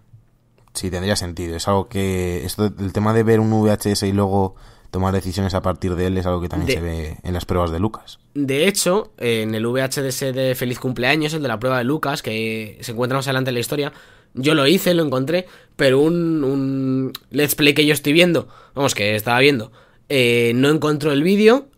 [0.74, 1.54] Sí, tendría sentido.
[1.56, 2.44] Es algo que.
[2.44, 4.56] Esto, el tema de ver un VHS y luego
[4.90, 7.44] tomar decisiones a partir de él es algo que también De- se ve en las
[7.44, 8.18] pruebas de Lucas.
[8.34, 12.76] De hecho, en el VHDS de Feliz Cumpleaños, el de la prueba de Lucas, que
[12.80, 13.92] se encuentra más adelante en la historia,
[14.34, 15.46] yo lo hice, lo encontré,
[15.76, 19.70] pero un, un let's play que yo estoy viendo, vamos, que estaba viendo,
[20.08, 21.68] eh, no encontró el vídeo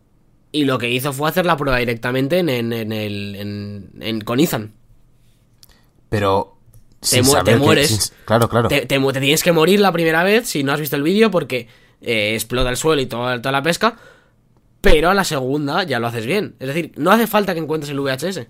[0.52, 4.20] y lo que hizo fue hacer la prueba directamente en, en, en el, en- en-
[4.22, 4.72] con Ethan.
[6.08, 6.54] Pero.
[7.00, 7.88] Te sin mu- te saber que- mueres.
[7.90, 8.68] sin- claro, claro.
[8.68, 11.02] Te, te mu- te tienes que morir la primera vez si no has visto el
[11.02, 11.68] vídeo porque
[12.00, 13.96] eh, explota el suelo y toda, toda la pesca,
[14.80, 16.56] pero a la segunda ya lo haces bien.
[16.58, 18.46] Es decir, no hace falta que encuentres el VHS.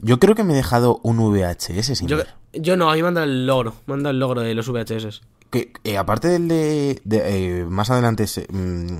[0.00, 2.28] Yo creo que me he dejado un VHS sin Yo, ver.
[2.52, 5.22] yo no, a mí me manda el logro, manda el logro de los VHS.
[5.50, 7.00] Que, eh, aparte del de.
[7.04, 8.26] de, eh, más adelante.
[8.26, 8.98] se- mm,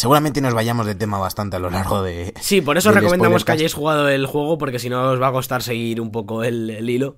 [0.00, 2.32] seguramente nos vayamos de tema bastante a lo largo de.
[2.40, 5.28] Sí, por eso del recomendamos que hayáis jugado el juego porque si no os va
[5.28, 7.16] a costar seguir un poco el, el hilo.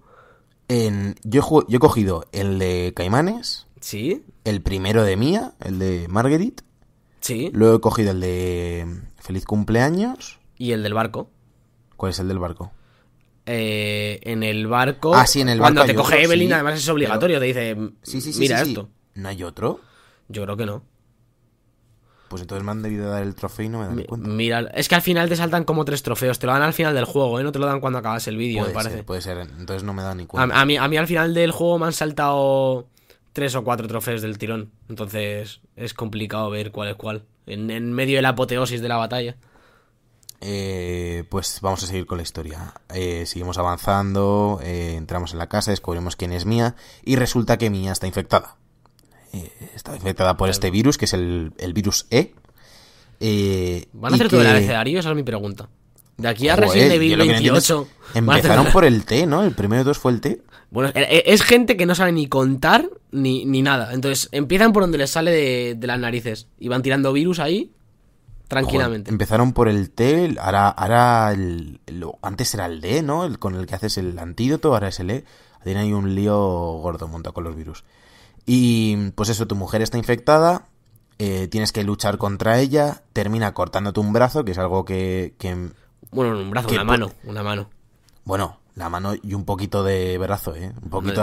[0.69, 5.53] En, yo, he ju- yo he cogido el de Caimanes, Sí, el primero de Mía,
[5.61, 6.63] el de Marguerite.
[7.21, 7.51] sí.
[7.53, 8.87] Luego he cogido el de
[9.19, 10.39] Feliz cumpleaños.
[10.59, 11.31] Y el del barco.
[11.97, 12.73] ¿Cuál es el del barco?
[13.47, 15.15] Eh, en el barco.
[15.15, 17.39] Ah, sí, en el Cuando barco te hay coge otro, Evelyn, sí, además es obligatorio.
[17.41, 18.41] Te dice, Sí, sí, sí.
[18.41, 18.89] mira esto.
[19.15, 19.81] ¿No hay otro?
[20.29, 20.83] Yo creo que no.
[22.33, 24.27] Pues entonces me han debido dar el trofeo y no me dan cuenta.
[24.27, 26.39] Mira, es que al final te saltan como tres trofeos.
[26.39, 27.43] Te lo dan al final del juego, ¿eh?
[27.43, 28.97] No te lo dan cuando acabas el vídeo, me Puede parece.
[28.97, 29.37] ser, puede ser.
[29.39, 30.59] Entonces no me da ni A, cuenta.
[30.59, 32.89] a mí, a mí al final del juego me han saltado
[33.35, 34.71] tres o cuatro trofeos del tirón.
[34.89, 37.25] Entonces es complicado ver cuál es cuál.
[37.45, 39.37] En, en medio de la apoteosis de la batalla.
[40.41, 42.75] Eh, pues vamos a seguir con la historia.
[42.93, 47.71] Eh, seguimos avanzando, eh, entramos en la casa, descubrimos quién es Mía y resulta que
[47.71, 48.57] Mía está infectada.
[49.33, 52.35] Eh, está infectada por este virus, que es el, el virus E.
[53.21, 54.99] Eh, ¿Van a hacer todo el abecedario?
[54.99, 55.69] Esa es mi pregunta.
[56.17, 57.89] De aquí a Resident Evil lo que no entiendo es- 28.
[58.15, 59.43] ¿van a hacer Empezaron por el T, ¿no?
[59.45, 60.43] El primero de todos fue el T.
[60.71, 63.93] Bueno, e- e- es gente que no sabe ni contar ni, ni nada.
[63.95, 66.49] Entonces empiezan por donde les sale de, de las narices.
[66.59, 67.73] Y van tirando virus ahí
[68.49, 69.09] tranquilamente.
[69.09, 71.81] Joder, empezaron por el T, ahora, ahora el,
[72.21, 73.25] antes era el D, ¿no?
[73.25, 75.25] El con el que haces el antídoto, ahora es el E.
[75.65, 77.85] Tiene ahí un lío gordo montado con los virus.
[78.47, 80.67] Y pues eso, tu mujer está infectada,
[81.19, 85.71] eh, tienes que luchar contra ella, termina cortándote un brazo, que es algo que, que
[86.11, 87.71] Bueno, un brazo, que una mano, una mano.
[88.25, 90.73] bueno, la mano y un poquito de brazo, ¿eh?
[90.83, 91.21] Un poquito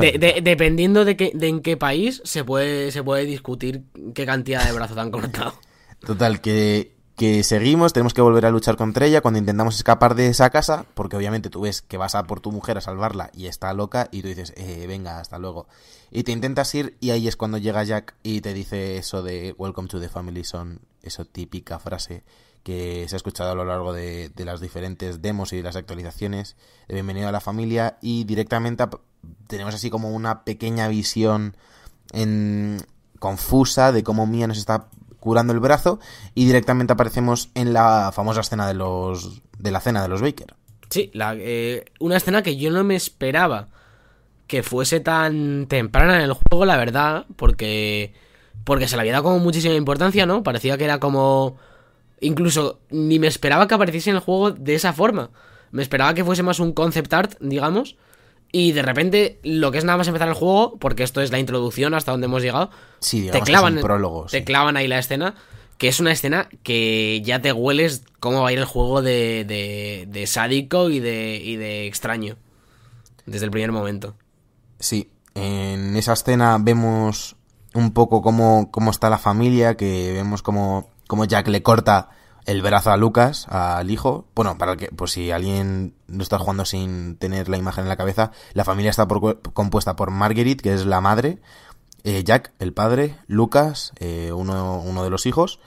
[0.00, 3.84] de de- dependiendo de, qué- de en qué país se puede, se puede discutir
[4.14, 5.54] qué cantidad de brazo te han cortado.
[6.06, 10.28] Total, que, que seguimos, tenemos que volver a luchar contra ella cuando intentamos escapar de
[10.28, 13.46] esa casa, porque obviamente tú ves que vas a por tu mujer a salvarla y
[13.46, 15.66] está loca y tú dices, eh, venga, hasta luego.
[16.10, 19.54] Y te intentas ir y ahí es cuando llega Jack y te dice eso de
[19.56, 22.24] Welcome to the Family Son, esa típica frase
[22.64, 25.76] que se ha escuchado a lo largo de, de las diferentes demos y de las
[25.76, 26.56] actualizaciones
[26.88, 28.84] de Bienvenido a la Familia y directamente
[29.46, 31.56] tenemos así como una pequeña visión
[32.12, 32.82] en
[33.18, 34.88] confusa de cómo Mia nos está
[35.20, 36.00] curando el brazo
[36.34, 40.54] y directamente aparecemos en la famosa escena de los de la cena de los Baker.
[40.88, 43.68] Sí, la, eh, una escena que yo no me esperaba
[44.50, 48.12] que fuese tan temprana en el juego, la verdad, porque
[48.64, 50.42] porque se le había dado como muchísima importancia, ¿no?
[50.42, 51.56] Parecía que era como
[52.20, 55.30] incluso ni me esperaba que apareciese en el juego de esa forma.
[55.70, 57.94] Me esperaba que fuese más un concept art, digamos,
[58.50, 61.38] y de repente lo que es nada más empezar el juego, porque esto es la
[61.38, 64.26] introducción hasta donde hemos llegado, Sí, te clavan, un prólogo.
[64.26, 64.44] te sí.
[64.44, 65.36] clavan ahí la escena,
[65.78, 69.44] que es una escena que ya te hueles cómo va a ir el juego de,
[69.46, 72.34] de, de sádico y de, y de extraño.
[73.26, 74.16] Desde el primer momento.
[74.80, 77.36] Sí, en esa escena vemos
[77.74, 82.08] un poco cómo, cómo está la familia, que vemos cómo, cómo Jack le corta
[82.46, 84.26] el brazo a Lucas, al hijo.
[84.34, 87.96] Bueno, para que, pues si alguien no está jugando sin tener la imagen en la
[87.96, 91.38] cabeza, la familia está por- compuesta por Marguerite, que es la madre,
[92.02, 95.60] eh, Jack, el padre, Lucas, eh, uno, uno de los hijos,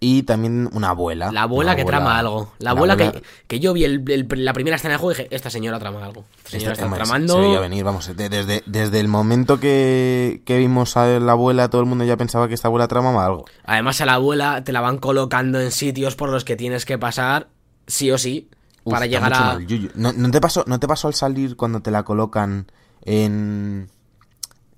[0.00, 1.32] y también una abuela.
[1.32, 2.52] La abuela que trama algo.
[2.58, 5.34] La abuela, que, que yo vi el- el- la primera escena del juego y dije,
[5.34, 6.24] esta señora trama algo.
[6.38, 7.34] Esta señora está tramando...
[7.34, 8.16] Se veía venir, vamos.
[8.16, 12.16] de- desde, desde el momento que, que vimos a la abuela, todo el mundo ya
[12.16, 13.44] pensaba que esta abuela tramaba algo.
[13.64, 16.96] Además a la abuela te la van colocando en sitios por los que tienes que
[16.96, 17.48] pasar,
[17.88, 18.48] sí o sí,
[18.84, 19.58] Uf, para llegar a...
[19.96, 22.70] ¿No, no te pasó, ¿No te pasó al salir cuando te la colocan
[23.02, 23.90] en.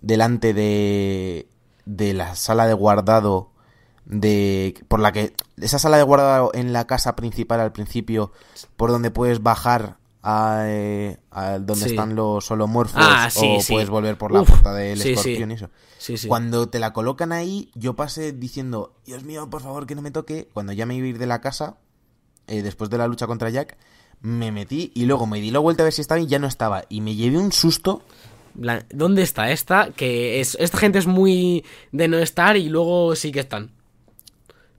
[0.01, 1.47] delante de.
[1.84, 3.49] de la sala de guardado?
[4.10, 8.32] De por la que esa sala de guardado en la casa principal al principio
[8.76, 11.90] por donde puedes bajar a, eh, a donde Sí.
[11.90, 13.72] están los holomorfos Ah, sí, o sí.
[13.72, 15.68] puedes volver por la Uf, puerta del escorpión y eso
[16.28, 20.10] cuando te la colocan ahí, yo pasé diciendo, Dios mío, por favor, que no me
[20.10, 20.48] toque.
[20.54, 21.76] Cuando ya me iba a ir de la casa,
[22.46, 23.76] eh, después de la lucha contra Jack,
[24.22, 26.46] me metí y luego me di la vuelta a ver si estaba y ya no
[26.46, 26.84] estaba.
[26.88, 28.02] Y me llevé un susto.
[28.92, 29.90] ¿Dónde está esta?
[29.94, 33.70] Que es, esta gente es muy de no estar y luego sí que están.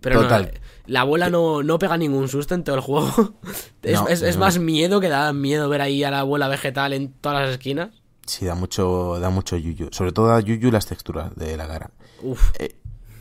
[0.01, 0.59] Pero no, Total.
[0.87, 3.35] la abuela no, no pega ningún susto en todo el juego.
[3.83, 4.41] es, No, es- es no.
[4.45, 7.89] más miedo que da miedo ver ahí a la abuela vegetal en todas las esquinas.
[8.25, 9.89] Sí, da mucho, da mucho yuyu.
[9.91, 11.91] Sobre todo da yuyu las texturas de la cara.
[12.23, 12.51] Uf.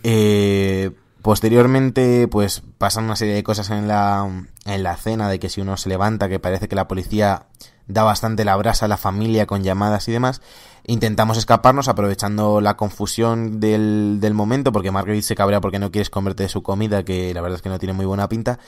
[0.03, 0.91] Eh,
[1.23, 5.61] posteriormente, pues pasan una serie de cosas en la, en la cena de que si
[5.61, 7.47] uno se levanta, que parece que la policía
[7.91, 10.41] da bastante la brasa a la familia con llamadas y demás.
[10.87, 16.11] Intentamos escaparnos aprovechando la confusión del, del momento, porque Marguerite se cabrea porque no quieres
[16.11, 18.59] comerte de su comida, que la verdad es que no tiene muy buena pinta.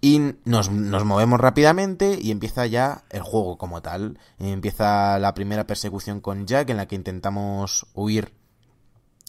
[0.00, 4.18] Y nos, nos movemos rápidamente y empieza ya el juego como tal.
[4.40, 8.32] Empieza la primera persecución con Jack en la que intentamos huir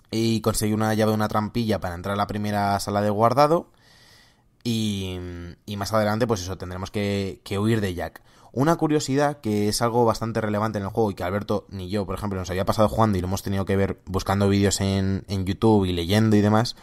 [0.09, 3.71] y conseguir una llave una trampilla para entrar a la primera sala de guardado.
[4.63, 5.19] Y,
[5.65, 8.21] y más adelante, pues eso, tendremos que, que huir de Jack.
[8.53, 12.05] Una curiosidad que es algo bastante relevante en el juego y que Alberto ni yo,
[12.05, 15.25] por ejemplo, nos había pasado jugando y lo hemos tenido que ver buscando vídeos en,
[15.27, 16.75] en YouTube y leyendo y demás,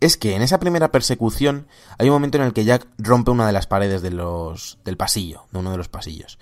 [0.00, 1.68] es que en esa primera persecución
[1.98, 4.96] hay un momento en el que Jack rompe una de las paredes de los, del
[4.96, 6.38] pasillo, de uno de los pasillos.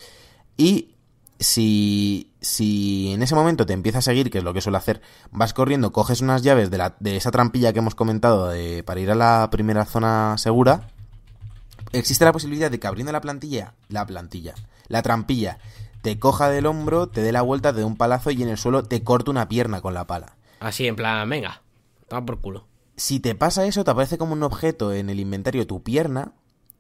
[0.57, 0.97] Y
[1.39, 5.03] si, si en ese momento te empieza a seguir, que es lo que suele hacer,
[5.31, 9.01] vas corriendo, coges unas llaves de, la, de esa trampilla que hemos comentado de, para
[9.01, 10.89] ir a la primera zona segura,
[11.93, 14.55] existe la posibilidad de que abriendo la plantilla, la plantilla,
[14.89, 15.59] la trampilla,
[16.03, 18.59] te coja del hombro, te dé la vuelta, te dé un palazo y en el
[18.59, 20.37] suelo te corte una pierna con la pala.
[20.61, 21.63] Así, en plan, venga,
[22.09, 22.67] toma por culo.
[22.97, 26.33] Si te pasa eso, te aparece como un objeto en el inventario tu pierna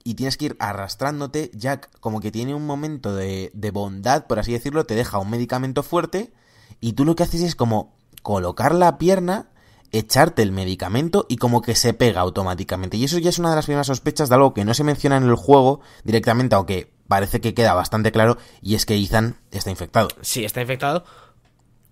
[0.05, 1.51] y tienes que ir arrastrándote.
[1.55, 5.31] Jack, como que tiene un momento de, de bondad, por así decirlo, te deja un
[5.31, 6.33] medicamento fuerte
[6.81, 9.51] y tú lo que haces es como colocar la pierna,
[9.93, 12.97] echarte el medicamento y como que se pega automáticamente.
[12.97, 15.17] Y eso ya es una de las primeras sospechas de algo que no se menciona
[15.19, 19.71] en el juego directamente, aunque parece que queda bastante claro, y es que Ethan está
[19.71, 20.09] infectado.
[20.23, 21.05] Sí, está infectado.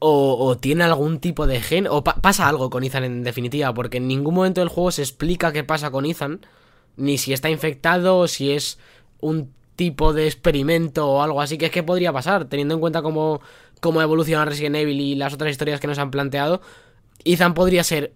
[0.02, 1.86] O, tiene algún tipo de gen.
[1.86, 3.74] O pa- pasa algo con Ethan en definitiva.
[3.74, 6.40] Porque en ningún momento del juego se explica qué pasa con Ethan.
[6.96, 8.78] Ni si está infectado o si es
[9.20, 11.58] un tipo de experimento o algo así.
[11.58, 12.46] Que es que podría pasar.
[12.46, 13.42] Teniendo en cuenta cómo,
[13.82, 16.62] cómo evoluciona Resident Evil y las otras historias que nos han planteado.
[17.24, 18.14] Ethan podría ser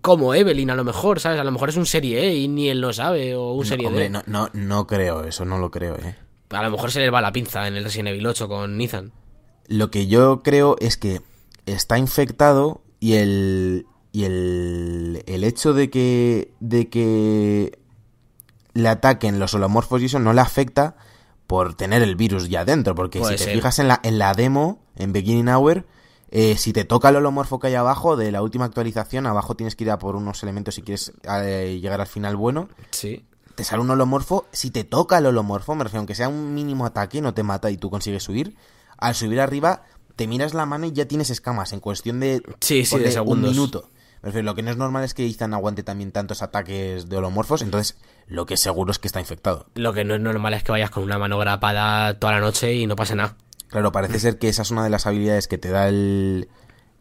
[0.00, 1.40] como Evelyn a lo mejor, ¿sabes?
[1.40, 3.34] A lo mejor es un serie E y ni él lo sabe.
[3.34, 4.10] O un No, serie hombre, D.
[4.10, 6.14] no, no, no creo eso, no lo creo, eh.
[6.50, 9.12] A lo mejor se le va la pinza en el Resident Evil 8 con Ethan.
[9.66, 11.20] Lo que yo creo es que
[11.66, 17.78] está infectado y el y el, el hecho de que de que
[18.72, 20.96] le ataquen los holomorfos y eso no le afecta
[21.46, 23.54] por tener el virus ya dentro, porque Puede si te ser.
[23.54, 25.84] fijas en la en la demo en Beginning Hour
[26.30, 29.76] eh, si te toca el holomorfo que hay abajo de la última actualización, abajo tienes
[29.76, 32.68] que ir a por unos elementos si quieres eh, llegar al final bueno.
[32.90, 33.24] Sí.
[33.54, 36.86] Te sale un holomorfo, si te toca el holomorfo, me refiero, aunque sea un mínimo
[36.86, 38.56] ataque, no te mata y tú consigues subir.
[38.98, 39.82] Al subir arriba,
[40.16, 43.50] te miras la mano y ya tienes escamas en cuestión de, Sí, sí, de segundos.
[43.50, 43.90] un minuto.
[44.22, 47.16] Me refiero, lo que no es normal es que Ethan aguante también tantos ataques de
[47.16, 47.96] holomorfos, entonces
[48.26, 49.66] lo que es seguro es que está infectado.
[49.74, 52.74] Lo que no es normal es que vayas con una mano grapada toda la noche
[52.74, 53.36] y no pase nada.
[53.68, 56.48] Claro, parece ser que esa es una de las habilidades que te da el,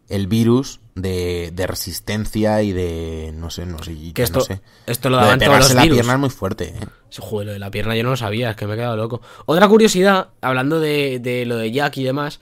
[0.09, 4.61] el virus de, de resistencia y de, no sé, no sé, Que esto, no sé.
[4.85, 5.97] esto lo Lo de daban todos los la virus.
[5.97, 6.87] pierna es muy fuerte, ¿eh?
[7.19, 9.21] Joder, lo de la pierna yo no lo sabía, es que me he quedado loco.
[9.45, 12.39] Otra curiosidad, hablando de, de lo de Jack y demás,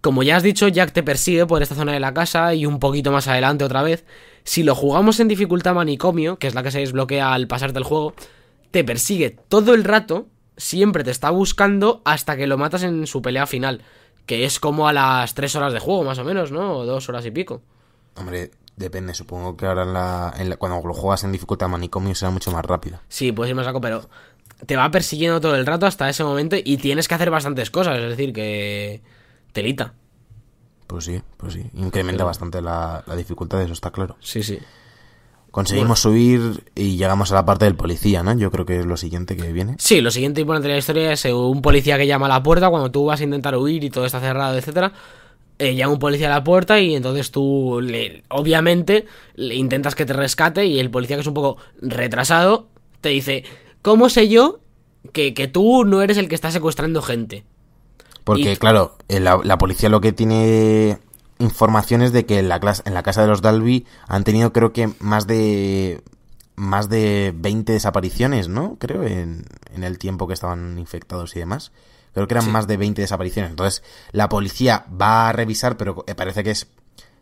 [0.00, 2.78] como ya has dicho, Jack te persigue por esta zona de la casa y un
[2.80, 4.04] poquito más adelante otra vez.
[4.44, 7.84] Si lo jugamos en dificultad manicomio, que es la que se desbloquea al pasarte el
[7.84, 8.14] juego,
[8.70, 10.26] te persigue todo el rato,
[10.58, 13.82] siempre te está buscando hasta que lo matas en su pelea final.
[14.26, 16.76] Que es como a las 3 horas de juego, más o menos, ¿no?
[16.76, 17.62] O dos horas y pico.
[18.14, 22.14] Hombre, depende, supongo que ahora en la, en la- cuando lo juegas en dificultad manicomio
[22.14, 23.00] será mucho más rápido.
[23.08, 24.06] Sí, puedes ir más saco, pero
[24.66, 27.96] te va persiguiendo todo el rato hasta ese momento y tienes que hacer bastantes cosas,
[27.98, 29.00] es decir, que
[29.52, 29.94] telita.
[30.86, 31.64] Pues sí, pues sí.
[31.74, 34.16] Incrementa bastante la, la dificultad, eso está claro.
[34.20, 34.58] Sí, sí.
[35.50, 38.36] Conseguimos subir y llegamos a la parte del policía, ¿no?
[38.36, 39.76] Yo creo que es lo siguiente que viene.
[39.78, 42.42] Sí, lo siguiente importante de la historia es eh, un policía que llama a la
[42.42, 44.92] puerta cuando tú vas a intentar huir y todo está cerrado, etcétera.
[45.58, 50.04] eh, llama un policía a la puerta y entonces tú, le- obviamente, le intentas que
[50.06, 52.68] te rescate y el policía que es un poco retrasado
[53.00, 53.42] te dice,
[53.82, 54.60] ¿cómo sé yo
[55.12, 57.44] que, que tú no eres el que está secuestrando gente?
[58.24, 60.98] Porque, Y- claro, eh, la, la policía lo que tiene
[61.38, 64.90] informaciones de que en la, en la casa de los Dalby han tenido, creo que,
[65.00, 66.02] más de
[66.56, 68.76] más de 20 desapariciones, ¿no?
[68.80, 71.70] Creo, en, en el tiempo que estaban infectados y demás.
[72.14, 72.50] Creo que eran Sí.
[72.50, 73.50] más de 20 desapariciones.
[73.52, 76.66] Entonces, la policía va a revisar, pero eh, parece que es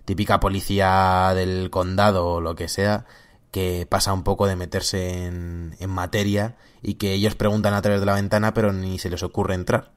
[0.07, 3.05] típica policía del condado o lo que sea,
[3.51, 8.01] que pasa un poco de meterse en, en materia y que ellos preguntan a través
[8.01, 9.93] de la ventana, pero ni se les ocurre entrar.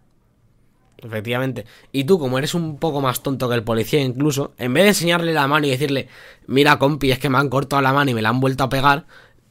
[1.01, 1.65] Efectivamente.
[1.91, 4.89] Y tú, como eres un poco más tonto que el policía incluso, en vez de
[4.89, 6.07] enseñarle la mano y decirle,
[6.47, 8.69] mira compi, es que me han cortado la mano y me la han vuelto a
[8.69, 9.05] pegar,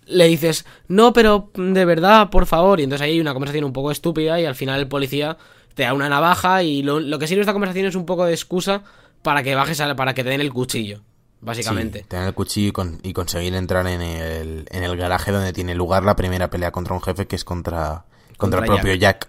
[0.06, 2.80] le dices, no, pero de verdad, por favor.
[2.80, 5.36] Y entonces ahí hay una conversación un poco estúpida y al final el policía
[5.74, 8.32] te da una navaja y lo, lo que sirve esta conversación es un poco de
[8.32, 8.82] excusa
[9.22, 11.00] para que bajes, a, para que te den el cuchillo,
[11.40, 12.00] básicamente.
[12.00, 15.52] Sí, tener el cuchillo y, con- y conseguir entrar en el, en el garaje donde
[15.52, 18.04] tiene lugar la primera pelea contra un jefe que es contra,
[18.36, 19.28] contra, Contra el propio Jack.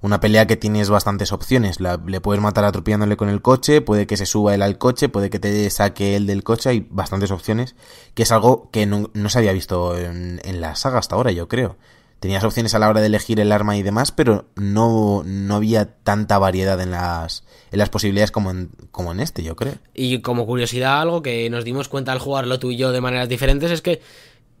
[0.00, 1.78] Una pelea que tienes bastantes opciones.
[1.80, 5.28] Le puedes matar atropellándole con el coche, puede que se suba él al coche, puede
[5.28, 7.74] que te saque él del coche, hay bastantes opciones,
[8.14, 11.32] que es algo que no, no se había visto en, en la saga hasta ahora,
[11.32, 11.76] yo creo.
[12.20, 15.94] Tenías opciones a la hora de elegir el arma y demás, pero no, no había
[16.02, 19.74] tanta variedad en las, en las posibilidades como en, como en este, yo creo.
[19.94, 23.28] Y como curiosidad, algo que nos dimos cuenta al jugarlo tú y yo de maneras
[23.28, 24.00] diferentes es que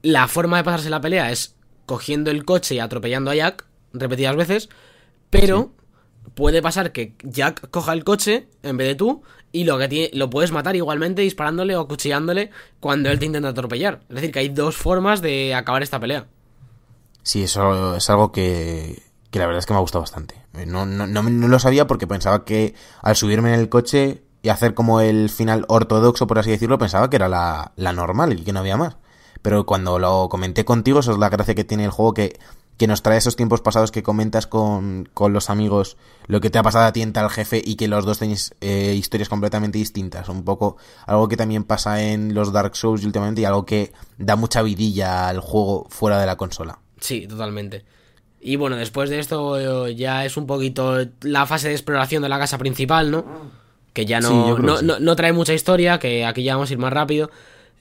[0.02, 4.36] la forma de pasarse la pelea es cogiendo el coche y atropellando a Jack repetidas
[4.36, 4.68] veces,
[5.30, 5.72] pero
[6.34, 10.10] puede pasar que Jack coja el coche en vez de tú y lo que tiene,
[10.12, 12.50] lo puedes matar igualmente disparándole o cuchillándole
[12.80, 14.00] cuando él te intenta atropellar.
[14.08, 16.26] Es decir, que hay dos formas de acabar esta pelea.
[17.22, 20.34] Sí, eso es algo que, que la verdad es que me ha gustado bastante.
[20.66, 24.50] No, no, no, no lo sabía porque pensaba que al subirme en el coche y
[24.50, 28.44] hacer como el final ortodoxo, por así decirlo, pensaba que era la, la normal y
[28.44, 28.96] que no había más.
[29.42, 32.38] Pero cuando lo comenté contigo, eso es la gracia que tiene el juego que,
[32.78, 35.96] que nos trae esos tiempos pasados que comentas con, con los amigos,
[36.28, 38.54] lo que te ha pasado a ti en tal jefe y que los dos tenéis
[38.60, 40.28] eh, historias completamente distintas.
[40.28, 40.76] Un poco
[41.06, 45.28] algo que también pasa en los Dark Souls últimamente y algo que da mucha vidilla
[45.28, 46.78] al juego fuera de la consola.
[47.00, 47.84] Sí, totalmente.
[48.40, 52.28] Y bueno, después de esto eh, ya es un poquito la fase de exploración de
[52.28, 53.24] la casa principal, ¿no?
[53.92, 54.62] Que ya no, sí.
[54.84, 57.30] no- no trae mucha historia, que aquí ya vamos a ir más rápido.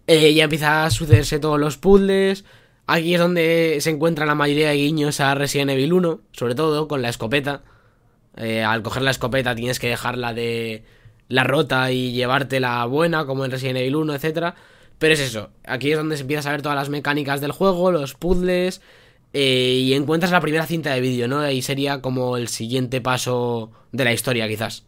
[0.07, 2.43] Eh, ya empieza a sucederse todos los puzzles.
[2.87, 6.87] Aquí es donde se encuentran la mayoría de guiños a Resident Evil 1, sobre todo
[6.87, 7.61] con la escopeta.
[8.37, 10.85] Eh, al coger la escopeta tienes que dejarla de
[11.27, 14.55] la rota y llevarte la buena, como en Resident Evil 1, etcétera.
[14.99, 17.91] Pero es eso, aquí es donde se empieza a ver todas las mecánicas del juego,
[17.91, 18.81] los puzzles,
[19.33, 21.47] eh, y encuentras la primera cinta de vídeo, ¿no?
[21.51, 24.85] Y sería como el siguiente paso de la historia, quizás.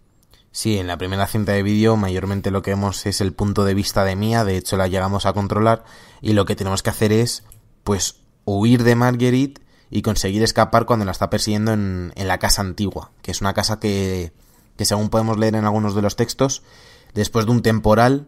[0.52, 3.76] Sí, en la primera cinta de vídeo mayormente lo que vemos es el punto de
[3.76, 5.84] vista de Mia, de hecho la llegamos a controlar
[6.22, 7.44] y lo que tenemos que hacer es
[7.90, 12.62] pues huir de Marguerite y conseguir escapar cuando la está persiguiendo en, en la casa
[12.62, 14.32] antigua, que es una casa que,
[14.78, 16.62] que según podemos leer en algunos de los textos,
[17.16, 18.28] después de un temporal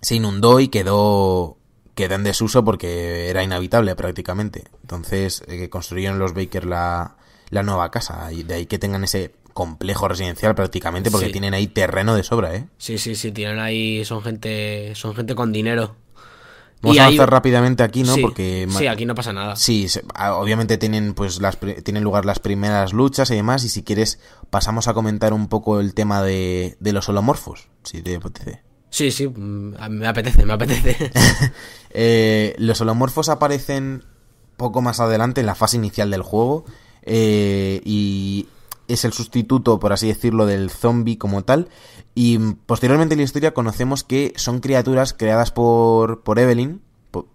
[0.00, 1.58] se inundó y quedó
[1.94, 4.64] quedó en desuso porque era inhabitable prácticamente.
[4.80, 7.16] Entonces eh, construyeron los Baker la,
[7.50, 11.32] la nueva casa y de ahí que tengan ese complejo residencial prácticamente porque Sí.
[11.32, 12.66] tienen ahí terreno de sobra, ¿eh?
[12.78, 15.96] Sí, sí, sí, tienen ahí, son gente, son gente con dinero.
[16.82, 18.14] Vamos Y a avanzar rápidamente aquí, ¿no?
[18.14, 19.54] Sí, porque sí, aquí no pasa nada.
[19.54, 23.84] Sí, ah, obviamente tienen pues las tienen lugar las primeras luchas y demás y si
[23.84, 24.18] quieres
[24.50, 28.62] pasamos a comentar un poco el tema de, de los holomorfos, si te apetece.
[28.90, 31.10] Sí, sí, mm, me apetece, me apetece.
[31.94, 34.02] Eh, los holomorfos aparecen
[34.56, 36.64] poco más adelante en la fase inicial del juego
[37.02, 38.48] eh, y
[38.88, 41.68] es el sustituto, por así decirlo, del zombie como tal.
[42.14, 46.80] Y mm, posteriormente en la historia conocemos que son criaturas creadas por, por Evelyn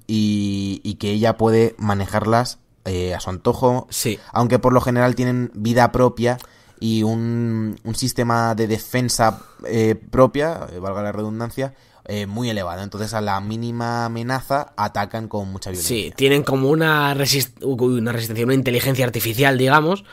[0.07, 4.17] y, y que ella puede manejarlas eh, a su antojo, Sí.
[4.31, 6.37] aunque por lo general tienen vida propia
[6.79, 11.73] y un, un sistema de defensa eh, propia, eh, valga la redundancia,
[12.05, 12.81] eh, muy elevado.
[12.83, 15.95] Entonces a la mínima amenaza atacan con mucha violencia.
[15.95, 20.05] Sí, tienen como una, resist- una resistencia, una inteligencia artificial, digamos,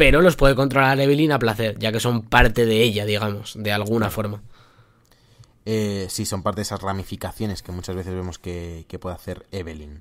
[0.00, 3.70] pero los puede controlar Evelyn a placer, ya que son parte de ella, digamos, de
[3.70, 4.40] alguna forma.
[5.66, 9.44] Eh, sí, son parte de esas ramificaciones que muchas veces vemos que, que puede hacer
[9.50, 10.00] Evelyn.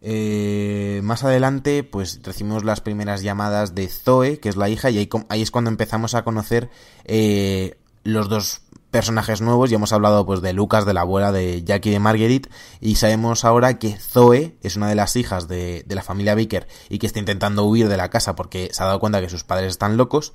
[0.00, 4.96] Eh, más adelante, pues recibimos las primeras llamadas de Zoe, que es la hija, y
[4.96, 6.70] ahí, es cuando empezamos a conocer
[7.04, 9.70] eh, los dos personajes nuevos.
[9.70, 12.48] Ya hemos hablado pues de Lucas, de la abuela de Jackie y de Marguerite,
[12.80, 16.66] y sabemos ahora que Zoe es una de las hijas de, de la familia Baker
[16.88, 19.44] y que está intentando huir de la casa porque se ha dado cuenta que sus
[19.44, 20.32] padres están locos,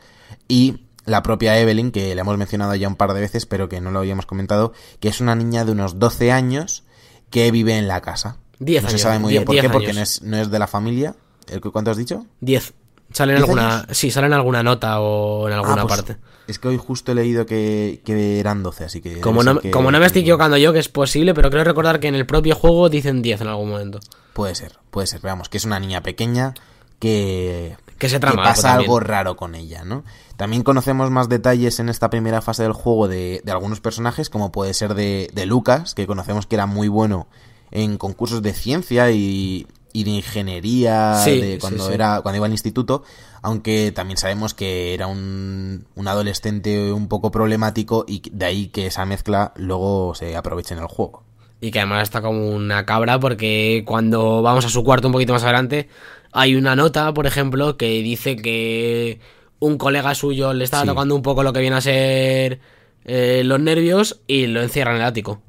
[0.47, 3.81] y la propia Evelyn, que le hemos mencionado ya un par de veces, pero que
[3.81, 6.83] no lo habíamos comentado, que es una niña de unos 12 años
[7.31, 8.37] que vive en la casa.
[8.59, 10.59] Diez no años, se sabe muy bien por qué, porque no es, no es de
[10.59, 11.15] la familia.
[11.47, 12.27] ¿El que- ¿Cuánto has dicho?
[12.41, 12.73] 10.
[13.13, 13.97] Salen ¿Diez alguna, años?
[13.97, 16.17] sí, salen alguna nota o en alguna Ah, pues, parte.
[16.47, 19.19] Es que hoy justo he leído que, que eran 12, así que...
[19.21, 21.63] Como no, ser que- como no me estoy equivocando yo, que es posible, pero creo
[21.63, 23.99] recordar que en el propio juego dicen 10 en algún momento.
[24.33, 25.21] Puede ser, puede ser.
[25.21, 26.53] Veamos, que es una niña pequeña
[26.99, 27.77] que...
[27.97, 30.03] Que se trama que pasa algo raro con ella, ¿no?
[30.35, 34.51] También conocemos más detalles en esta primera fase del juego de, de algunos personajes, como
[34.51, 37.27] puede ser de, de Lucas, que conocemos que era muy bueno
[37.69, 41.93] en concursos de ciencia y, y de ingeniería Sí, de cuando sí.
[41.93, 43.03] era cuando iba al instituto,
[43.41, 48.87] aunque también sabemos que era un, un adolescente un poco problemático y de ahí que
[48.87, 51.23] esa mezcla luego se aproveche en el juego.
[51.59, 55.33] Y que además está como una cabra porque cuando vamos a su cuarto un poquito
[55.33, 55.89] más adelante
[56.31, 59.19] hay una nota, por ejemplo, que dice que
[59.59, 60.87] un colega suyo le estaba Sí.
[60.87, 62.61] tocando un poco lo que viene a ser
[63.05, 65.41] eh, los nervios y lo encierra en el ático.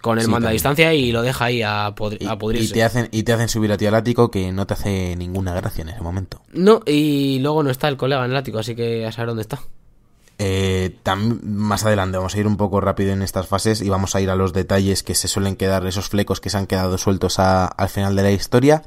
[0.00, 2.36] Con el Sí, mando a distancia y lo deja ahí a, podri- Y, a y
[2.36, 2.74] pudrirse.
[2.74, 5.52] te hacen y te hacen subir a ti al ático que no te hace ninguna
[5.54, 6.40] gracia en ese momento.
[6.52, 9.42] No, y luego no está el colega en el ático, así que a saber dónde
[9.42, 9.58] está.
[10.38, 10.98] Eh,
[11.42, 14.28] más adelante vamos a ir un poco rápido en estas fases y vamos a ir
[14.28, 17.66] a los detalles que se suelen quedar, esos flecos que se han quedado sueltos a-
[17.66, 18.82] al final de la historia.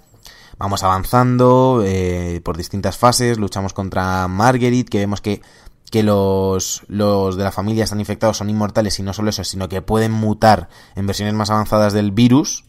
[0.60, 5.42] Vamos avanzando eh, por distintas fases, luchamos contra Marguerite, que vemos que,
[5.90, 9.70] que los, los de la familia están infectados, son inmortales y no solo eso, sino
[9.70, 12.66] que pueden mutar en versiones más avanzadas del virus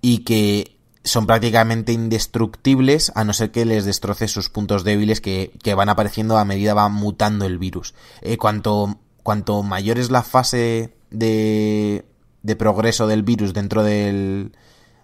[0.00, 5.52] y que son prácticamente indestructibles a no ser que les destroce sus puntos débiles que,
[5.62, 7.94] que van apareciendo a medida va mutando el virus.
[8.22, 12.06] Eh, cuanto, cuanto mayor es la fase de,
[12.42, 14.52] de progreso del virus dentro del,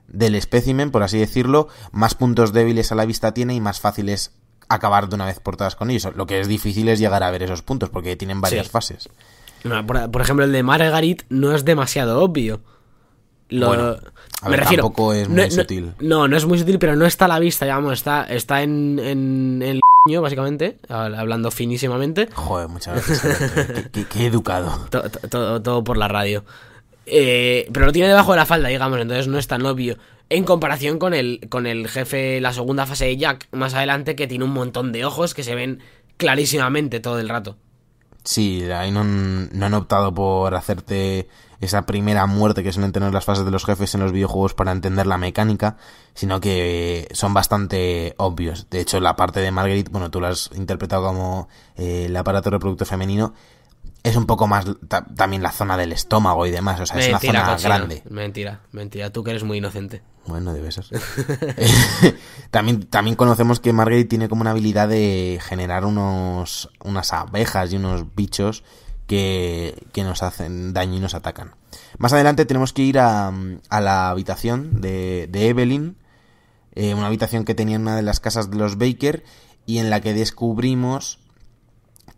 [0.09, 4.09] del espécimen, por así decirlo, más puntos débiles a la vista tiene y más fácil
[4.09, 4.33] es
[4.71, 6.09] acabar de una vez por todas con ellos.
[6.17, 8.73] Lo que es difícil es llegar a ver esos puntos porque tienen varias Sí.
[8.73, 9.09] fases.
[9.87, 12.61] Por, por ejemplo, el de Margarit no es demasiado obvio.
[13.51, 13.97] Lo- Bueno,
[14.43, 15.93] a ver, tampoco es muy no, sutil.
[15.99, 18.99] No, no es muy sutil, pero no está a la vista, digamos, está, está en,
[19.01, 19.81] en el
[20.23, 22.29] básicamente, hablando finísimamente.
[22.33, 23.21] Joder, muchas gracias.
[23.67, 24.87] Qué, qué- qué educado.
[24.91, 26.45] To- to- todo, todo por la radio.
[27.07, 29.97] Eh, pero lo tiene debajo de la falda, digamos, entonces no es tan obvio.
[30.31, 34.27] En comparación con el, con el jefe, la segunda fase de Jack, más adelante, que
[34.29, 35.81] tiene un montón de ojos que se ven
[36.17, 37.57] clarísimamente todo el rato.
[38.23, 41.27] Sí, ahí no, han- no han optado por hacerte
[41.61, 44.73] esa primera muerte que suelen tener las fases de los jefes en los videojuegos para
[44.73, 45.77] entender la mecánica,
[46.15, 48.69] sino que son bastante obvios.
[48.71, 52.51] De hecho, la parte de Marguerite, bueno, tú lo has interpretado como eh, el aparato
[52.51, 53.35] reproductor femenino,
[54.03, 57.09] es un poco más ta- también la zona del estómago y demás, o sea, es
[57.09, 57.69] una zona cochino.
[57.69, 58.03] grande.
[58.09, 60.03] Mentira, mentira, tú que eres muy inocente.
[60.27, 60.85] Bueno, debe ser.
[62.51, 67.77] también, también conocemos que Marguerite tiene como una habilidad de generar unos, unas abejas y
[67.77, 68.65] unos bichos
[69.07, 71.55] que, que nos hacen daño y nos atacan.
[71.99, 73.33] Más adelante tenemos que ir a,
[73.69, 75.97] a la habitación de, de Evelyn,
[76.75, 79.25] eh, una habitación que tenía en una de las casas de los Baker
[79.67, 81.19] y en la que descubrimos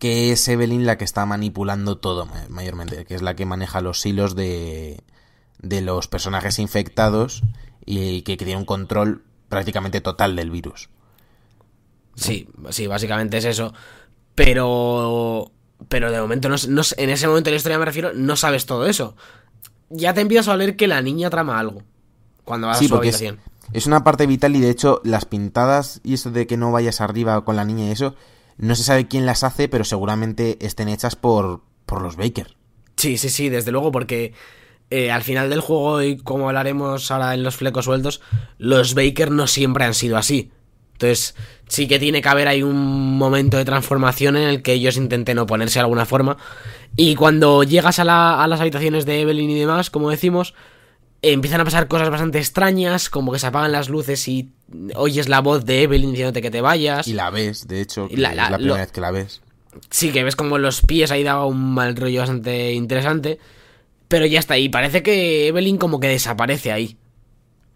[0.03, 3.81] que es Evelyn la que está manipulando todo ma- mayormente, que es la que maneja
[3.81, 4.99] los hilos de,
[5.61, 7.45] de los personajes infectados
[7.87, 10.89] y que, que tiene un control prácticamente total del virus.
[12.17, 13.73] Sí, sí, básicamente es eso.
[14.35, 15.53] Pero.
[15.89, 18.67] Pero de momento, no, no en ese momento de la historia me refiero, no sabes
[18.67, 19.17] todo eso.
[19.91, 21.83] Ya te empiezas a oler que la niña trama algo.
[22.45, 23.41] Cuando vas Sí, a su porque es, habitación.
[23.73, 27.01] es una parte vital y de hecho las pintadas y eso de que no vayas
[27.01, 28.15] arriba con la niña y eso,
[28.63, 32.57] no se sabe quién las hace, pero seguramente estén hechas por, por los Baker.
[32.97, 34.33] Sí, sí, sí, desde luego, porque
[34.91, 38.21] eh, al final del juego, y como hablaremos ahora en los flecos sueltos,
[38.59, 40.53] los Baker no siempre han sido así.
[40.93, 41.35] Entonces,
[41.67, 45.39] sí que tiene que haber ahí un momento de transformación en el que ellos intenten
[45.39, 46.37] oponerse de alguna forma.
[46.95, 50.55] Y cuando llegas a, la- a las habitaciones de Evelyn y demás, como decimos,
[51.23, 54.53] empiezan a pasar cosas bastante extrañas, como que se apagan las luces y
[54.95, 57.07] oyes la voz de Evelyn diciéndote que te vayas.
[57.09, 59.11] Y la ves, de hecho, que la- la- es la primera lo- vez que la
[59.11, 59.41] ves.
[59.91, 63.39] Sí, que ves como los pies ahí daba un mal rollo bastante interesante.
[64.09, 66.99] Pero ya está, y parece que Evelyn como que desaparece ahí.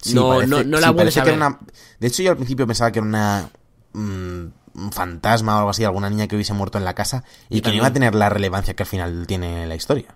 [0.02, 1.34] Sí, no, parece- no, no sí, la vuelves parece a ver.
[1.34, 1.58] una-
[1.98, 3.48] De hecho, yo al principio pensaba que era una.
[3.94, 4.44] mm,
[4.74, 7.62] un fantasma o algo así, alguna niña que hubiese muerto en la casa y Yo
[7.62, 10.14] que no iba a tener la relevancia que al final tiene la historia.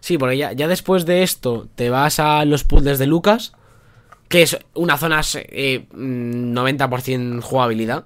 [0.00, 3.54] Sí, porque ya, ya después de esto te vas a los puzzles de Lucas,
[4.28, 8.04] que es una zona eh, mm, 90% jugabilidad.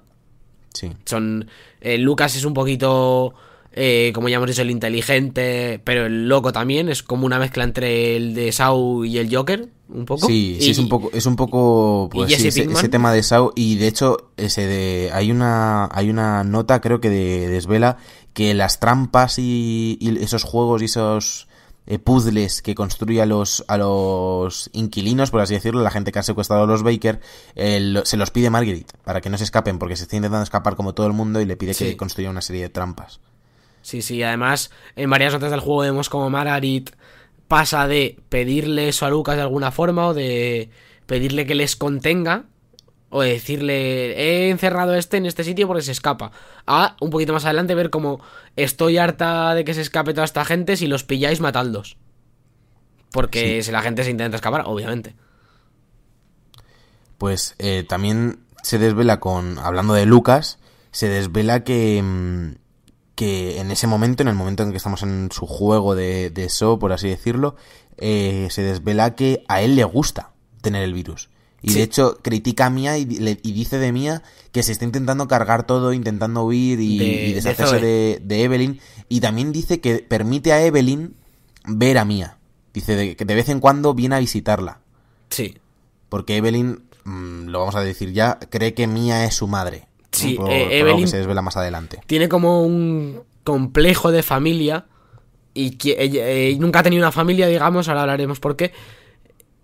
[0.73, 0.91] Sí.
[1.05, 1.47] Son.
[1.81, 3.33] eh, Lucas es un poquito.
[3.71, 6.89] eh, como ya hemos dicho, el inteligente, pero el loco también.
[6.89, 10.27] Es como una mezcla entre el de Sau y el Joker, un poco.
[10.27, 12.89] Sí, sí, Y- es un poco, es un poco, pues, ¿Y Jesse sí, ese, ese
[12.89, 17.09] tema de Sao y de hecho ese de, hay una, hay una nota creo que
[17.09, 17.97] de, desvela
[18.33, 21.47] que las trampas y, y esos juegos y esos
[21.89, 26.19] eh, puzzles que construye a los, a los inquilinos, por así decirlo, la gente que
[26.19, 27.19] ha secuestrado a los Baker,
[27.55, 30.43] eh, lo- se los pide Marguerite para que no se escapen porque se está intentando
[30.43, 31.83] escapar como todo el mundo y le pide Sí.
[31.85, 33.19] que construya una serie de trampas.
[33.81, 36.91] Sí, sí, además en varias notas del juego vemos como Margarit
[37.47, 40.69] pasa de pedirle eso a Lucas de alguna forma o de
[41.07, 42.45] pedirle que les contenga
[43.09, 46.31] o de decirle he encerrado a este en este sitio porque se escapa
[46.67, 48.21] a un poquito más adelante ver como
[48.55, 51.97] estoy harta de que se escape toda esta gente si los pilláis matadlos.
[53.11, 55.15] Porque si la gente se intenta escapar obviamente.
[57.17, 60.59] Pues eh, también se desvela con, hablando de Lucas,
[60.91, 62.55] se desvela que, mm,
[63.15, 66.49] que en ese momento, en el momento en que estamos en su juego de, de
[66.49, 67.55] So, por así decirlo,
[67.97, 70.31] eh, se desvela que a él le gusta
[70.61, 71.29] tener el virus.
[71.61, 71.77] Y Sí.
[71.79, 75.27] de hecho critica a Mia y, le- y dice de Mia que se está intentando
[75.27, 78.79] cargar todo, intentando huir y, De- y deshacerse de, de Evelyn.
[79.09, 81.15] Y también dice que permite a Evelyn
[81.65, 82.37] ver a Mia.
[82.73, 84.79] Dice de- que de vez en cuando viene a visitarla.
[85.29, 85.55] sí
[86.07, 89.87] Porque Evelyn, mm, lo vamos a decir ya, cree que Mia es su madre.
[90.11, 91.99] Sí, por, eh, por Evelyn- que se desvela más adelante.
[92.07, 94.85] tiene como un complejo de familia
[95.53, 98.71] y que eh, nunca ha tenido una familia, digamos, ahora hablaremos por qué,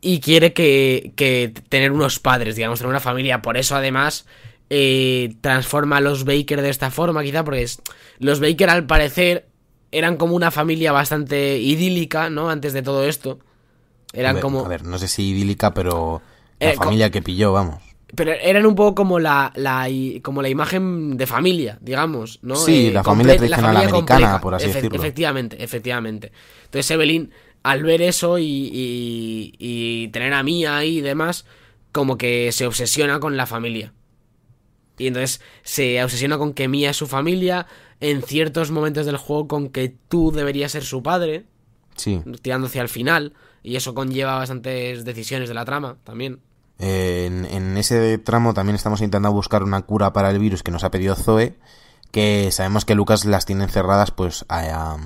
[0.05, 4.25] y quiere que, que tener unos padres, digamos, tener una familia, por eso además
[4.69, 7.81] eh, transforma a los Baker de esta forma, quizá, porque es-
[8.19, 9.47] los Baker al parecer
[9.91, 12.49] eran como una familia bastante idílica, ¿no?
[12.49, 13.39] Antes de todo esto.
[14.13, 14.65] Eran A ver, como...
[14.65, 16.21] A ver, no sé si idílica, pero
[16.59, 17.81] La Eh, familia que pilló, vamos.
[18.15, 19.87] Pero eran un poco como la, la
[20.21, 22.55] como la imagen de familia, digamos, ¿no?
[22.55, 24.97] Sí, la familia tradicional americana, por así decirlo.
[24.97, 26.31] Efectivamente, efectivamente.
[26.65, 27.31] Entonces Evelyn,
[27.65, 31.45] al ver eso y, y- y tener a Mia ahí y demás,
[31.91, 33.93] como que se obsesiona con la familia.
[34.97, 37.67] Y entonces se obsesiona con que Mia es su familia,
[37.99, 41.45] en ciertos momentos del juego con que tú deberías ser su padre,
[41.95, 42.21] Sí.
[42.41, 43.33] tirando hacia el final,
[43.63, 46.39] y eso conlleva bastantes decisiones de la trama también.
[46.77, 50.71] Eh, en, en ese tramo también estamos intentando buscar una cura para el virus que
[50.71, 51.55] nos ha pedido Zoe,
[52.15, 54.97] que sabemos que Lucas las tiene encerradas pues a, a,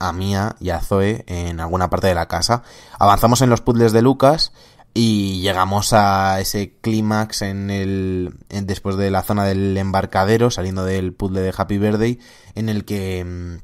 [0.00, 2.64] a Mia y a Zoe en alguna parte de la casa.
[2.98, 4.52] Avanzamos en los puzzles de Lucas
[4.92, 11.12] y llegamos a ese clímax en el después de la zona del embarcadero, saliendo del
[11.12, 12.18] puzzle de Happy Birthday,
[12.56, 13.58] en el que mm,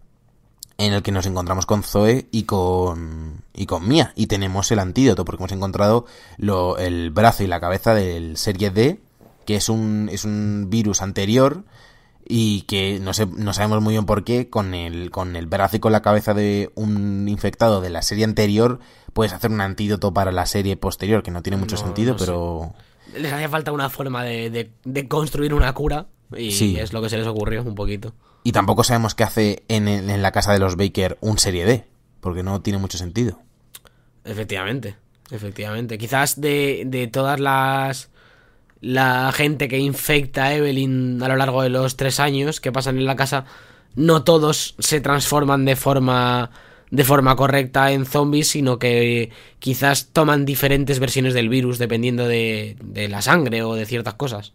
[0.79, 4.79] en el que nos encontramos con Zoe y con y con Mia y tenemos el
[4.79, 6.07] antídoto porque hemos encontrado
[6.37, 9.01] lo, el brazo y la cabeza del serie D
[9.45, 11.65] que es un es un virus anterior
[12.28, 15.77] y que no sé no sabemos muy bien por qué con el con el brazo
[15.77, 18.78] y con la cabeza de un infectado de la serie anterior
[19.12, 22.19] puedes hacer un antídoto para la serie posterior que no tiene mucho No, sentido no
[22.19, 22.24] sé.
[22.27, 22.74] pero
[23.19, 26.77] Les hacía falta una forma de, de- de construir una cura y Sí.
[26.78, 28.15] es lo que se les ocurrió un poquito.
[28.44, 31.65] y tampoco sabemos qué hace en, el- en la casa de los Baker un serie
[31.66, 31.86] D
[32.20, 33.40] porque no tiene mucho sentido
[34.24, 34.97] Efectivamente,
[35.31, 35.99] efectivamente.
[35.99, 38.11] Quizás de, de todas las...
[38.82, 42.98] La gente que infecta a Evelyn a lo largo de los tres años que pasan
[42.98, 43.44] en la casa,
[43.94, 46.50] no todos se transforman de forma
[46.90, 49.30] de forma correcta en zombies, sino que
[49.60, 54.52] quizás toman diferentes versiones del virus dependiendo de, de la sangre o de ciertas cosas.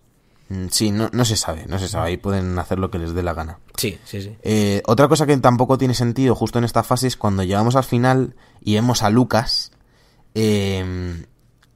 [0.50, 2.10] Mm, Sí, no, no se sabe, no se sabe.
[2.10, 3.58] Ahí pueden hacer lo que les dé la gana.
[3.78, 4.36] Sí, sí, sí.
[4.44, 7.84] Eh, otra cosa que tampoco tiene sentido justo en esta fase es cuando llegamos al
[7.86, 9.72] final y vemos a Lucas.
[10.36, 11.24] eh,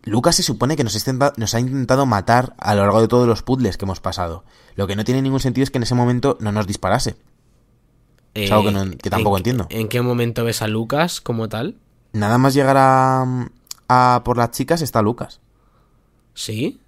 [0.04, 3.08] Lucas se supone que nos, ha intenta- nos ha intentado matar a lo largo de
[3.08, 4.44] todos los puzzles que hemos pasado.
[4.76, 7.18] Lo que no tiene ningún sentido es que en ese momento no nos disparase.
[8.34, 9.68] Es algo que no- que tampoco ¿en entiendo.
[9.70, 11.78] ¿En qué momento ves a Lucas como tal?
[12.14, 13.50] Nada más llegar a,
[13.90, 15.40] a por las chicas está Lucas.
[16.34, 16.80] ¿Sí?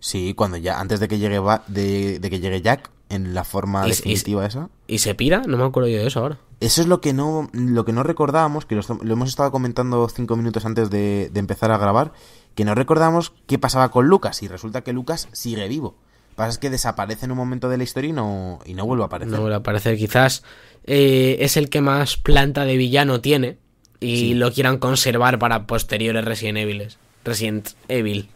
[0.00, 3.88] Sí, cuando ya, antes de que llegue, de que llegue Jack en la forma Y-
[3.88, 4.68] y- definitiva esa.
[4.86, 5.42] ¿Y se pira?
[5.46, 6.38] No me acuerdo yo de eso ahora.
[6.60, 8.82] Eso es lo que no, lo que no recordábamos, que lo,
[9.12, 12.12] hemos estado comentando cinco minutos antes de, de empezar a grabar,
[12.54, 15.94] que no recordábamos qué pasaba con Lucas, y resulta que Lucas sigue vivo.
[16.00, 18.74] Lo que pasa es que desaparece en un momento de la historia y no, y
[18.74, 19.32] no vuelve a aparecer.
[19.32, 19.96] No vuelve a aparecer.
[19.96, 20.42] Quizás
[20.84, 23.58] eh, es el que más planta de villano tiene
[24.00, 24.34] y Sí.
[24.34, 26.88] lo quieran conservar para posteriores Resident Evil.
[27.24, 28.28] Resident Evil.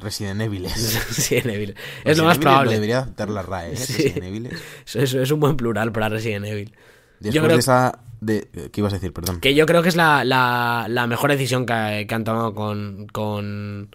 [0.00, 1.06] Resident Evil es.
[1.08, 1.70] Resident Evil.
[1.70, 2.72] Es Resident lo más Evil probable.
[2.74, 3.76] debería adaptar la RAE, ¿eh?
[3.76, 3.92] Sí.
[3.94, 4.52] Resident Evil es.
[4.86, 6.72] Eso, eso es un buen plural para Resident Evil.
[7.20, 7.98] Después Yo creo de esa...
[8.20, 9.12] De, ¿Qué ibas a decir?
[9.12, 9.40] Perdón.
[9.40, 13.06] que yo creo que es la, la, la mejor decisión que, que han tomado con,
[13.12, 13.94] con,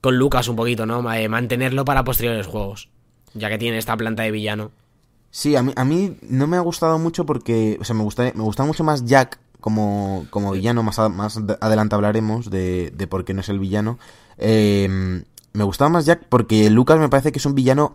[0.00, 1.12] con Lucas un poquito, ¿no?
[1.12, 2.88] Eh, mantenerlo para posteriores juegos.
[3.34, 4.72] Ya que tiene esta planta de villano.
[5.30, 8.24] Sí, a mí, a mí no me ha gustado mucho porque, o sea, me gusta,
[8.34, 12.90] me gusta mucho más Jack como, como villano, más, a- más ad- adelante hablaremos de,
[12.96, 13.98] de por qué no es el villano.
[14.38, 15.22] Eh,
[15.52, 17.94] me gustaba más Jack porque Lucas me parece que es un villano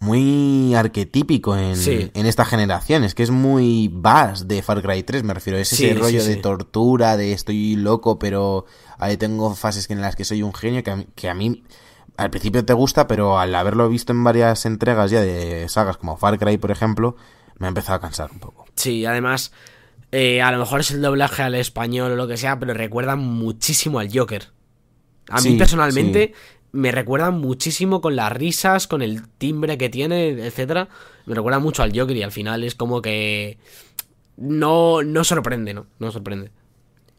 [0.00, 2.10] muy arquetípico en, Sí.
[2.14, 5.72] en esta generación, es que es muy Bass de Far Cry 3, me refiero, es
[5.72, 8.64] ese sí, rollo de tortura, de estoy loco, pero
[8.98, 11.62] ahí tengo fases en las que soy un genio, que a mí, que a mí
[12.16, 16.16] al principio te gusta, pero al haberlo visto en varias entregas ya de sagas como
[16.16, 17.16] Far Cry, por ejemplo,
[17.58, 18.64] me ha empezado a cansar un poco.
[18.76, 19.52] Sí, además,
[20.12, 23.16] eh, a lo mejor es el doblaje al español o lo que sea, pero recuerda
[23.16, 24.48] muchísimo al Joker.
[25.28, 26.32] A mí personalmente
[26.72, 30.88] me recuerda muchísimo con las risas, con el timbre que tiene, etcétera.
[31.26, 33.58] Me recuerda mucho al Joker y al final es como que
[34.36, 35.86] no, no sorprende, ¿no?
[35.98, 36.50] No sorprende.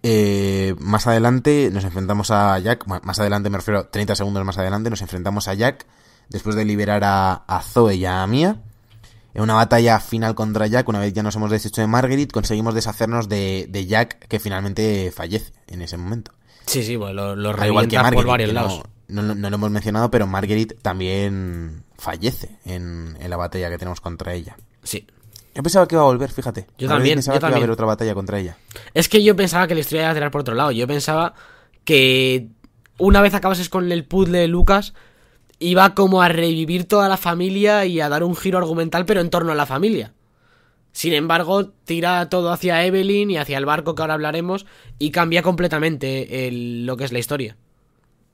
[0.04, 4.90] Eh, más adelante nos enfrentamos a Jack, más adelante me refiero 30 segundos más adelante,
[4.90, 5.86] nos enfrentamos a Jack
[6.30, 8.58] después de liberar a, a Zoe y a Mia.
[9.34, 12.74] En una batalla final contra Jack, una vez ya nos hemos deshecho de Marguerite, conseguimos
[12.74, 16.32] deshacernos de, de Jack, que finalmente fallece en ese momento.
[16.66, 18.78] Sí, sí, pues lo, lo revienta por varios que lados.
[18.80, 18.84] no,
[19.22, 24.02] no- no lo hemos mencionado, pero Marguerite también fallece en, en la batalla que tenemos
[24.02, 24.56] contra ella.
[24.84, 25.06] Sí.
[25.54, 26.68] Yo pensaba que iba a volver, fíjate.
[26.78, 27.64] Yo también, Pensaba yo que iba a también.
[27.64, 28.58] haber otra batalla contra ella.
[28.94, 30.72] Es que yo pensaba que la historia iba a tirar por otro lado.
[30.72, 31.34] Yo pensaba
[31.84, 32.48] que
[32.98, 34.94] una vez acabases con el puzzle de Lucas,
[35.60, 39.30] iba como a revivir toda la familia y a dar un giro argumental, pero en
[39.30, 40.14] torno a la familia.
[40.94, 44.66] Sin embargo, tira todo hacia Evelyn y hacia el barco que ahora hablaremos
[45.00, 47.58] y cambia completamente el- lo que es la historia.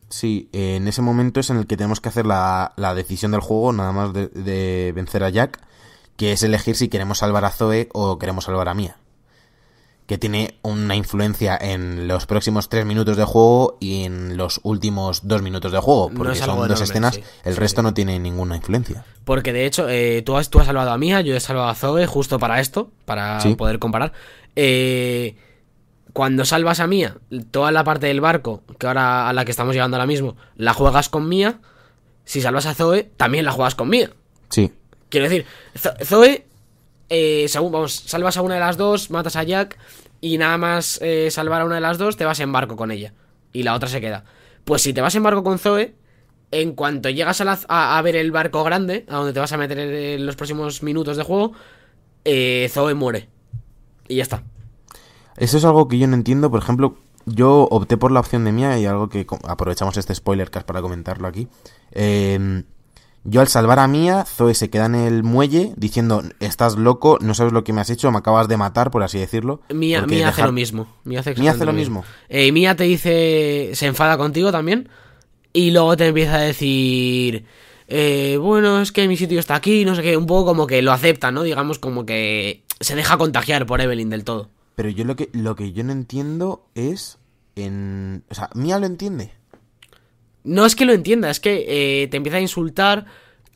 [0.09, 3.41] Sí, en ese momento es en el que tenemos que hacer la, la decisión del
[3.41, 5.59] juego, nada más de, de vencer a Jack,
[6.15, 8.97] que es elegir si queremos salvar a Zoe o queremos salvar a Mia.
[10.07, 15.27] que tiene una influencia en los próximos tres minutos de juego y en los últimos
[15.27, 17.23] dos minutos de juego, No porque es son dos escenas, sí.
[17.43, 17.84] el Sí, resto sí.
[17.84, 19.03] no tiene ninguna influencia.
[19.25, 21.75] Porque de hecho, eh, tú, has, tú has salvado a Mia, yo he salvado a
[21.75, 24.13] Zoe justo para esto, para poder comparar.
[24.55, 25.35] Eh,
[26.18, 27.15] cuando salvas a Mia,
[27.52, 30.73] toda la parte del barco, que ahora a la que estamos llegando ahora mismo, la
[30.73, 31.60] juegas con Mia.
[32.26, 34.10] Si salvas a Zoe, también la juegas con Mia.
[34.49, 34.72] Sí,
[35.10, 35.45] Quiero decir,
[35.76, 36.44] Zo- Zoe,
[37.10, 39.77] eh, según, vamos, salvas a una de las dos, matas a Jack
[40.19, 42.89] y nada más eh, salvar a una de las dos, te vas en barco con
[42.89, 43.14] ella.
[43.53, 44.23] Y la otra se queda.
[44.65, 45.94] Pues si te vas en barco con Zoe,
[46.49, 49.52] en cuanto llegas a, la- a- a ver el barco grande, a donde te vas
[49.53, 51.53] a meter en los próximos minutos de juego,
[52.26, 53.30] eh, Zoe muere.
[54.07, 54.41] Y ya está.
[55.38, 56.51] Eso es algo que yo no entiendo.
[56.51, 60.49] Por ejemplo, yo opté por la opción de mía y algo que aprovechamos este spoiler
[60.49, 61.47] cast para comentarlo aquí.
[61.91, 62.64] Eh,
[63.30, 67.34] yo al salvar a Mía, Zoe se queda en el muelle diciendo, estás loco, no
[67.34, 69.59] sabes lo que me has hecho, me acabas de matar, por así decirlo.
[69.69, 70.88] Mía, Mía hace lo mismo.
[71.03, 72.05] Mía hace, Mía hace exactamente lo mismo.
[72.30, 73.72] Eh, Mía te dice.
[73.73, 74.88] Se enfada contigo también.
[75.51, 77.43] Y luego te empieza a decir.
[77.89, 80.15] eh, bueno, es que mi sitio está aquí, no sé qué.
[80.15, 81.43] Un poco como que lo acepta, ¿no?
[81.43, 84.49] Digamos como que se deja contagiar por Evelyn del todo.
[84.78, 87.18] Pero yo lo que, lo que yo no entiendo es
[87.58, 88.24] en...
[88.30, 89.34] O sea, Mía lo entiende.
[90.45, 91.66] No es que lo entienda, es que
[92.04, 93.08] eh, te empieza a insultar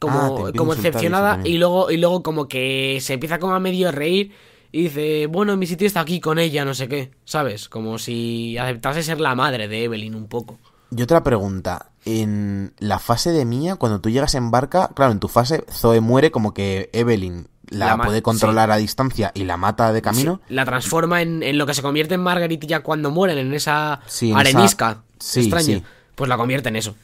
[0.09, 3.59] Ah, como, empieza como decepcionada y luego, y luego como que se empieza como a
[3.59, 4.31] medio reír
[4.71, 7.69] y dice, bueno, mi sitio está aquí con ella, no sé qué, ¿sabes?
[7.69, 10.57] Como si aceptase ser la madre de Evelyn un poco.
[10.95, 11.91] Y otra pregunta.
[12.03, 15.99] En la fase de Mía, cuando tú llegas en barca, claro, en tu fase, Zoe
[15.99, 20.41] muere como que Evelyn la, puede controlar a distancia y la mata de camino.
[20.47, 23.53] Sí, la transforma en, en lo que se convierte en Margaret ya cuando mueren, en
[23.53, 25.81] esa Sí, en arenisca esa- extraña.
[26.15, 26.95] Pues la convierte en eso.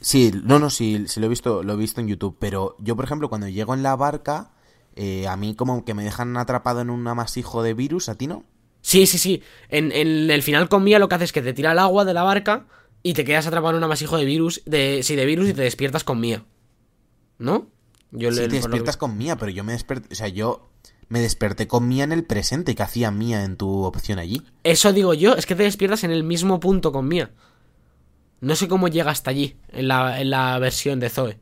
[0.00, 2.94] Sí, no, no, sí, sí lo he visto, lo he visto en YouTube, pero yo,
[2.96, 4.50] por ejemplo, cuando llego en la barca,
[4.94, 8.26] eh, a mí como que me dejan atrapado en un amasijo de virus, ¿a ti
[8.26, 8.44] no?
[8.82, 9.42] Sí, sí, sí.
[9.68, 12.04] En, en el final con Mía lo que hace es que te tira el agua
[12.04, 12.66] de la barca
[13.02, 15.62] y te quedas atrapado en un amasijo de virus, de, sí, de virus y te
[15.62, 16.44] despiertas con Mía.
[17.38, 17.66] ¿No?
[18.12, 20.68] Yo Sí, te despiertas con Mía, pero yo me desperté, o sea, yo
[21.08, 24.42] me desperté con Mía en el presente, que hacía Mía en tu opción allí?
[24.64, 27.30] Eso digo yo, es que te despiertas en el mismo punto con Mía.
[28.40, 31.38] No sé cómo llega hasta allí, en la, en la versión de Zoe.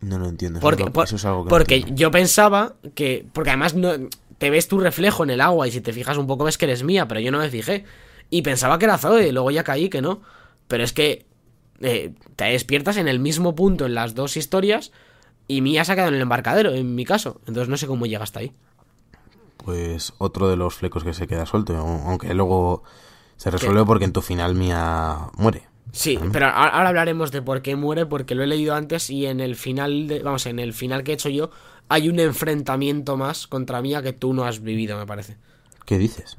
[0.00, 0.60] No lo entiendo.
[0.60, 3.26] Porque, por- eso es algo que porque yo pensaba que.
[3.32, 3.92] Porque además no,
[4.38, 6.66] te ves tu reflejo en el agua y si te fijas un poco ves que
[6.66, 7.84] eres mía, pero yo no me fijé.
[8.30, 10.20] Y pensaba que era Zoe, y luego ya caí que no.
[10.68, 11.26] Pero es que
[11.80, 14.92] eh, te despiertas en el mismo punto en las dos historias
[15.48, 17.40] y mía se ha quedado en el embarcadero, en mi caso.
[17.46, 18.52] Entonces no sé cómo llega hasta ahí.
[19.64, 22.82] Pues otro de los flecos que se queda suelto, aunque luego
[23.36, 25.64] se resuelve porque en tu final Mía muere.
[25.92, 29.40] Sí, pero ahora hablaremos de por qué muere, porque lo he leído antes y en
[29.40, 31.50] el final, de, vamos, en el final que he hecho yo,
[31.88, 35.36] hay un enfrentamiento más contra Mía que tú no has vivido, me parece.
[35.84, 36.36] ¿Qué dices?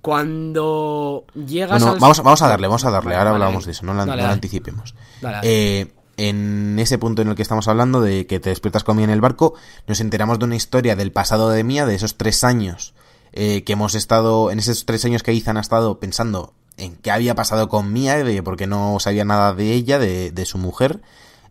[0.00, 2.00] Cuando llegas Bueno, al...
[2.00, 4.06] vamos, vamos a darle, vamos a darle, Vale, ahora vale, hablamos de eso, no, la-
[4.06, 4.94] Dale, no anticipemos.
[5.20, 5.48] Dale, dale.
[5.48, 9.04] Eh, en ese punto en el que estamos hablando de que te despiertas con Mía
[9.04, 9.54] en el barco,
[9.86, 12.94] nos enteramos de una historia del pasado de Mía, de esos tres años
[13.32, 17.10] eh, que hemos estado, en esos tres años que Ethan ha estado pensando en qué
[17.10, 21.00] había pasado con Mía, de porque no sabía nada de ella, de, de su mujer.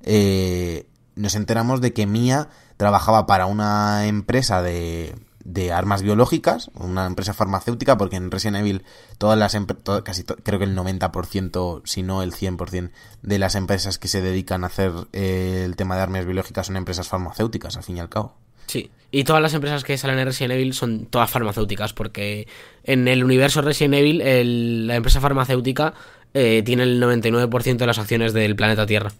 [0.04, 7.06] Eh, nos enteramos de que Mía trabajaba para una empresa de, de armas biológicas, una
[7.06, 8.84] empresa farmacéutica, porque en Resident Evil
[9.18, 12.90] todas las to- casi creo que el 90%, si no el 100%
[13.22, 16.76] de las empresas que se dedican a hacer eh, el tema de armas biológicas son
[16.78, 18.34] empresas farmacéuticas, al fin y al cabo.
[18.66, 22.48] Sí, y todas las empresas que salen en Resident Evil son todas farmacéuticas, porque
[22.84, 25.94] en el universo Resident Evil el- la empresa farmacéutica
[26.34, 29.12] eh, tiene el 99% de las acciones del planeta Tierra.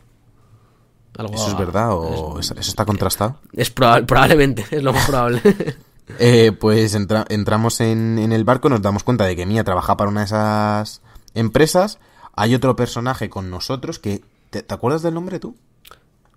[1.18, 3.40] Algo- ¿Eso es verdad o eso eso está contrastado?
[3.54, 5.42] Es proba- probablemente, es lo más probable.
[6.20, 9.98] Eh, pues entra- entramos en, en el barco, nos damos cuenta de que Mía trabaja
[9.98, 11.02] para una de esas
[11.34, 12.00] empresas.
[12.36, 14.22] Hay otro personaje con nosotros que...
[14.50, 15.56] ¿Te, te acuerdas del nombre tú?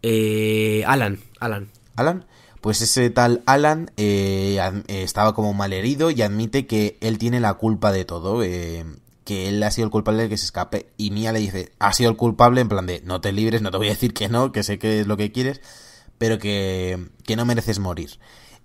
[0.02, 1.70] Eh, Alan, Alan.
[1.96, 2.24] Alan.
[2.60, 4.58] Pues ese tal Alan eh,
[4.88, 8.84] eh, estaba como malherido y admite que él tiene la culpa de todo, eh,
[9.24, 10.88] que él ha sido el culpable de que se escape.
[10.96, 13.70] Y Mía le dice, ha sido el culpable en plan de, no te libres, no
[13.70, 15.60] te voy a decir que no, que sé que es lo que quieres,
[16.16, 18.18] pero que, que no mereces morir.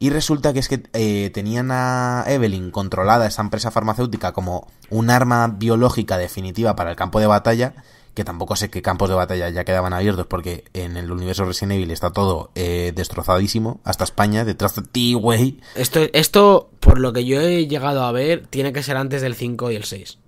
[0.03, 5.09] Y resulta que es que eh, tenían a Evelyn controlada esa empresa farmacéutica como un
[5.09, 7.73] arma biológica definitiva para el campo de batalla,
[8.13, 11.71] que tampoco sé qué campos de batalla ya quedaban abiertos porque en el universo Resident
[11.77, 15.61] Evil está todo eh, destrozadísimo, hasta España, detrás de ti, güey.
[15.75, 19.35] Esto, esto, por lo que yo he llegado a ver, tiene que ser antes del
[19.35, 20.19] 5 y el 6.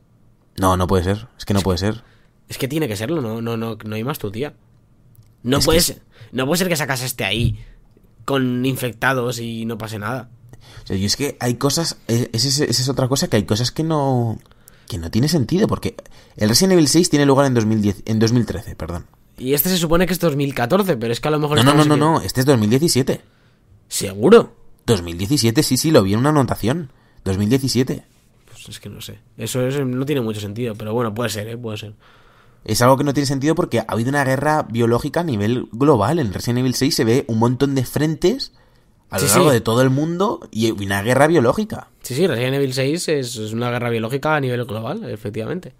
[0.56, 2.02] No, no puede ser, es que no puede ser.
[2.48, 4.54] Es que tiene que serlo, no, no, no, no hay más tu tía.
[5.44, 7.60] No Es que puede es- ser, no puede ser que sacas este ahí
[8.26, 10.30] con infectados y no pase nada.
[10.84, 13.72] O sea, y es que hay cosas, esa es, es otra cosa que hay cosas
[13.72, 14.38] que no
[14.88, 15.96] que no tiene sentido porque
[16.38, 19.08] el Resident Evil 6 tiene lugar en 2010, en 2013, perdón.
[19.38, 21.58] Y este se supone que es 2014, pero es que a lo mejor...
[21.58, 23.22] No, no, no, no, no, este es 2017.
[23.88, 24.54] ¿Seguro?
[24.86, 26.92] 2017, sí, sí, lo vi en una anotación.
[27.24, 28.04] 2017.
[28.52, 29.20] Pues es que no sé.
[29.38, 31.58] Eso es- no tiene mucho sentido, pero bueno, puede ser, ¿eh?
[31.58, 31.94] Puede ser.
[32.66, 36.20] Es algo que no tiene sentido porque ha habido una guerra biológica a nivel global.
[36.20, 38.52] En Resident Evil 6 se ve un montón de frentes
[39.12, 39.54] a lo Sí, largo sí.
[39.54, 41.90] de todo el mundo y una guerra biológica.
[42.02, 45.74] Sí, sí, Resident Evil 6 es, es una guerra biológica a nivel global, efectivamente.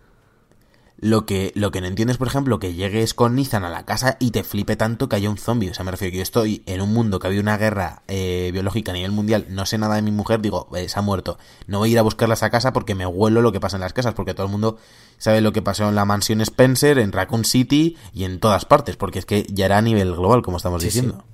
[0.98, 4.16] Lo que, lo que no entiendes, por ejemplo, que llegues con Ethan a la casa
[4.20, 5.70] y te flipe tanto que haya un zombie.
[5.70, 8.02] O sea, me refiero que yo estoy en un mundo que ha habido una guerra
[8.08, 11.02] eh, biológica a nivel mundial, no sé nada de mi mujer, digo, eh, se ha
[11.02, 11.38] muerto.
[11.68, 13.76] No voy a ir a buscarla a esa casa porque me huelo lo que pasa
[13.76, 14.78] en las casas, porque todo el mundo
[15.18, 18.96] sabe lo que pasó en la mansión Spencer, en Raccoon City y en todas partes,
[18.96, 21.02] porque es que ya era a nivel global, como estamos Sí, sí.
[21.02, 21.26] diciendo.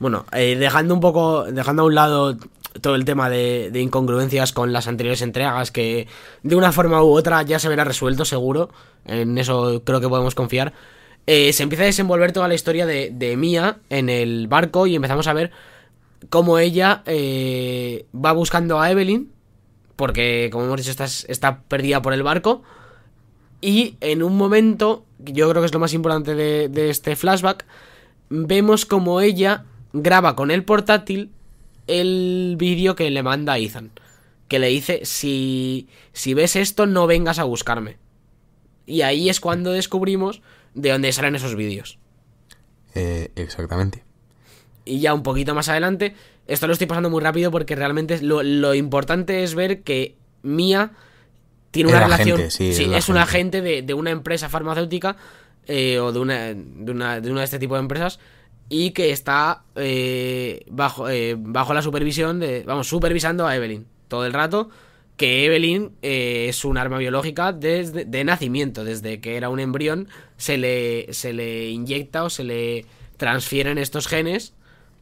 [0.00, 2.36] Bueno, eh, dejando un poco, dejando a un lado
[2.80, 6.06] todo el tema de, incongruencias con las anteriores entregas, que
[6.42, 8.70] de una forma u otra ya se verá resuelto, seguro.
[9.04, 10.72] En eso creo que podemos confiar.
[11.26, 15.26] Eh, se empieza a desenvolver toda la historia de, Mia en el barco y empezamos
[15.26, 15.50] a ver
[16.30, 19.30] cómo ella eh, va buscando a Evelyn,
[19.96, 22.62] porque como hemos dicho está, perdida por el barco.
[23.60, 27.64] Y en un momento, yo creo que es lo más importante de, de este flashback,
[28.28, 31.30] vemos como ella graba con el portátil
[31.86, 33.90] el vídeo que le manda a Ethan.
[34.48, 37.98] Que le dice, si, si ves esto, no vengas a buscarme.
[38.86, 40.42] Y ahí es cuando descubrimos
[40.74, 41.98] de dónde salen esos vídeos.
[42.94, 44.04] Eh, exactamente.
[44.84, 46.14] Y ya un poquito más adelante,
[46.46, 50.92] esto lo estoy pasando muy rápido porque realmente lo, lo importante es ver que Mia
[51.72, 52.50] tiene una relación.
[52.50, 53.58] sí, sí, es un agente.
[53.58, 55.16] agente de, de una empresa farmacéutica
[55.66, 58.20] eh, o de una, de, una, de una de este tipo de empresas
[58.68, 62.64] y que está eh, bajo, eh, bajo la supervisión de.
[62.64, 64.70] Vamos, supervisando a Evelyn todo el rato.
[65.16, 70.08] Que Evelyn eh, es un arma biológica desde de nacimiento, desde que era un embrión,
[70.36, 72.84] se le, se le inyecta o se le
[73.16, 74.52] transfieren estos genes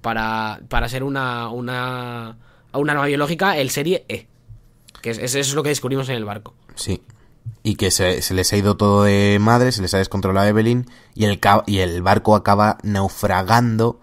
[0.02, 2.36] para, para ser una, una,
[2.72, 4.28] un arma biológica, el serie E.
[5.02, 6.54] Que es, eso es lo que descubrimos en el barco.
[6.76, 7.00] Sí.
[7.64, 10.86] Y que se, se les ha ido todo de madre, se les ha descontrolado Evelyn
[11.14, 14.00] y el, y el barco acaba naufragando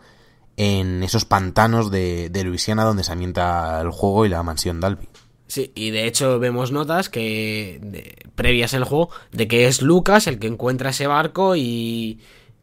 [0.57, 5.07] en esos pantanos de, de Luisiana donde se ambienta el juego y la mansión Dalby.
[5.47, 10.39] Sí, y de hecho vemos notas que previas el juego de que es Lucas el
[10.39, 12.19] que encuentra ese barco y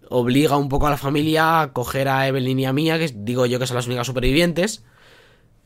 [0.09, 3.47] obliga un poco a la familia a coger a Evelyn y a Mia, que digo
[3.47, 4.85] yo que son las únicas supervivientes,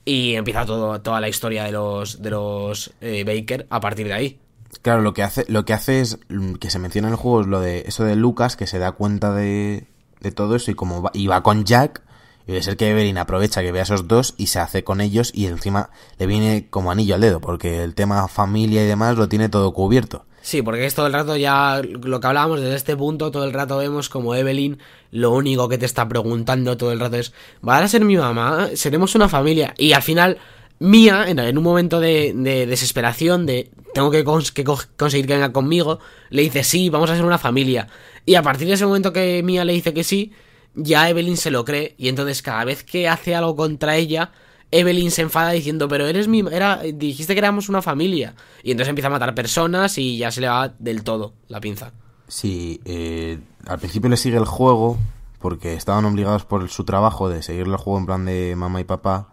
[0.05, 4.15] y empieza todo, toda la historia de los, de los eh, Baker a partir de
[4.15, 4.39] ahí.
[4.81, 7.43] Claro, lo que hace, lo que hace es mm, que se menciona en el juego
[7.43, 9.87] es lo de eso de Lucas, que se da cuenta de,
[10.21, 12.03] de todo eso y como va, y va con Jack,
[12.47, 15.01] y debe ser que Evelyn aprovecha que ve a esos dos y se hace con
[15.01, 19.17] ellos y encima le viene como anillo al dedo, porque el tema familia y demás
[19.17, 20.25] lo tiene todo cubierto.
[20.43, 23.53] Sí, porque es todo el rato ya lo que hablábamos desde este punto, todo el
[23.53, 24.79] rato vemos como Evelyn
[25.13, 27.33] lo único que te está preguntando todo el rato es,
[27.67, 28.71] ¿va a ser mi mamá?
[28.75, 29.73] ¿Seremos una familia?
[29.79, 30.39] Y al final,
[30.83, 35.35] Mía, en, un momento de, de desesperación, de tengo que, cons- que co- conseguir que
[35.35, 36.01] venga conmigo,
[36.31, 37.89] le dice, sí, vamos a ser una familia.
[38.27, 40.33] Y a partir de ese momento que Mía le dice que sí,
[40.75, 44.33] ya Evelyn se lo cree y entonces cada vez que hace algo contra ella,
[44.71, 46.43] Evelyn se enfada diciendo, pero eres mi...
[46.51, 48.35] Era, dijiste que éramos una familia.
[48.63, 51.93] Y entonces empieza a matar personas y ya se le va del todo la pinza.
[52.27, 54.99] Sí, eh, al principio le sigue el juego
[55.39, 58.85] porque estaban obligados por su trabajo de seguirle el juego en plan de mamá y
[58.85, 59.29] papá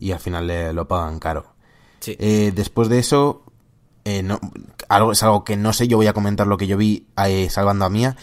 [0.00, 1.54] y al final le lo pagan caro.
[2.00, 2.16] Sí.
[2.18, 3.44] Eh, después de eso,
[4.04, 4.40] eh, no,
[4.88, 7.48] algo, es algo que no sé, yo voy a comentar lo que yo vi eh,
[7.50, 8.16] salvando a Mía.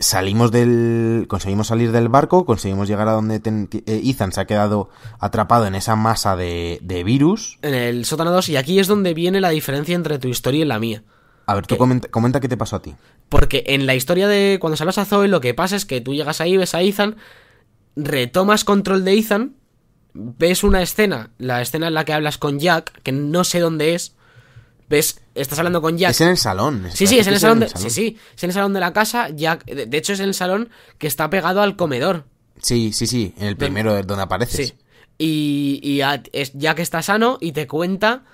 [0.00, 1.26] Salimos del.
[1.28, 5.76] Conseguimos salir del barco, conseguimos llegar a donde ten- Ethan se ha quedado atrapado en
[5.76, 7.58] esa masa de, de virus.
[7.62, 10.64] En el sótano 2 y aquí es donde viene la diferencia entre tu historia y
[10.66, 11.04] la mía.
[11.46, 11.78] A ver, tú ¿Qué?
[11.78, 12.94] comenta, comenta qué te pasó a ti.
[13.28, 16.12] Porque en la historia de cuando salvas a Zoe, lo que pasa es que tú
[16.12, 17.16] llegas ahí, ves a Ethan,
[17.96, 19.54] retomas control de Ethan,
[20.14, 23.94] ves una escena, la escena en la que hablas con Jack, que no sé dónde
[23.94, 24.14] es.
[24.88, 26.10] Ves, estás hablando con Jack.
[26.12, 26.86] Es en el salón.
[26.92, 28.92] Sí, sí, es en el salón de, sí, sí, es en el salón de la
[28.92, 30.68] casa, Jack, de, de hecho es en el salón
[30.98, 32.24] que está pegado al comedor.
[32.60, 34.68] Sí, sí, sí, en el primero donde apareces.
[34.68, 34.74] Sí.
[35.18, 38.24] Y, y a- es Jack está sano y te cuenta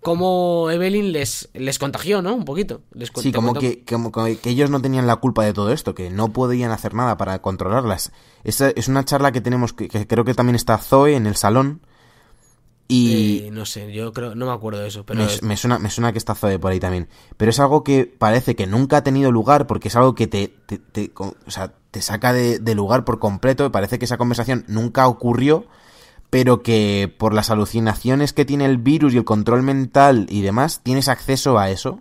[0.00, 2.34] cómo Evelyn les, les contagió, ¿no?
[2.34, 2.82] Un poquito.
[2.92, 6.10] Les Sí, como que, como que ellos no tenían la culpa de todo esto, que
[6.10, 8.12] no podían hacer nada para controlarlas.
[8.44, 11.36] Esa es una charla que tenemos, que, que creo que también está Zoe en el
[11.36, 11.80] salón.
[12.88, 15.56] Y Eh, no sé, yo creo, no me acuerdo de eso, pero me, es- me
[15.56, 17.08] suena, me suena que está Zoe por ahí también.
[17.36, 20.48] Pero es algo que parece que nunca ha tenido lugar, porque es algo que te,
[20.66, 23.64] te, o sea, te saca de, de lugar por completo.
[23.64, 25.66] y Parece que esa conversación nunca ocurrió,
[26.30, 30.80] pero que por las alucinaciones que tiene el virus y el control mental y demás,
[30.82, 32.00] tienes acceso a eso.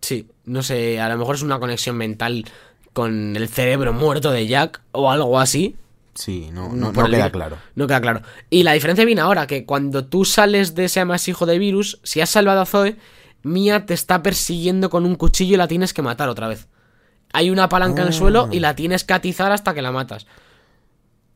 [0.00, 2.44] Sí, no sé, a lo mejor es una conexión mental
[2.92, 5.76] con el cerebro muerto de Jack o algo así.
[6.14, 7.56] Sí, no, no, Por no queda claro.
[7.74, 8.22] No queda claro.
[8.50, 12.20] Y la diferencia viene ahora, que cuando tú sales de ese amasijo de virus, si
[12.20, 12.96] has salvado a Zoe,
[13.42, 16.68] Mia te está persiguiendo con un cuchillo y la tienes que matar otra vez.
[17.32, 20.26] Hay una palanca en el suelo y la tienes que atizar hasta que la matas.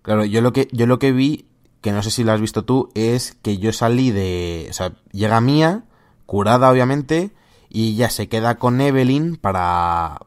[0.02, 1.46] Claro, yo lo que, yo lo que vi,
[1.86, 4.66] que no sé si lo has visto tú, es que yo salí de.
[4.70, 5.84] O sea, llega Mía,
[6.26, 7.30] curada obviamente,
[7.68, 10.18] y ella se queda con Evelyn para.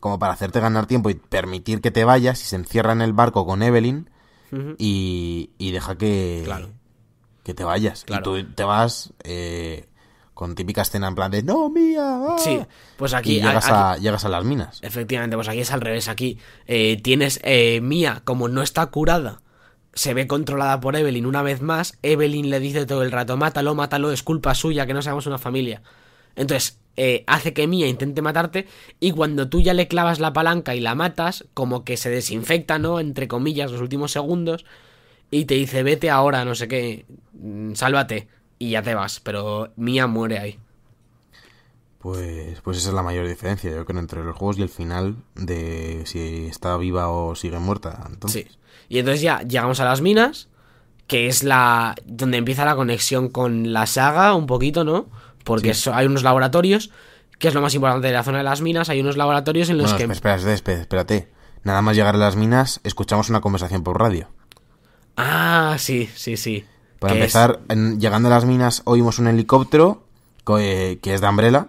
[0.00, 3.12] como para hacerte ganar tiempo y permitir que te vayas, y se encierra en el
[3.12, 4.08] barco con Evelyn
[4.78, 6.42] y, y deja que.
[6.44, 6.70] Claro.
[7.42, 8.04] que te vayas.
[8.04, 8.38] Claro.
[8.38, 9.88] Y tú te vas eh,
[10.34, 12.02] con típica escena en plan de ¡No, Mía!
[12.02, 12.36] ah".
[12.38, 12.60] Sí,
[12.96, 14.78] pues aquí, y llegas, a- llegas a las minas.
[14.82, 16.08] Efectivamente, pues aquí es al revés.
[16.08, 19.40] Aquí eh, tienes eh, Mia, como no está curada,
[19.96, 21.98] se ve controlada por Evelyn una vez más.
[22.02, 25.38] Evelyn le dice todo el rato: Mátalo, mátalo, es culpa suya que no seamos una
[25.38, 25.82] familia.
[26.36, 28.66] Entonces, eh, hace que Mia intente matarte.
[29.00, 32.78] Y cuando tú ya le clavas la palanca y la matas, como que se desinfecta,
[32.78, 33.00] ¿no?
[33.00, 34.66] Entre comillas, los últimos segundos.
[35.30, 38.28] Y te dice: Vete ahora, no sé qué, mm, sálvate.
[38.58, 39.20] Y ya te vas.
[39.20, 40.58] Pero Mia muere ahí.
[42.06, 45.16] Pues, pues esa es la mayor diferencia, yo creo, entre los juegos y el final
[45.34, 48.06] de si está viva o sigue muerta.
[48.08, 48.56] Entonces, Sí.
[48.88, 50.46] Y entonces ya llegamos a las minas,
[51.08, 55.06] que es la donde empieza la conexión con la saga un poquito, ¿no?
[55.42, 55.80] Porque Sí.
[55.80, 56.92] so- hay unos laboratorios,
[57.40, 59.78] que es lo más importante de la zona de las minas, hay unos laboratorios en
[59.78, 60.12] los Bueno, que...
[60.12, 61.28] espera, espera, espérate.
[61.64, 64.28] Nada más llegar a las minas, escuchamos una conversación por radio.
[65.16, 66.64] Ah, sí, sí, sí.
[67.00, 70.04] Para empezar, en- llegando a las minas oímos un helicóptero
[70.60, 71.66] eh, que es de Umbrella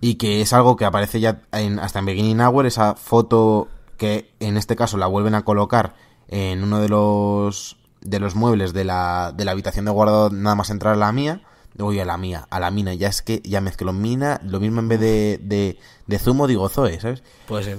[0.00, 4.32] y que es algo que aparece ya en, hasta en Beginning Hour, esa foto que
[4.40, 5.94] en este caso la vuelven a colocar
[6.28, 10.56] en uno de los de los muebles de la, de la habitación de guardado nada
[10.56, 11.42] más entrar a la mía.
[11.78, 14.80] Uy, a la mía, a la mina, ya es que ya mezclo mina, lo mismo
[14.80, 17.22] en vez de, de, de zumo digo Zoe, ¿sabes?
[17.46, 17.78] Puede ser,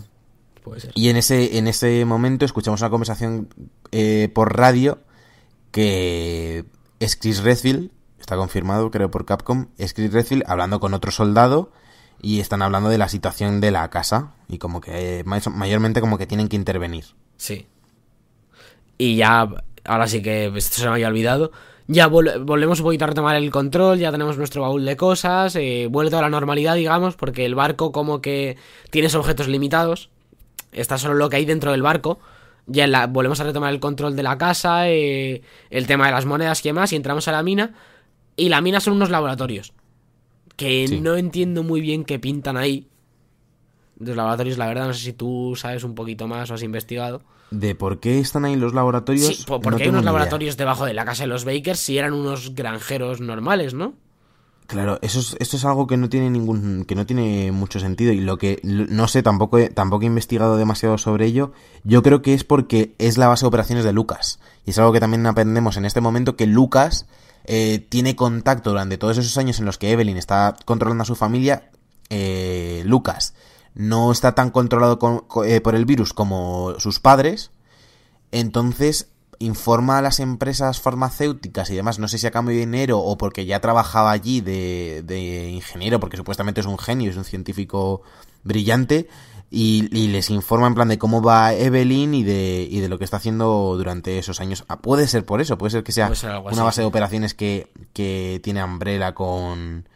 [0.64, 0.92] puede ser.
[0.96, 3.50] Y en ese, en ese momento escuchamos una conversación
[3.92, 5.00] eh, por radio
[5.70, 6.66] que
[7.00, 11.72] es Chris Redfield, está confirmado creo por Capcom, es Chris Redfield hablando con otro soldado
[12.24, 16.02] y están hablando de la situación de la casa y como que eh, ma- mayormente
[16.02, 17.06] como que tienen que intervenir.
[17.38, 17.68] Sí.
[18.98, 19.48] Y ya,
[19.84, 21.52] ahora sí que esto se me había olvidado.
[21.88, 25.56] Ya vol- volvemos un poquito a retomar el control, ya tenemos nuestro baúl de cosas,
[25.58, 28.58] eh, vuelve toda la normalidad, digamos, porque el barco como que
[28.90, 30.10] tienes objetos limitados.
[30.72, 32.20] Está solo lo que hay dentro del barco.
[32.66, 36.66] Ya volvemos a retomar el control de la casa, eh, el tema de las monedas
[36.66, 37.74] y demás, y entramos a la mina.
[38.38, 39.74] Y la mina son unos laboratorios.
[40.56, 41.00] Que Sí.
[41.02, 42.88] no entiendo muy bien qué pintan ahí.
[44.00, 47.22] Los laboratorios, la verdad, no sé si tú sabes un poquito más o has investigado.
[47.52, 49.26] ¿De por qué están ahí los laboratorios?
[49.38, 50.12] Sí, No porque hay unos idea.
[50.12, 53.94] laboratorios debajo de la casa de los Bakers si eran unos granjeros normales, ¿no?
[54.66, 58.14] Claro, eso es, esto es algo que no tiene ningún, que no tiene mucho sentido
[58.14, 61.52] y lo que no sé, tampoco he, tampoco he investigado demasiado sobre ello.
[61.84, 64.94] Yo creo que es porque es la base de operaciones de Lucas y es algo
[64.94, 67.06] que también aprendemos en este momento que Lucas
[67.46, 71.16] eh, tiene contacto durante todos esos años en los que Evelyn está controlando a su
[71.16, 71.70] familia.
[72.10, 73.34] eh, Lucas
[73.76, 77.50] no está tan controlado con- co- eh, por el virus como sus padres
[78.32, 79.10] entonces
[79.40, 83.18] informa a las empresas farmacéuticas y demás, no sé si a cambio de dinero o
[83.18, 88.04] porque ya trabajaba allí de ingeniero, porque supuestamente es un genio, es un científico
[88.44, 89.10] brillante,
[89.56, 92.98] y, y les informa en plan de cómo va Evelyn y de, y de lo
[92.98, 94.66] que está haciendo durante esos años.
[94.68, 97.68] Ah, puede ser por eso, puede ser que sea ser una base de operaciones que,
[97.94, 99.88] que tiene Umbrella con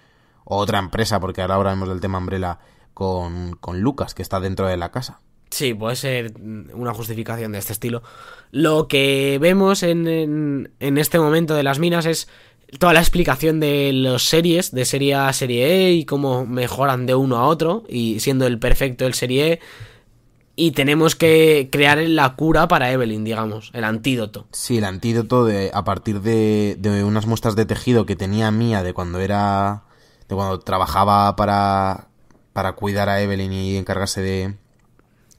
[0.43, 2.59] otra empresa, porque ahora hablamos del tema Umbrella
[2.93, 5.21] con, con Lucas, que está dentro de la casa.
[5.49, 8.03] Sí, puede ser una justificación de este estilo.
[8.51, 12.27] Lo que vemos en, en, en este momento de las minas es
[12.79, 17.05] toda la explicación de los series, de serie A a serie E y cómo mejoran
[17.05, 19.59] de uno a otro, y siendo el perfecto el serie E.
[20.59, 24.47] Y tenemos que crear la cura para Evelyn, digamos, el antídoto.
[24.51, 28.81] Sí, el antídoto de, a partir de, de unas muestras de tejido que tenía Mía
[28.81, 29.83] de cuando era.
[30.27, 32.07] de cuando trabajaba para.
[32.53, 34.55] para cuidar a Evelyn y encargarse de.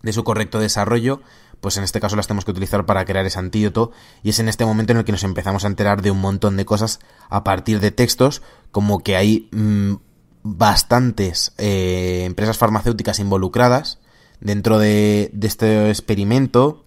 [0.02, 1.20] de su correcto desarrollo.
[1.60, 3.92] Pues en este caso las tenemos que utilizar para crear ese antídoto.
[4.22, 6.56] Y es en este momento en el que nos empezamos a enterar de un montón
[6.56, 8.42] de cosas a partir de textos.
[8.70, 9.94] Como que hay mm,
[10.42, 13.98] bastantes eh, empresas farmacéuticas involucradas
[14.40, 16.84] dentro de, de este experimento.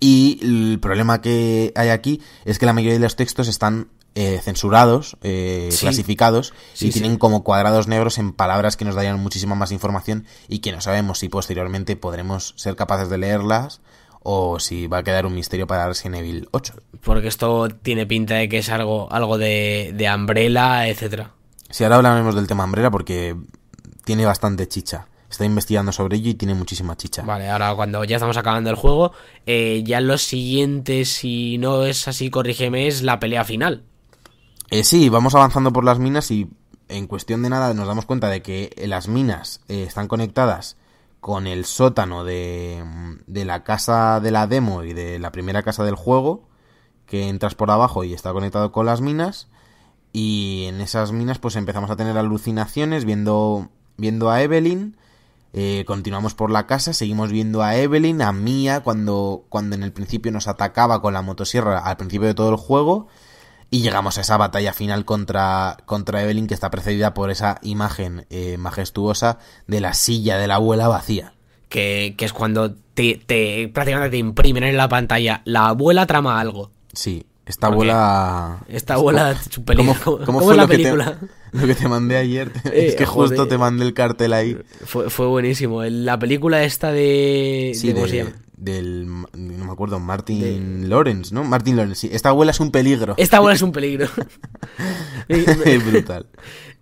[0.00, 4.40] Y el problema que hay aquí es que la mayoría de los textos están eh,
[4.42, 5.80] censurados, eh, Sí.
[5.80, 10.26] clasificados, Sí, y tienen como cuadrados negros en palabras que nos darían muchísima más información
[10.48, 13.80] y que no sabemos si posteriormente podremos ser capaces de leerlas
[14.20, 16.74] o si va a quedar un misterio para Resident Evil 8.
[17.02, 21.32] Porque esto tiene pinta de que es algo, algo de, de Umbrella, etcétera.
[21.70, 23.36] Si ahora hablaremos del tema Umbrella porque
[24.04, 25.06] tiene bastante chicha.
[25.30, 27.22] Está investigando sobre ello y tiene muchísima chicha.
[27.22, 29.12] Vale, ahora cuando ya estamos acabando el juego,
[29.44, 33.84] eh, ya lo siguiente, si no es así, corrígeme, es la pelea final.
[34.70, 36.50] Eh, sí, vamos avanzando por las minas y
[36.88, 40.76] en cuestión de nada nos damos cuenta de que las minas eh, están conectadas
[41.20, 42.84] con el sótano de,
[43.26, 46.48] de la casa de la demo y de la primera casa del juego,
[47.06, 49.48] que entras por abajo y está conectado con las minas.
[50.12, 54.96] Y en esas minas pues empezamos a tener alucinaciones viendo, viendo a Evelyn.
[55.54, 59.92] Eh, continuamos por la casa, seguimos viendo a Evelyn, a Mia, cuando, cuando en el
[59.92, 63.08] principio nos atacaba con la motosierra al principio de todo el juego.
[63.70, 68.24] Y llegamos a esa batalla final contra, contra Evelyn que está precedida por esa imagen
[68.30, 71.34] eh, majestuosa de la silla de la abuela vacía.
[71.68, 75.42] Que, que es cuando te, te prácticamente te imprimen en la pantalla.
[75.44, 76.70] La abuela trama algo.
[76.94, 78.60] Sí, esta abuela...
[78.68, 79.36] Esta abuela.
[79.76, 81.18] ¿Cómo, cómo ¿Cómo fue la lo que, te, película?
[81.52, 82.50] lo que te mandé ayer?
[82.72, 83.48] Eh, es que justo joder.
[83.50, 84.56] te mandé el cartel ahí.
[84.86, 85.82] Fue, fue buenísimo.
[85.84, 87.72] La película esta de.
[87.74, 88.32] Sí, de- ¿Cómo de-?
[88.58, 89.06] Del...
[89.06, 91.44] No me acuerdo, Martin Lawrence, ¿no?
[91.44, 92.10] Martin Lawrence, sí.
[92.14, 93.14] Esta abuela es un peligro.
[93.16, 94.08] Esta abuela es un peligro.
[95.86, 96.26] Brutal.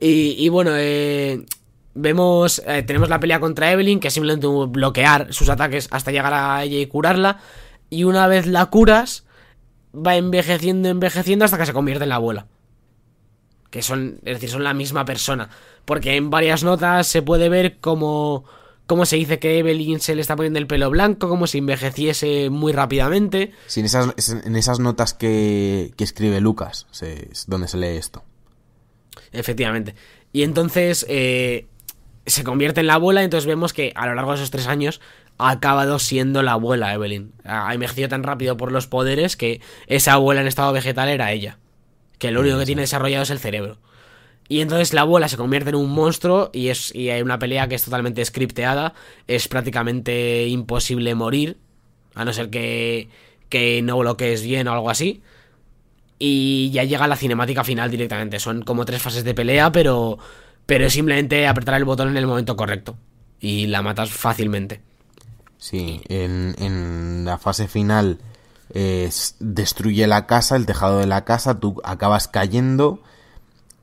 [0.00, 1.44] Y, y bueno, eh,
[1.94, 6.32] vemos, eh, tenemos la pelea contra Evelyn, que es simplemente bloquear sus ataques hasta llegar
[6.34, 7.40] a ella y curarla.
[7.90, 9.24] Y una vez la curas,
[9.94, 12.46] va envejeciendo, envejeciendo hasta que se convierte en la abuela.
[13.70, 15.50] Que son, es decir, son la misma persona.
[15.84, 18.44] Porque en varias notas se puede ver como,
[18.86, 22.50] cómo se dice que Evelyn se le está poniendo el pelo blanco, como si envejeciese
[22.50, 23.52] muy rápidamente.
[23.66, 27.96] Sí, en esas, en esas notas que, que escribe Lucas, se- es donde se lee
[27.96, 28.24] esto.
[29.32, 29.94] Efectivamente.
[30.32, 31.66] Y entonces eh,
[32.26, 35.00] se convierte en la abuela, entonces vemos que a lo largo de esos tres años
[35.38, 37.32] ha acabado siendo la abuela Evelyn.
[37.44, 41.58] Ha envejecido tan rápido por los poderes que esa abuela en estado vegetal era ella.
[42.18, 43.78] Que lo único que tiene desarrollado es el cerebro.
[44.48, 47.68] Y entonces la abuela se convierte en un monstruo y, es, y hay una pelea
[47.68, 48.94] que es totalmente scripteada.
[49.26, 51.58] Es prácticamente imposible morir.
[52.14, 53.08] A no ser que,
[53.48, 55.22] que no bloquees bien o algo así.
[56.18, 58.38] Y ya llega la cinemática final directamente.
[58.38, 60.18] Son como tres fases de pelea, pero,
[60.64, 62.96] pero es simplemente apretar el botón en el momento correcto.
[63.40, 64.80] Y la matas fácilmente.
[65.58, 68.18] Sí, en, en la fase final
[68.72, 69.10] eh,
[69.40, 73.02] destruye la casa, el tejado de la casa, tú acabas cayendo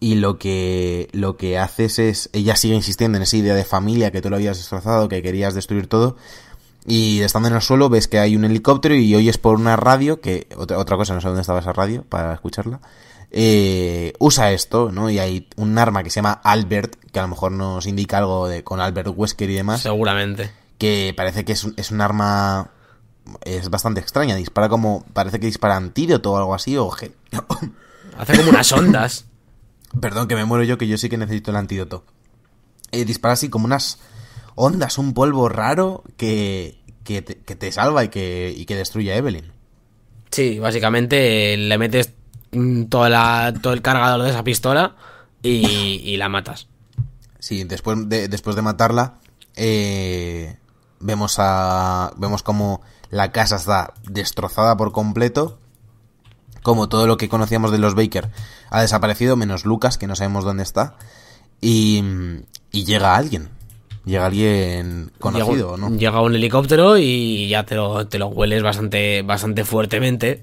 [0.03, 4.11] y lo que, lo que haces es, ella sigue insistiendo en esa idea de familia
[4.11, 6.17] que tú lo habías destrozado, que querías destruir todo
[6.85, 10.19] y estando en el suelo ves que hay un helicóptero y oyes por una radio,
[10.19, 12.81] que otra, otra cosa, no sé dónde estaba esa radio para escucharla,
[13.31, 15.09] eh, usa esto, ¿no?
[15.09, 18.49] Y hay un arma que se llama Albert, que a lo mejor nos indica algo
[18.49, 20.51] de con Albert Wesker y demás Seguramente.
[20.77, 22.71] que parece que es un, es un arma
[23.45, 26.91] es bastante extraña, dispara como parece que dispara antídoto o algo así o
[28.17, 29.27] Hace como unas ondas.
[29.99, 32.05] perdón que me muero yo que yo sí que necesito el antídoto.
[32.91, 33.99] Eh, dispara así como unas
[34.55, 39.11] ondas, un polvo raro que que te, que te salva y que y que destruye
[39.11, 39.51] a Evelyn.
[40.31, 42.13] Sí, básicamente le metes
[42.51, 44.95] mm, toda la, todo el cargador de esa pistola
[45.41, 46.67] y, y la matas.
[47.39, 49.15] Sí, después de, después de matarla,
[49.55, 50.55] eh,
[50.99, 52.13] vemos a.
[52.17, 55.59] vemos como la casa está destrozada por completo.
[56.63, 58.29] Como todo lo que conocíamos de los Baker
[58.69, 60.95] ha desaparecido, menos Lucas, que no sabemos dónde está.
[61.61, 62.03] Y,
[62.71, 63.49] y llega alguien.
[64.05, 65.95] Llega alguien conocido, llega, ¿o ¿no?
[65.95, 70.41] Llega un helicóptero y ya te lo, te lo hueles bastante, bastante fuertemente.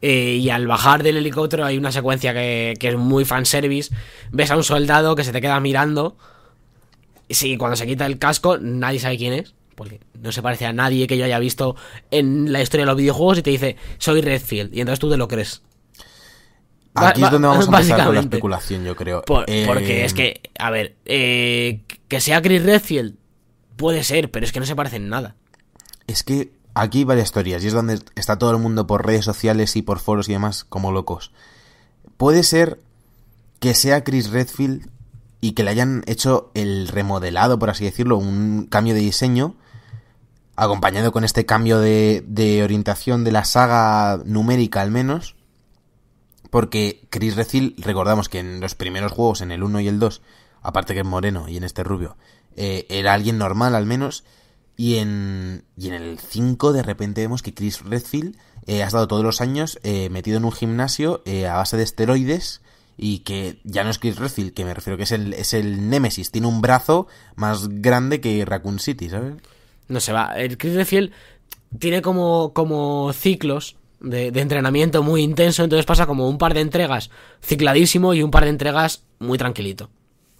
[0.00, 3.94] Eh, y al bajar del helicóptero hay una secuencia que, que es muy fanservice.
[4.32, 6.16] Ves a un soldado que se te queda mirando.
[7.30, 9.54] Sí, cuando se quita el casco, nadie sabe quién es.
[9.78, 11.76] Porque no se parece a nadie que yo haya visto
[12.10, 14.74] en la historia de los videojuegos y te dice, soy Redfield.
[14.74, 15.62] Y entonces tú te lo crees.
[16.94, 19.22] Aquí es donde vamos a empezar con la especulación, yo creo.
[19.22, 23.14] Por- Eh, porque es que, a ver, eh, que sea Chris Redfield
[23.76, 25.36] puede ser, pero es que no se parece en nada.
[26.08, 29.24] Es que aquí hay varias teorías y es donde está todo el mundo por redes
[29.24, 31.30] sociales y por foros y demás como locos.
[32.16, 32.80] Puede ser
[33.60, 34.90] que sea Chris Redfield
[35.40, 39.54] y que le hayan hecho el remodelado, por así decirlo, un cambio de diseño,
[40.64, 45.36] acompañado con este cambio de, de orientación de la saga numérica al menos,
[46.50, 50.22] porque Chris Redfield, recordamos que en los primeros juegos, en el 1 y el 2,
[50.62, 52.16] aparte que es moreno y en este rubio,
[52.56, 54.24] eh, era alguien normal al menos,
[54.76, 58.36] y en, y en el 5 de repente vemos que Chris Redfield
[58.66, 61.82] eh, ha estado todos los años eh, metido en un gimnasio eh, a base de
[61.82, 62.60] esteroides
[62.96, 65.88] y que ya no es Chris Redfield, que me refiero que es el, es el
[65.88, 69.34] Nemesis, tiene un brazo más grande que Raccoon City, ¿sabes?
[69.88, 70.32] No se va.
[70.36, 71.12] El Chris Redfield
[71.78, 76.60] tiene como, como ciclos de, de entrenamiento muy intenso, entonces pasa como un par de
[76.60, 77.10] entregas
[77.42, 79.90] cicladísimo y un par de entregas muy tranquilito.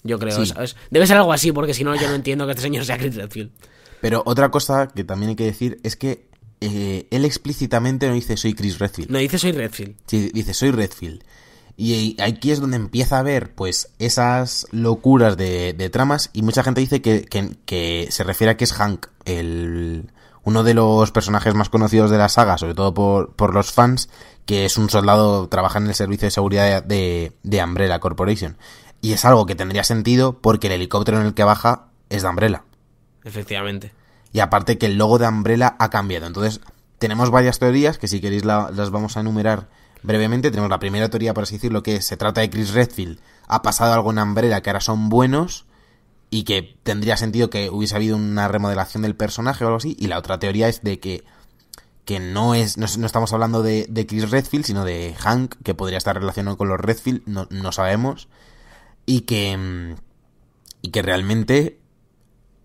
[0.05, 0.47] Yo creo, Sí.
[0.53, 0.77] ¿sabes?
[0.91, 3.17] Debe ser algo así, porque si no, yo no entiendo que este señor sea Chris
[3.17, 3.51] Redfield.
[4.01, 6.29] Pero otra cosa que también hay que decir es que
[6.61, 9.11] eh, él explícitamente no dice soy Chris Redfield.
[9.11, 9.97] No dice soy Redfield.
[10.07, 11.25] Sí, dice soy Redfield.
[11.81, 16.29] Y aquí es donde empieza a ver, pues, esas locuras de, de tramas.
[16.33, 20.11] Y mucha gente dice que, que- que se refiere a que es Hank, el,
[20.43, 24.09] uno de los personajes más conocidos de la saga, sobre todo por, por los fans,
[24.45, 28.57] que es un soldado, trabaja en el servicio de seguridad de, de Umbrella Corporation.
[29.01, 32.29] Y es algo que tendría sentido porque el helicóptero en el que baja es de
[32.29, 32.65] Umbrella.
[33.25, 33.93] Efectivamente.
[34.33, 36.27] Y aparte que el logo de Umbrella ha cambiado.
[36.27, 36.61] Entonces,
[36.99, 39.69] tenemos varias teorías que si queréis la- las vamos a enumerar
[40.03, 40.51] brevemente.
[40.51, 43.19] Tenemos la primera teoría, por así decirlo, que se trata de Chris Redfield.
[43.47, 45.67] Ha pasado algo en Umbrella que ahora son buenos
[46.31, 49.97] y que tendría sentido que hubiese habido una remodelación del personaje o algo así.
[49.99, 51.25] Y la otra teoría es de que
[52.05, 55.99] que no es no, no estamos hablando de, Chris Redfield, sino de Hank, que podría
[55.99, 58.29] estar relacionado con los Redfield, no, no sabemos.
[59.05, 59.95] Y que mm,
[60.81, 61.81] y que realmente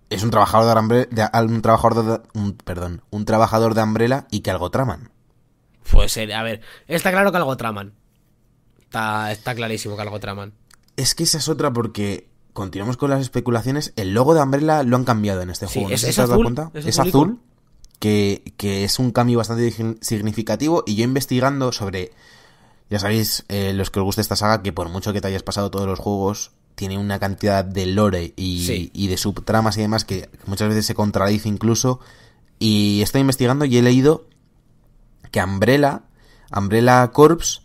[0.10, 4.42] es un trabajador de, Umbre- de- un trabajador de, perdón, un trabajador de Umbrella y
[4.42, 5.10] que algo traman.
[5.92, 7.94] Pues, eh, a ver, está claro que algo traman.
[8.82, 10.54] Está, está clarísimo que algo traman.
[10.98, 13.94] Es que esa es otra porque continuamos con las especulaciones.
[13.96, 15.90] El logo de Umbrella lo han cambiado en este Sí, juego.
[15.90, 16.72] ¿no es- si es te has dado azul, cuenta?
[16.88, 17.40] es azul,
[18.00, 20.84] que, que es un cambio bastante sig- significativo.
[20.86, 22.12] Y yo investigando sobre.
[22.90, 25.42] Ya sabéis, eh, los que os gusta esta saga, que por mucho que te hayas
[25.42, 28.92] pasado todos los juegos, tiene una cantidad de lore y, Sí.
[28.94, 32.00] y de subtramas y demás que muchas veces se contradice incluso.
[32.60, 34.28] Y estoy investigando y he leído
[35.34, 36.04] que Umbrella,
[36.56, 37.64] Umbrella Corps,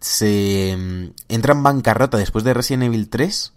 [0.00, 3.52] se mm, entra en bancarrota después de Resident Evil 3,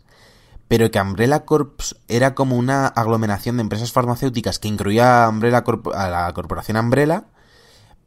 [0.69, 5.63] pero que Umbrella Corps era como una aglomeración de empresas farmacéuticas que incluía a, Umbrella
[5.63, 7.25] Corp- a la corporación Umbrella,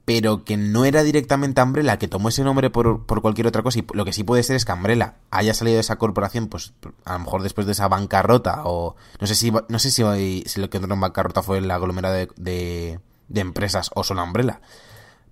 [0.04, 3.78] pero que no era directamente Umbrella, que tomó ese nombre por, por cualquier otra cosa.
[3.80, 6.72] Y lo que sí puede ser es que Umbrella haya salido de esa corporación, pues
[7.04, 10.60] a lo mejor después de esa bancarrota, o no sé si no sé si, si
[10.60, 14.60] lo que entró en bancarrota fue la aglomerada de, de, de empresas o solo Umbrella.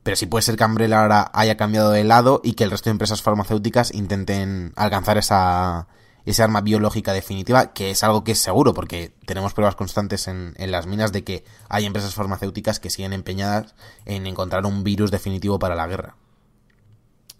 [0.08, 2.88] Pero sí puede ser que Umbrella ahora haya cambiado de lado y que el resto
[2.88, 5.86] de empresas farmacéuticas intenten alcanzar esa,
[6.24, 10.54] esa arma biológica definitiva, que es algo que es seguro, porque tenemos pruebas constantes en,
[10.56, 13.74] en las minas de que hay empresas farmacéuticas que siguen empeñadas
[14.06, 16.16] en encontrar un virus definitivo para la guerra.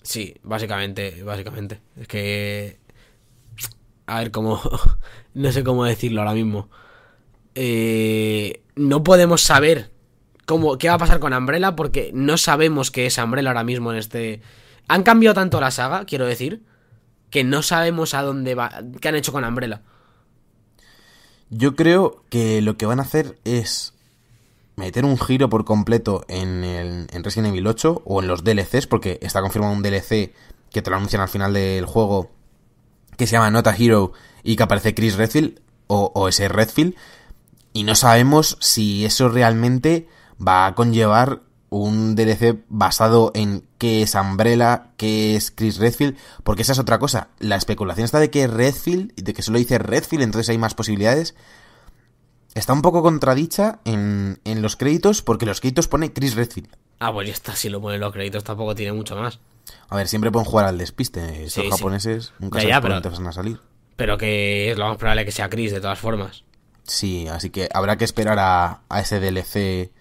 [0.03, 1.81] Sí, básicamente, básicamente.
[1.97, 2.81] Es que...
[4.05, 4.61] A ver, cómo...
[5.33, 6.69] No sé cómo decirlo ahora mismo.
[7.55, 9.91] Eh, no podemos saber
[10.49, 13.93] cómo, qué va a pasar con Umbrella porque no sabemos qué es Umbrella ahora mismo
[13.93, 14.41] en este...
[14.89, 16.65] Han cambiado tanto la saga, quiero decir,
[17.29, 18.73] que no sabemos a dónde va...
[18.99, 19.83] ¿Qué han hecho con Umbrella?
[21.51, 23.93] Yo creo que lo que van a hacer es
[24.77, 28.87] meter un giro por completo en, el, en Resident Evil 8 o en los DLCs,
[28.87, 30.33] porque está confirmado un DLC
[30.71, 32.31] que te lo anuncian al final del juego
[33.19, 34.13] que se llama Not a Hero
[34.43, 36.95] y que aparece Chris Redfield o, o ese Redfield
[37.75, 40.09] y no sabemos si eso realmente
[40.47, 46.63] va a conllevar un DLC basado en qué es Umbrella, qué es Chris Redfield, porque
[46.63, 47.29] esa es otra cosa.
[47.41, 51.35] La especulación está de que Redfield, de que solo dice Redfield, entonces hay más posibilidades.
[52.55, 56.69] Está un poco contradicha en, en los créditos, porque los créditos pone Chris Redfield.
[56.99, 59.39] Ah, pues ya está, si lo ponen los créditos tampoco tiene mucho más.
[59.91, 61.21] A ver, siempre pueden jugar al despiste.
[61.45, 61.71] Estos Sí, sí.
[61.71, 63.61] japoneses nunca Ya, sabes ya, pero- van a salir.
[63.97, 66.45] Pero que es lo más probable que sea Chris, de todas formas.
[66.85, 69.93] Sí, así que habrá que esperar a, a ese DLC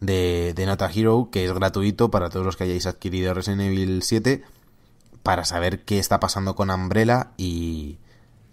[0.00, 4.42] de, de Hero, que es gratuito para todos los que hayáis adquirido Resident Evil 7,
[5.22, 7.98] para saber qué está pasando con Umbrella y,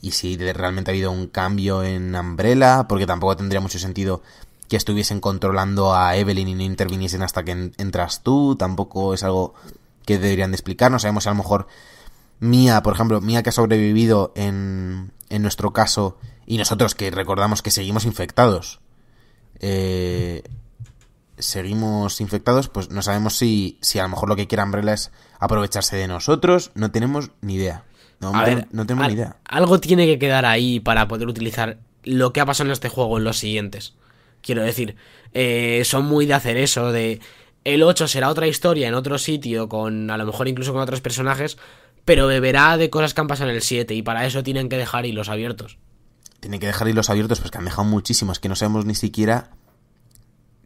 [0.01, 4.21] y si realmente ha habido un cambio en Umbrella, porque tampoco tendría mucho sentido
[4.69, 9.23] que estuviesen controlando a Evelyn y no interviniesen hasta que en- entras tú, tampoco es
[9.23, 9.53] algo
[10.05, 11.67] que deberían de explicar, no sabemos a lo mejor
[12.39, 17.61] Mía, por ejemplo, Mía que ha sobrevivido en, en nuestro caso y nosotros que recordamos
[17.61, 18.81] que seguimos infectados,
[19.59, 20.43] eh,
[21.37, 25.11] seguimos infectados, pues no sabemos si, si a lo mejor lo que quiere Umbrella es
[25.39, 27.83] aprovecharse de nosotros, no tenemos ni idea.
[28.19, 29.37] No, A no- ver, no tenemos al- ni idea.
[29.45, 33.17] Algo tiene que quedar ahí para poder utilizar lo que ha pasado en este juego
[33.17, 33.93] en los siguientes.
[34.41, 34.95] Quiero decir,
[35.33, 37.19] eh, son muy de hacer eso, de
[37.63, 40.99] el 8 será otra historia en otro sitio, con a lo mejor incluso con otros
[41.01, 41.57] personajes,
[42.05, 44.77] pero beberá de cosas que han pasado en el 7 y para eso tienen que
[44.77, 45.77] dejar hilos abiertos.
[46.41, 49.51] Tiene que dejar hilos abiertos, pues que han dejado muchísimos, que no sabemos ni siquiera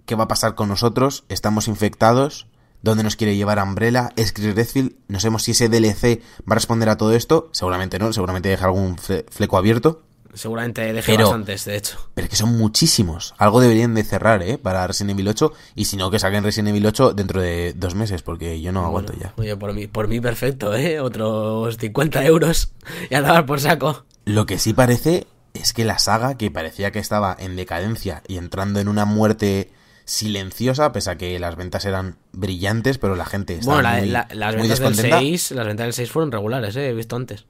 [0.08, 2.48] qué va a pasar con nosotros, estamos infectados,
[2.82, 6.56] dónde nos quiere llevar Umbrella, es Chris Redfield, no sabemos si ese DLC va a
[6.56, 10.02] responder a todo esto, seguramente no, seguramente deja algún fle- fleco abierto,
[10.34, 11.98] Seguramente dejé Pero- bastantes, de hecho.
[12.14, 13.34] Pero es que son muchísimos.
[13.40, 14.60] Algo deberían de cerrar, ¿eh?
[14.60, 15.52] Para Resident Evil 8.
[15.74, 18.86] Y si no, que saquen Resident Evil 8 dentro de dos meses, porque yo no
[18.86, 19.34] aguanto ya.
[19.38, 21.00] Oye, por mí, por mí perfecto, ¿eh?
[21.00, 22.72] Otros 50 euros
[23.10, 24.06] y a dar por saco.
[24.26, 25.26] Lo que sí parece
[25.56, 29.72] es que la saga, que parecía que estaba en decadencia y entrando en una muerte
[30.08, 34.08] silenciosa, pese a que las ventas eran brillantes, pero la gente estaba Bueno, la- muy,
[34.10, 36.90] la- las, muy ventas del descontenta, 6, las ventas del 6 fueron regulares, ¿eh?
[36.90, 37.46] He visto antes.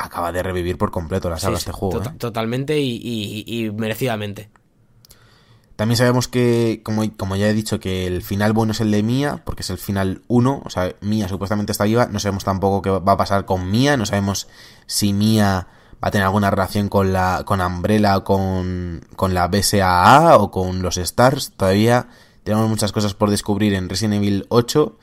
[0.00, 1.98] acaba de revivir por completo la saga Sí, este sí, juego.
[1.98, 2.14] tota- ¿eh?
[2.18, 4.48] Totalmente y, y- y merecidamente.
[5.76, 9.02] También sabemos que, como, como ya he dicho, que el final bueno es el de
[9.04, 12.82] Mía, porque es el final 1, o sea, Mía supuestamente está viva, no sabemos tampoco
[12.82, 14.48] qué va a pasar con Mía, no sabemos
[14.86, 15.68] si Mía
[16.02, 20.82] va a tener alguna relación con la con Umbrella con, con la BSAA o con
[20.82, 22.08] los Stars, todavía
[22.44, 24.96] tenemos muchas cosas por descubrir en Resident Evil 8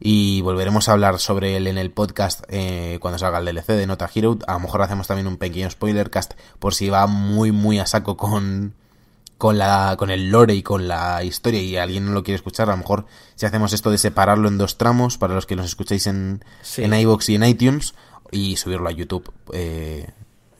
[0.00, 3.86] y volveremos a hablar sobre él en el podcast eh, cuando salga el DLC de
[3.86, 7.52] Nota Hero, a lo mejor hacemos también un pequeño spoiler cast por si va muy
[7.52, 8.74] muy a saco con
[9.38, 12.68] con la con el lore y con la historia y alguien no lo quiere escuchar,
[12.68, 15.66] a lo mejor si hacemos esto de separarlo en dos tramos para los que nos
[15.66, 16.82] escuchéis en, Sí.
[16.82, 17.94] en iVoox y en iTunes
[18.30, 20.10] y subirlo a YouTube eh,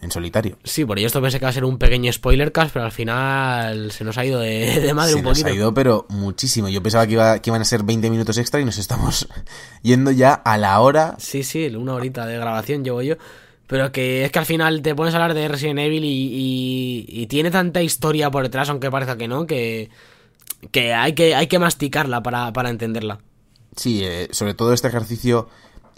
[0.04, 0.56] en solitario.
[0.62, 2.92] Sí, por ello esto pensé que iba a ser un pequeño spoiler cast, pero al
[2.92, 5.48] final se nos ha ido de, de madre Se un nos poquito.
[5.48, 6.68] ha ido, pero muchísimo.
[6.68, 9.26] Yo pensaba que, iba, que iban a ser 20 minutos extra y nos estamos
[9.82, 11.16] yendo ya a la hora.
[11.18, 13.16] Sí, sí, una horita de grabación llevo yo.
[13.66, 17.06] Pero que es que al final te pones a hablar de Resident Evil y, y-
[17.08, 19.88] y tiene tanta historia por detrás, aunque parezca que no, que,
[20.70, 23.20] que hay que hay que masticarla para, para entenderla.
[23.74, 25.48] Sí, eh, sobre todo este ejercicio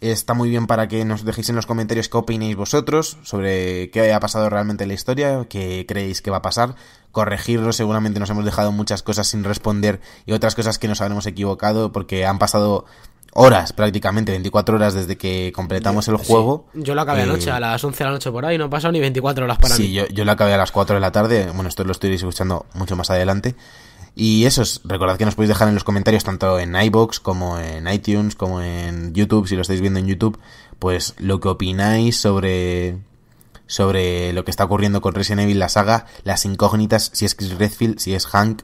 [0.00, 4.12] está muy bien para que nos dejéis en los comentarios qué opinéis vosotros sobre qué
[4.12, 6.74] ha pasado realmente en la historia, qué creéis que va a pasar,
[7.12, 11.26] corregirlo, seguramente nos hemos dejado muchas cosas sin responder y otras cosas que nos habremos
[11.26, 12.84] equivocado porque han pasado
[13.32, 16.66] horas prácticamente, 24 horas desde que completamos el Sí, juego.
[16.74, 18.68] yo lo acabé Eh, anoche, a las 11 de la noche por ahí, no he
[18.70, 19.92] pasado ni 24 horas para sí, mí.
[19.92, 21.50] yo, yo lo acabé a las 4 de la tarde.
[21.52, 23.54] Bueno, esto lo estoy escuchando mucho más adelante.
[24.18, 27.58] Y eso es, recordad que nos podéis dejar en los comentarios tanto en iBox como
[27.60, 30.38] en iTunes, como en YouTube, si lo estáis viendo en YouTube,
[30.78, 32.96] pues lo que opináis sobre
[33.66, 37.58] sobre lo que está ocurriendo con Resident Evil la saga, las incógnitas, si es Chris
[37.58, 38.62] Redfield, si es Hank,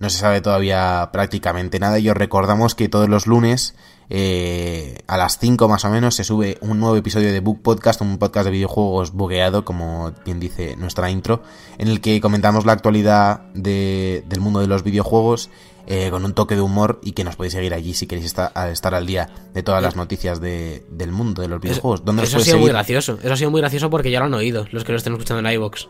[0.00, 3.74] no se sabe todavía prácticamente nada y os recordamos que todos los lunes
[4.10, 8.00] eh, a las 5 más o menos se sube un nuevo episodio de Book Podcast,
[8.02, 11.42] un podcast de videojuegos bugueado, como bien dice nuestra intro,
[11.78, 15.48] en el que comentamos la actualidad de- del mundo de los videojuegos
[15.86, 18.52] eh, con un toque de humor y que nos podéis seguir allí si queréis estar,
[18.70, 22.04] estar al día de todas las noticias de- del mundo de los videojuegos.
[22.04, 23.18] ¿Dónde Eso ha podéis sido muy gracioso.
[23.22, 25.46] Eso ha sido muy gracioso porque ya lo han oído, los que lo estén escuchando
[25.46, 25.86] en iVoox.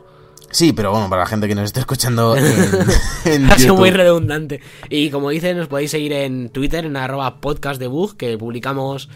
[0.55, 2.45] Sí, pero bueno, para la gente que nos esté escuchando en,
[3.25, 4.61] en Ha sido muy redundante.
[4.89, 9.09] Y como dice, nos podéis seguir en Twitter, en arroba podcast de bug, que publicamos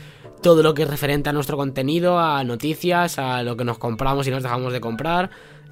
[0.43, 4.27] todo lo que es referente a nuestro contenido, a noticias, a lo que nos compramos
[4.27, 5.31] y nos dejamos de comprar.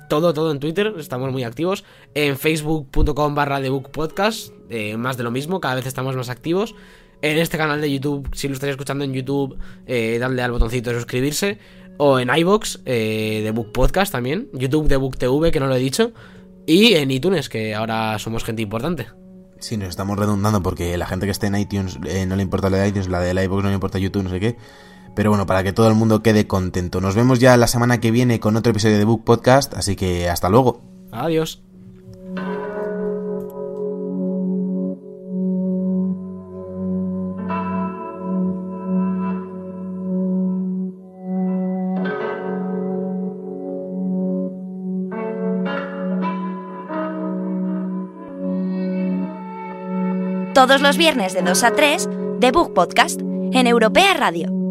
[0.09, 1.85] Todo, todo en Twitter, estamos muy activos.
[2.15, 6.29] En facebook.com barra de book podcast, eh, más de lo mismo, cada vez estamos más
[6.29, 6.77] activos.
[7.23, 10.91] En este canal de YouTube, si lo estáis escuchando en YouTube, eh, dadle al botoncito
[10.91, 11.59] de suscribirse.
[11.99, 14.49] O en iBox eh, de Book Podcast también.
[14.53, 16.13] YouTube de Book TV, que no lo he dicho.
[16.67, 19.07] Y en iTunes, que ahora somos gente importante.
[19.61, 22.69] Sí, nos estamos redundando porque la gente que esté en iTunes eh, no le importa
[22.69, 24.57] la de iTunes, la de la iVoox no le importa YouTube, no sé qué.
[25.15, 27.01] Pero bueno, para que todo el mundo quede contento.
[27.01, 30.29] Nos vemos ya la semana que viene con otro episodio de Book Podcast, así que
[30.29, 30.83] hasta luego.
[31.11, 31.63] Adiós.
[50.57, 52.09] Todos los viernes de 2 a 3,
[52.41, 54.66] The Book Podcast, en Europea Radio.